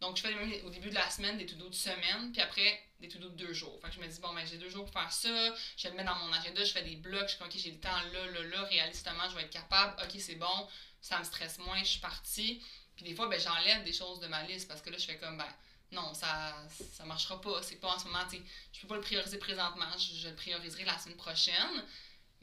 Donc, 0.00 0.16
je 0.16 0.22
fais 0.22 0.62
au 0.62 0.70
début 0.70 0.90
de 0.90 0.94
la 0.94 1.08
semaine 1.10 1.38
des 1.38 1.46
to-do 1.46 1.68
de 1.68 1.74
semaine, 1.74 2.30
puis 2.32 2.40
après 2.40 2.82
des 3.00 3.08
to-do 3.08 3.28
de 3.28 3.36
deux 3.36 3.52
jours. 3.52 3.78
Fait 3.80 3.88
que 3.88 3.94
je 3.94 4.00
me 4.00 4.06
dis, 4.06 4.20
bon, 4.20 4.32
ben, 4.34 4.46
j'ai 4.46 4.58
deux 4.58 4.68
jours 4.68 4.84
pour 4.84 4.92
faire 4.92 5.12
ça, 5.12 5.54
je 5.76 5.88
le 5.88 5.94
mets 5.94 6.04
dans 6.04 6.14
mon 6.16 6.32
agenda, 6.32 6.62
je 6.62 6.72
fais 6.72 6.82
des 6.82 6.96
blocs, 6.96 7.28
je 7.28 7.36
dis, 7.36 7.42
ok, 7.42 7.52
j'ai 7.56 7.70
le 7.70 7.80
temps 7.80 8.02
là, 8.12 8.26
là, 8.26 8.42
là, 8.42 8.62
réalistement, 8.64 9.28
je 9.30 9.34
vais 9.36 9.42
être 9.42 9.50
capable, 9.50 10.00
ok, 10.02 10.20
c'est 10.20 10.34
bon, 10.34 10.68
ça 11.00 11.18
me 11.18 11.24
stresse 11.24 11.58
moins, 11.58 11.78
je 11.78 11.90
suis 11.90 12.00
partie. 12.00 12.62
Puis 12.96 13.04
des 13.04 13.14
fois, 13.14 13.28
ben, 13.28 13.40
j'enlève 13.40 13.82
des 13.84 13.92
choses 13.92 14.20
de 14.20 14.26
ma 14.26 14.42
liste 14.44 14.68
parce 14.68 14.82
que 14.82 14.90
là, 14.90 14.98
je 14.98 15.06
fais 15.06 15.16
comme, 15.16 15.38
ben, 15.38 15.48
non, 15.92 16.12
ça, 16.12 16.54
ça 16.92 17.04
marchera 17.04 17.40
pas, 17.40 17.62
c'est 17.62 17.76
pas 17.76 17.94
en 17.94 17.98
ce 17.98 18.04
moment, 18.04 18.24
tu 18.28 18.42
je 18.72 18.80
peux 18.80 18.88
pas 18.88 18.96
le 18.96 19.00
prioriser 19.00 19.38
présentement, 19.38 19.86
je 19.96 20.28
le 20.28 20.34
prioriserai 20.34 20.84
la 20.84 20.98
semaine 20.98 21.16
prochaine. 21.16 21.84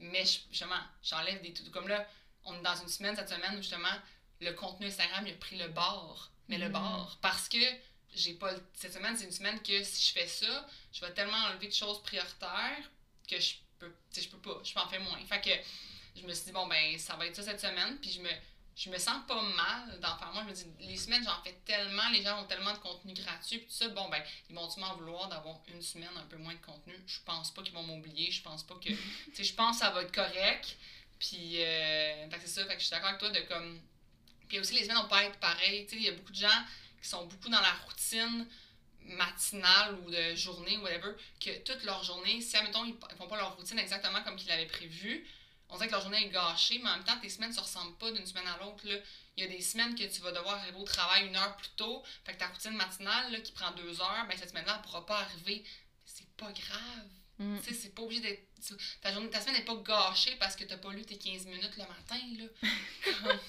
Mais 0.01 0.25
je- 0.25 0.39
justement, 0.49 0.79
j'enlève 1.03 1.41
des 1.41 1.53
to 1.53 1.63
Comme 1.71 1.87
là, 1.87 2.07
on 2.45 2.55
est 2.57 2.61
dans 2.61 2.75
une 2.75 2.87
semaine, 2.89 3.15
cette 3.15 3.29
semaine, 3.29 3.53
où 3.53 3.61
justement, 3.61 3.93
le 4.39 4.51
contenu 4.53 4.87
Instagram, 4.87 5.25
il 5.27 5.33
a 5.33 5.37
pris 5.37 5.57
le 5.57 5.67
bord. 5.69 6.31
Mais 6.47 6.57
le 6.57 6.69
Mm. 6.69 6.73
bord. 6.73 7.17
Parce 7.21 7.47
que 7.47 7.57
j'ai 8.13 8.33
pas. 8.33 8.51
Cette 8.73 8.93
semaine, 8.93 9.15
c'est 9.15 9.25
une 9.25 9.31
semaine 9.31 9.61
que 9.61 9.83
si 9.83 10.07
je 10.07 10.11
fais 10.13 10.27
ça, 10.27 10.67
je 10.91 11.01
vais 11.01 11.13
tellement 11.13 11.37
enlever 11.37 11.67
de 11.67 11.73
choses 11.73 12.01
prioritaires 12.03 12.89
que 13.29 13.39
je 13.39 13.53
peux. 13.79 13.93
Tu 14.11 14.21
sais, 14.21 14.27
je 14.27 14.29
peux 14.35 14.39
pas. 14.39 14.59
Je 14.63 14.73
peux 14.73 14.79
en 14.79 14.87
faire 14.89 15.01
moins. 15.01 15.19
Fait 15.25 15.39
que 15.41 16.19
je 16.19 16.25
me 16.25 16.33
suis 16.33 16.45
dit, 16.45 16.51
bon, 16.51 16.67
ben, 16.67 16.97
ça 16.99 17.15
va 17.15 17.27
être 17.27 17.35
ça 17.35 17.43
cette 17.43 17.61
semaine. 17.61 17.97
Puis 17.99 18.11
je 18.11 18.21
me. 18.21 18.29
Je 18.75 18.89
me 18.89 18.97
sens 18.97 19.25
pas 19.27 19.41
mal 19.41 19.99
d'en 19.99 20.17
faire 20.17 20.31
moins. 20.33 20.43
Je 20.43 20.49
me 20.49 20.53
dis, 20.53 20.65
les 20.79 20.97
semaines, 20.97 21.23
j'en 21.23 21.43
fais 21.43 21.59
tellement, 21.65 22.09
les 22.09 22.23
gens 22.23 22.41
ont 22.41 22.47
tellement 22.47 22.73
de 22.73 22.79
contenu 22.79 23.13
gratuit, 23.13 23.59
puis 23.59 23.67
tout 23.67 23.73
ça, 23.73 23.89
bon, 23.89 24.09
ben, 24.09 24.21
ils 24.49 24.55
vont-tu 24.55 24.79
m'en 24.79 24.95
vouloir 24.95 25.27
d'avoir 25.29 25.59
une 25.67 25.81
semaine 25.81 26.09
un 26.15 26.25
peu 26.25 26.37
moins 26.37 26.53
de 26.53 26.65
contenu? 26.65 26.93
Je 27.05 27.19
pense 27.25 27.51
pas 27.51 27.61
qu'ils 27.61 27.73
vont 27.73 27.83
m'oublier, 27.83 28.31
je 28.31 28.41
pense 28.41 28.63
pas 28.63 28.75
que. 28.75 28.89
tu 28.89 28.97
sais, 29.33 29.43
je 29.43 29.53
pense 29.53 29.79
que 29.79 29.85
ça 29.85 29.91
va 29.91 30.03
être 30.03 30.13
correct. 30.13 30.77
Puis, 31.19 31.61
euh, 31.61 32.27
c'est 32.39 32.47
ça, 32.47 32.65
fait 32.65 32.75
que 32.75 32.79
je 32.79 32.85
suis 32.85 32.91
d'accord 32.91 33.09
avec 33.09 33.19
toi 33.19 33.29
de 33.29 33.41
comme. 33.41 33.79
Puis 34.47 34.59
aussi, 34.59 34.73
les 34.73 34.83
semaines 34.83 34.97
vont 34.97 35.07
pas 35.07 35.23
être 35.25 35.39
pareilles. 35.39 35.85
Tu 35.85 35.91
sais, 35.91 35.95
il 35.97 36.03
y 36.03 36.09
a 36.09 36.13
beaucoup 36.13 36.31
de 36.31 36.37
gens 36.37 36.65
qui 37.01 37.07
sont 37.07 37.25
beaucoup 37.25 37.49
dans 37.49 37.61
la 37.61 37.73
routine 37.85 38.47
matinale 39.05 39.95
ou 39.95 40.11
de 40.11 40.35
journée, 40.35 40.77
whatever, 40.77 41.13
que 41.39 41.57
toute 41.59 41.83
leur 41.83 42.03
journée, 42.03 42.41
si, 42.41 42.55
admettons, 42.57 42.85
ils 42.85 42.95
ils 43.11 43.17
font 43.17 43.27
pas 43.27 43.37
leur 43.37 43.55
routine 43.55 43.79
exactement 43.79 44.21
comme 44.23 44.35
qu'ils 44.35 44.49
l'avaient 44.49 44.67
prévu, 44.67 45.27
on 45.71 45.77
dirait 45.77 45.87
que 45.87 45.93
leur 45.93 46.01
journée 46.01 46.25
est 46.25 46.29
gâchée, 46.29 46.79
mais 46.83 46.89
en 46.89 46.95
même 46.95 47.03
temps, 47.05 47.17
tes 47.19 47.29
semaines 47.29 47.49
ne 47.51 47.55
se 47.55 47.61
ressemblent 47.61 47.97
pas 47.97 48.11
d'une 48.11 48.25
semaine 48.25 48.47
à 48.47 48.57
l'autre. 48.57 48.83
Il 49.37 49.43
y 49.43 49.47
a 49.47 49.47
des 49.47 49.61
semaines 49.61 49.95
que 49.95 50.03
tu 50.03 50.21
vas 50.21 50.31
devoir 50.31 50.55
arriver 50.55 50.77
au 50.77 50.83
travail 50.83 51.27
une 51.27 51.35
heure 51.35 51.55
plus 51.55 51.69
tôt, 51.77 52.03
fait 52.25 52.33
que 52.33 52.39
ta 52.39 52.47
routine 52.47 52.75
matinale 52.75 53.31
là, 53.31 53.39
qui 53.39 53.53
prend 53.53 53.71
deux 53.71 54.01
heures, 54.01 54.25
ben 54.27 54.37
cette 54.37 54.49
semaine-là, 54.49 54.75
elle 54.75 54.81
pourra 54.81 55.05
pas 55.05 55.19
arriver. 55.19 55.63
C'est 56.05 56.29
pas 56.35 56.51
grave. 56.51 57.07
Mm. 57.39 57.57
Tu 57.59 57.69
sais, 57.69 57.73
c'est 57.73 57.95
pas 57.95 58.01
obligé 58.03 58.21
d'être. 58.21 58.47
Ta, 59.01 59.11
journée, 59.11 59.29
ta 59.29 59.39
semaine 59.39 59.55
n'est 59.55 59.65
pas 59.65 59.75
gâchée 59.77 60.35
parce 60.35 60.55
que 60.55 60.65
t'as 60.65 60.77
pas 60.77 60.91
lu 60.91 61.03
tes 61.03 61.17
15 61.17 61.45
minutes 61.45 61.77
le 61.77 61.83
matin, 61.83 62.19
là. 62.37 63.33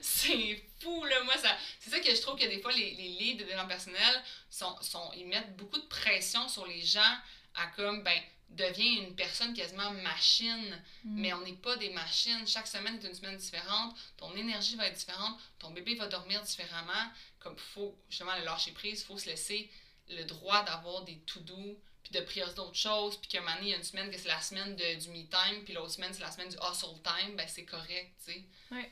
C'est 0.00 0.64
fou, 0.80 1.04
là. 1.04 1.22
Moi, 1.22 1.36
ça, 1.36 1.56
c'est 1.78 1.90
ça 1.90 2.00
que 2.00 2.14
je 2.14 2.20
trouve 2.20 2.38
que 2.38 2.46
des 2.46 2.60
fois, 2.60 2.72
les, 2.72 2.94
les 2.94 3.08
leads 3.08 3.38
de 3.38 3.44
développement 3.44 3.68
personnel, 3.68 4.22
sont, 4.48 4.76
sont, 4.82 5.12
ils 5.16 5.26
mettent 5.26 5.56
beaucoup 5.56 5.78
de 5.78 5.86
pression 5.86 6.48
sur 6.48 6.66
les 6.66 6.80
gens 6.82 7.16
à 7.54 7.66
comme, 7.68 8.02
ben, 8.02 8.20
deviens 8.50 9.02
une 9.02 9.14
personne 9.14 9.54
quasiment 9.54 9.90
machine. 9.92 10.82
Mm. 11.04 11.20
Mais 11.20 11.32
on 11.32 11.40
n'est 11.42 11.52
pas 11.54 11.76
des 11.76 11.90
machines. 11.90 12.46
Chaque 12.46 12.66
semaine 12.66 12.98
est 13.02 13.06
une 13.08 13.14
semaine 13.14 13.36
différente. 13.36 13.96
Ton 14.16 14.34
énergie 14.36 14.76
va 14.76 14.86
être 14.88 14.96
différente. 14.98 15.38
Ton 15.58 15.70
bébé 15.70 15.94
va 15.94 16.06
dormir 16.06 16.42
différemment. 16.42 17.10
Comme 17.38 17.56
faut 17.56 17.96
justement 18.08 18.36
le 18.36 18.44
lâcher 18.44 18.72
prise, 18.72 19.00
il 19.00 19.04
faut 19.06 19.18
se 19.18 19.26
laisser 19.26 19.70
le 20.08 20.24
droit 20.24 20.62
d'avoir 20.64 21.04
des 21.04 21.18
to-do, 21.20 21.80
puis 22.02 22.12
de 22.12 22.20
prioriser 22.20 22.56
d'autres 22.56 22.74
choses, 22.76 23.16
puis 23.18 23.28
qu'à 23.28 23.38
un 23.38 23.42
moment 23.42 23.54
donné, 23.56 23.68
il 23.68 23.70
y 23.70 23.74
a 23.74 23.76
une 23.76 23.84
semaine 23.84 24.10
que 24.10 24.18
c'est 24.18 24.26
la 24.28 24.40
semaine 24.40 24.74
de- 24.74 24.94
du 25.00 25.08
me-time, 25.10 25.62
puis 25.64 25.72
l'autre 25.72 25.92
semaine, 25.92 26.12
c'est 26.12 26.20
la 26.22 26.32
semaine 26.32 26.48
du 26.48 26.56
hustle 26.56 27.00
time, 27.04 27.36
ben 27.36 27.46
c'est 27.46 27.64
correct, 27.64 28.12
tu 28.24 28.32
sais. 28.32 28.44
Ouais. 28.72 28.90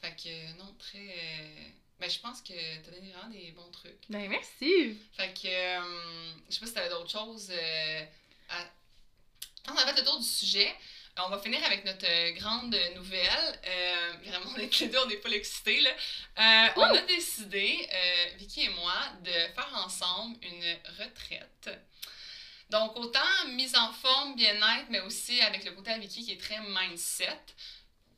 Fait 0.00 0.16
que, 0.16 0.28
euh, 0.28 0.52
non, 0.58 0.74
très... 0.78 0.98
euh, 0.98 1.68
Ben, 2.00 2.08
je 2.08 2.18
pense 2.20 2.40
que 2.40 2.54
t'as 2.82 2.90
donné 2.92 3.10
vraiment 3.10 3.28
des 3.28 3.50
bons 3.50 3.70
trucs. 3.72 3.98
Ben, 4.08 4.28
merci! 4.30 4.96
Fait 5.12 5.34
que, 5.34 5.48
euh, 5.48 6.32
je 6.48 6.54
sais 6.54 6.60
pas 6.60 6.66
si 6.66 6.72
t'avais 6.74 6.88
d'autres 6.90 7.10
choses 7.10 7.50
euh, 7.50 8.04
à... 8.48 8.64
On 9.66 9.74
a 9.74 9.86
fait 9.86 10.00
le 10.00 10.04
tour 10.04 10.18
du 10.18 10.26
sujet. 10.26 10.68
Euh, 11.18 11.22
On 11.26 11.30
va 11.30 11.38
finir 11.38 11.62
avec 11.64 11.84
notre 11.84 12.06
euh, 12.08 12.30
grande 12.32 12.76
nouvelle. 12.94 13.60
Euh, 13.66 14.12
vraiment, 14.24 14.50
on 14.54 14.60
est 14.60 14.80
les 14.80 14.86
deux, 14.86 14.98
on 15.04 15.08
est 15.10 15.16
pas 15.16 15.30
excités, 15.30 15.80
là. 15.80 15.90
Euh, 15.90 16.68
on 16.76 16.82
a 16.82 17.02
décidé, 17.02 17.88
euh, 17.92 18.26
Vicky 18.38 18.62
et 18.62 18.68
moi, 18.70 18.94
de 19.24 19.32
faire 19.32 19.70
ensemble 19.84 20.36
une 20.42 20.76
retraite. 20.98 21.70
Donc, 22.70 22.96
autant 22.96 23.20
mise 23.48 23.74
en 23.76 23.92
forme, 23.92 24.36
bien-être, 24.36 24.86
mais 24.90 25.00
aussi 25.00 25.40
avec 25.40 25.64
le 25.64 25.72
côté 25.72 25.90
à 25.90 25.98
Vicky 25.98 26.24
qui 26.24 26.32
est 26.32 26.40
très 26.40 26.60
mindset. 26.60 27.40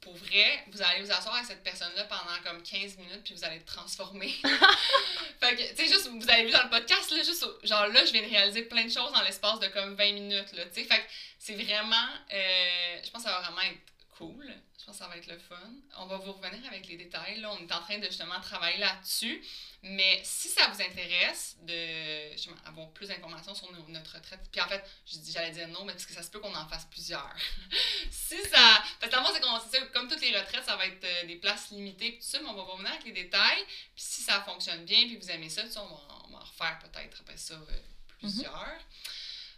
Pour 0.01 0.15
vrai, 0.17 0.65
vous 0.69 0.81
allez 0.81 1.03
vous 1.03 1.11
asseoir 1.11 1.35
avec 1.35 1.47
cette 1.47 1.63
personne-là 1.63 2.05
pendant 2.05 2.41
comme 2.43 2.63
15 2.63 2.97
minutes, 2.97 3.23
puis 3.23 3.35
vous 3.35 3.45
allez 3.45 3.57
être 3.57 3.67
transformé. 3.67 4.29
fait 5.41 5.57
que, 5.57 5.71
tu 5.71 5.77
sais, 5.77 5.93
juste, 5.93 6.09
vous 6.09 6.31
avez 6.31 6.47
vu 6.47 6.51
dans 6.51 6.63
le 6.63 6.71
podcast, 6.71 7.11
là, 7.11 7.23
juste, 7.23 7.45
genre 7.65 7.87
là, 7.89 8.05
je 8.05 8.13
viens 8.13 8.23
de 8.23 8.31
réaliser 8.31 8.63
plein 8.63 8.85
de 8.85 8.91
choses 8.91 9.13
dans 9.13 9.23
l'espace 9.23 9.61
de 9.61 9.67
comme 9.69 9.95
20 9.95 10.13
minutes, 10.13 10.53
là, 10.53 10.65
tu 10.67 10.81
sais. 10.81 10.85
Fait 10.85 11.01
que 11.01 11.05
c'est 11.39 11.55
vraiment, 11.55 12.09
euh, 12.33 13.01
je 13.05 13.11
pense 13.11 13.23
que 13.23 13.29
ça 13.29 13.39
va 13.39 13.43
vraiment 13.43 13.61
être 13.63 13.90
cool. 14.27 14.47
Je 14.79 14.85
pense 14.87 14.97
que 14.97 15.03
ça 15.03 15.09
va 15.09 15.17
être 15.17 15.27
le 15.27 15.39
fun. 15.39 15.57
On 15.99 16.07
va 16.07 16.17
vous 16.19 16.33
revenir 16.33 16.65
avec 16.69 16.87
les 16.89 16.97
détails, 16.97 17.41
là. 17.41 17.51
On 17.53 17.59
est 17.59 17.73
en 17.73 17.81
train 17.81 17.99
de 17.99 18.07
justement 18.07 18.41
travailler 18.41 18.79
là-dessus. 18.79 19.43
Mais 19.83 20.21
si 20.25 20.49
ça 20.49 20.69
vous 20.69 20.81
intéresse 20.83 21.57
de 21.63 22.33
justement, 22.33 22.57
avoir 22.67 22.91
plus 22.91 23.09
d'informations 23.09 23.55
sur 23.55 23.71
nos- 23.73 23.89
notre 23.89 24.15
retraite, 24.15 24.41
puis 24.53 24.61
en 24.61 24.69
fait, 24.69 24.85
j'allais 25.33 25.51
dire 25.53 25.69
non, 25.69 25.85
mais 25.85 25.93
parce 25.93 26.07
que 26.07 26.13
ça 26.13 26.23
se 26.23 26.31
peut 26.31 26.39
qu'on 26.41 26.55
en 26.55 26.69
fasse 26.69 26.85
plusieurs. 26.87 27.35
si 28.11 28.37
ça. 28.49 28.83
Parce 29.01 29.13
que 29.13 29.41
c'est 29.73 29.93
comme 29.93 30.09
toutes 30.09 30.21
les 30.21 30.39
retraites, 30.39 30.65
ça 30.65 30.77
va 30.77 30.87
être 30.87 31.05
euh, 31.05 31.27
des 31.27 31.37
places 31.37 31.71
limitées, 31.71 32.17
tout 32.19 32.23
ça, 32.27 32.41
mais 32.41 32.49
on 32.49 32.55
va 32.55 32.63
revenir 32.63 32.91
avec 32.93 33.05
les 33.05 33.13
détails. 33.13 33.65
Puis 33.95 34.05
si 34.05 34.23
ça 34.23 34.43
fonctionne 34.43 34.85
bien, 34.85 35.07
puis 35.07 35.17
vous 35.17 35.31
aimez 35.31 35.49
ça, 35.49 35.63
on 35.77 35.87
va, 35.87 36.01
on 36.27 36.31
va 36.33 36.39
en 36.39 36.45
refaire 36.45 36.79
peut-être 36.81 37.21
après 37.21 37.37
ça 37.37 37.55
euh, 37.55 37.81
plusieurs. 38.19 38.79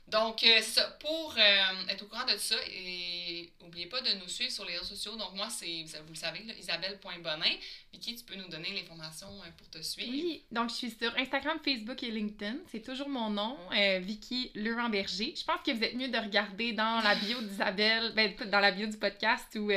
Donc, 0.09 0.43
euh, 0.45 0.61
ça. 0.61 0.83
Pour 1.01 1.35
euh, 1.39 1.89
être 1.89 2.03
au 2.03 2.07
courant 2.07 2.27
de 2.27 2.37
ça, 2.37 2.57
et 2.69 3.51
n'oubliez 3.63 3.87
pas 3.87 4.01
de 4.01 4.13
nous 4.21 4.29
suivre 4.29 4.51
sur 4.51 4.65
les 4.65 4.75
réseaux 4.75 4.95
sociaux. 4.95 5.17
Donc, 5.17 5.35
moi, 5.35 5.49
c'est, 5.49 5.85
vous 6.05 6.13
le 6.13 6.19
savez, 6.19 6.41
isabelle.bonin. 6.59 7.57
Vicky, 7.93 8.17
tu 8.17 8.25
peux 8.25 8.35
nous 8.35 8.49
donner 8.49 8.73
l'information 8.73 9.29
euh, 9.29 9.51
pour 9.57 9.69
te 9.71 9.81
suivre. 9.83 10.11
Oui, 10.11 10.43
donc 10.51 10.71
je 10.71 10.75
suis 10.75 10.91
sur 10.91 11.17
Instagram, 11.17 11.59
Facebook 11.65 12.03
et 12.03 12.11
LinkedIn. 12.11 12.57
C'est 12.71 12.83
toujours 12.83 13.09
mon 13.09 13.31
nom, 13.31 13.57
Vicky 14.01 14.51
Leurent-Berger. 14.55 15.35
Je 15.37 15.45
pense 15.45 15.61
que 15.65 15.71
vous 15.73 15.83
êtes 15.83 15.95
mieux 15.95 16.09
de 16.09 16.19
regarder 16.19 16.73
dans 16.73 17.01
la 17.01 17.15
bio 17.15 17.41
d'Isabelle, 17.41 18.13
ben, 18.15 18.35
dans 18.51 18.61
la 18.61 18.73
bio 18.73 18.87
du 18.87 18.97
podcast 18.97 19.47
ou 19.57 19.71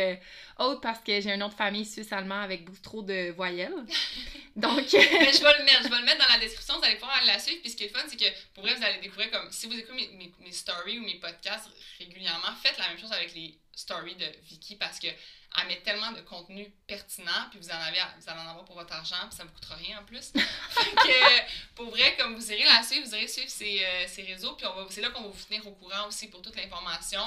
autre 0.57 0.81
parce 0.81 0.99
que 0.99 1.19
j'ai 1.19 1.31
un 1.31 1.37
nom 1.37 1.49
de 1.49 1.53
famille 1.53 1.85
suisse-allemand 1.85 2.41
avec 2.41 2.65
beaucoup 2.65 2.81
trop 2.81 3.01
de 3.01 3.31
voyelles. 3.31 3.75
Donc, 4.55 4.85
Mais 4.93 5.33
je 5.33 5.43
vais 5.43 5.57
le 5.59 5.65
mettre, 5.65 5.83
je 5.83 5.89
vais 5.89 5.99
le 5.99 6.05
mettre 6.05 6.25
dans 6.25 6.33
la 6.33 6.39
description, 6.39 6.77
vous 6.77 6.85
allez 6.85 6.95
pouvoir 6.95 7.17
aller 7.17 7.27
la 7.27 7.39
suivre. 7.39 7.59
Puis 7.61 7.71
ce 7.71 7.75
qui 7.75 7.83
est 7.83 7.89
fun, 7.89 7.99
c'est 8.07 8.15
que 8.15 8.25
pour 8.53 8.63
vrai, 8.63 8.73
vous 8.73 8.83
allez 8.83 8.99
découvrir 8.99 9.29
comme 9.31 9.51
si 9.51 9.67
vous 9.67 9.77
écoutez 9.77 10.09
mes, 10.17 10.24
mes, 10.39 10.45
mes 10.45 10.51
stories 10.51 10.99
ou 10.99 11.03
mes 11.03 11.15
podcasts 11.19 11.69
régulièrement, 11.99 12.53
faites 12.61 12.77
la 12.77 12.87
même 12.89 12.99
chose 12.99 13.11
avec 13.11 13.33
les 13.33 13.57
stories 13.75 14.15
de 14.15 14.25
Vicky 14.43 14.75
parce 14.75 14.99
que 14.99 15.07
elle 15.57 15.67
met 15.67 15.81
tellement 15.81 16.11
de 16.11 16.19
contenu 16.21 16.69
pertinent, 16.85 17.47
puis 17.49 17.59
vous 17.59 17.69
en 17.69 17.75
avez, 17.79 17.99
vous 18.19 18.29
allez 18.29 18.39
en 18.41 18.47
avoir 18.49 18.65
pour 18.65 18.75
votre 18.75 18.93
argent, 18.93 19.15
puis 19.29 19.37
ça 19.37 19.43
ne 19.43 19.47
vous 19.49 19.55
coûtera 19.55 19.75
rien 19.75 19.99
en 19.99 20.03
plus. 20.03 20.33
fait 20.69 20.91
que 20.95 21.73
pour 21.75 21.89
vrai, 21.91 22.15
comme 22.17 22.35
vous 22.35 22.51
irez 22.51 22.65
la 22.65 22.83
suivre, 22.83 23.07
vous 23.07 23.15
irez 23.15 23.27
suivre 23.27 23.49
ses, 23.49 23.85
euh, 23.85 24.05
ses 24.07 24.23
réseaux, 24.23 24.53
puis 24.57 24.65
on 24.67 24.73
va- 24.75 24.87
c'est 24.89 24.99
là 25.01 25.09
qu'on 25.11 25.21
va 25.23 25.29
vous 25.29 25.43
tenir 25.45 25.65
au 25.65 25.71
courant 25.71 26.07
aussi 26.07 26.27
pour 26.29 26.41
toute 26.41 26.55
l'information. 26.57 27.23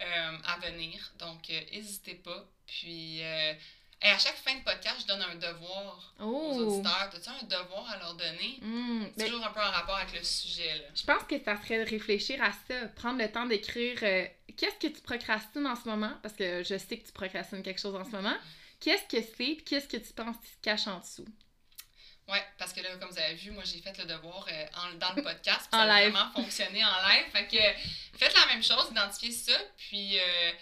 euh, 0.00 0.38
à 0.44 0.58
venir. 0.58 1.12
Donc, 1.18 1.48
euh, 1.50 1.60
n'hésitez 1.70 2.14
pas. 2.16 2.44
Puis, 2.66 3.22
euh, 3.22 3.54
et 4.04 4.08
à 4.08 4.18
chaque 4.18 4.36
fin 4.36 4.54
de 4.54 4.62
podcast, 4.64 4.96
je 5.02 5.06
donne 5.06 5.22
un 5.22 5.34
devoir 5.36 6.14
aux 6.20 6.54
auditeurs. 6.58 7.10
As-tu 7.14 7.28
un 7.28 7.42
devoir 7.46 7.90
à 7.90 7.98
leur 7.98 8.14
donner? 8.14 8.58
Hmm, 8.60 9.04
C'est 9.16 9.24
ben, 9.24 9.30
toujours 9.30 9.46
un 9.46 9.50
peu 9.50 9.60
en 9.60 9.70
rapport 9.70 9.96
avec 9.96 10.14
le 10.14 10.22
sujet. 10.24 10.74
Là. 10.78 10.84
je 10.94 11.04
pense 11.04 11.22
que 11.24 11.42
ça 11.42 11.56
serait 11.62 11.84
de 11.84 11.90
réfléchir 11.90 12.42
à 12.42 12.50
ça, 12.68 12.86
prendre 12.96 13.18
le 13.18 13.30
temps 13.30 13.46
d'écrire 13.46 13.98
euh, 14.02 14.26
qu'est-ce 14.56 14.76
que 14.76 14.92
tu 14.92 15.00
procrastines 15.02 15.66
en 15.66 15.76
ce 15.76 15.88
moment, 15.88 16.12
parce 16.22 16.34
que 16.34 16.62
je 16.62 16.76
sais 16.78 16.98
que 16.98 17.06
tu 17.06 17.12
procrastines 17.12 17.62
quelque 17.62 17.80
chose 17.80 17.94
en 17.94 18.04
ce 18.04 18.10
moment. 18.10 18.34
Qu'est-ce 18.80 19.04
que 19.04 19.22
c'est, 19.22 19.54
puis 19.54 19.64
qu'est-ce 19.64 19.86
que 19.88 19.96
tu 19.98 20.12
penses 20.12 20.36
qui 20.42 20.48
se 20.50 20.56
cache 20.62 20.86
en 20.88 20.98
dessous? 20.98 21.26
Ouais, 22.28 22.42
parce 22.56 22.72
que 22.72 22.80
là, 22.80 22.96
comme 22.98 23.10
vous 23.10 23.18
avez 23.18 23.34
vu, 23.34 23.50
moi 23.50 23.64
j'ai 23.64 23.80
fait 23.80 23.96
le 23.98 24.04
devoir 24.04 24.46
euh, 24.50 24.66
en- 24.76 24.94
dans 24.96 25.12
le 25.14 25.22
podcast. 25.22 25.68
puis 25.70 25.80
En 25.80 25.84
ça 25.86 25.92
a 25.94 26.00
live. 26.02 26.12
vraiment 26.12 26.32
fonctionné 26.32 26.84
en 26.84 27.08
live. 27.08 27.24
Fait 27.32 27.46
que 27.48 28.18
faites 28.18 28.34
la 28.34 28.46
même 28.46 28.62
chose, 28.62 28.86
identifiez 28.92 29.32
ça, 29.32 29.52
puis 29.76 30.18
euh, 30.18 30.52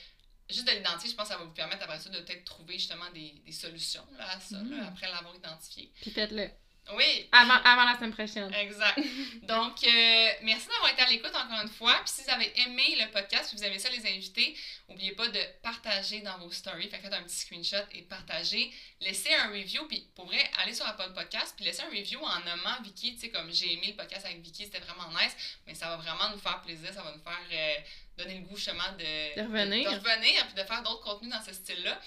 juste 0.53 0.67
de 0.67 0.73
l'identifier, 0.73 1.11
je 1.11 1.17
pense 1.17 1.29
que 1.29 1.33
ça 1.35 1.39
va 1.39 1.45
vous 1.45 1.53
permettre 1.53 1.83
après 1.85 1.99
ça 1.99 2.09
de 2.11 2.19
peut-être 2.21 2.45
trouver 2.45 2.75
justement 2.79 3.11
des, 3.13 3.43
des 3.45 3.53
solutions 3.53 4.07
là, 4.19 4.31
à 4.33 4.41
ça, 4.41 4.57
là, 4.57 4.63
Mm. 4.63 4.87
après 4.89 5.11
l'avoir 5.11 5.35
identifié. 5.37 5.93
Puis 6.01 6.11
faites-le. 6.11 6.49
Oui, 6.97 7.29
Avant, 7.33 7.55
avant 7.65 7.85
la 7.85 7.97
semaine 7.97 8.13
prochaine. 8.13 8.53
Exact. 8.55 8.99
Donc, 9.43 9.83
euh, 9.85 10.29
merci 10.43 10.67
d'avoir 10.69 10.91
été 10.93 11.03
à 11.03 11.07
l'écoute 11.07 11.35
encore 11.35 11.61
une 11.63 11.69
fois. 11.69 11.95
Puis 12.05 12.15
si 12.15 12.23
vous 12.23 12.31
avez 12.31 12.53
aimé 12.61 12.97
le 12.99 13.11
podcast, 13.11 13.51
si 13.51 13.57
vous 13.57 13.65
aimez 13.65 13.79
ça, 13.79 13.89
les 13.91 14.07
invités, 14.07 14.57
n'oubliez 14.89 15.13
pas 15.13 15.29
de 15.29 15.41
partager 15.63 16.21
dans 16.21 16.39
vos 16.39 16.51
stories. 16.51 16.89
Fait 16.89 16.99
que 16.99 17.05
faites 17.05 17.13
un 17.13 17.23
petit 17.23 17.37
screenshot 17.37 17.85
et 17.93 18.03
partagez. 18.03 18.73
Laissez 19.01 19.33
un 19.35 19.49
review. 19.49 19.87
Puis 19.89 20.09
pour 20.15 20.27
vrai, 20.27 20.51
allez 20.63 20.75
sur 20.75 20.87
Apple 20.87 21.13
Podcast. 21.15 21.55
Puis 21.57 21.65
laissez 21.65 21.83
un 21.83 21.91
review 21.91 22.21
en 22.21 22.41
nommant 22.41 22.81
Vicky. 22.83 23.15
Tu 23.15 23.21
sais, 23.21 23.31
comme 23.31 23.53
j'ai 23.53 23.73
aimé 23.75 23.89
le 23.89 23.95
podcast 23.95 24.27
avec 24.27 24.41
Vicky, 24.41 24.65
c'était 24.65 24.81
vraiment 24.81 25.09
nice. 25.11 25.37
Mais 25.67 25.75
ça 25.75 25.89
va 25.89 25.97
vraiment 25.97 26.29
nous 26.31 26.39
faire 26.39 26.61
plaisir. 26.61 26.93
Ça 26.93 27.03
va 27.03 27.13
nous 27.13 27.23
faire 27.23 27.41
euh, 27.53 27.75
donner 28.19 28.35
le 28.39 28.47
goût 28.47 28.57
justement 28.57 28.93
de, 28.99 29.37
De 29.41 29.47
revenir. 29.47 29.91
de, 29.91 29.97
revenir 29.97 30.47
puis 30.47 30.55
de 30.63 30.67
faire 30.67 30.83
d'autres 30.83 31.03
contenus 31.03 31.33
dans 31.33 31.43
ce 31.43 31.53
style-là. 31.53 31.99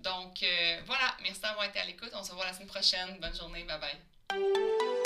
Donc, 0.00 0.42
euh, 0.42 0.80
voilà. 0.84 1.16
Merci 1.22 1.40
d'avoir 1.40 1.66
été 1.66 1.78
à 1.78 1.84
l'écoute. 1.84 2.10
On 2.14 2.24
se 2.24 2.30
revoit 2.30 2.46
la 2.46 2.52
semaine 2.52 2.68
prochaine. 2.68 3.18
Bonne 3.20 3.36
journée. 3.36 3.64
Bye 3.64 3.78
bye. 3.80 4.11
Thank 4.32 4.56
you. 4.56 5.01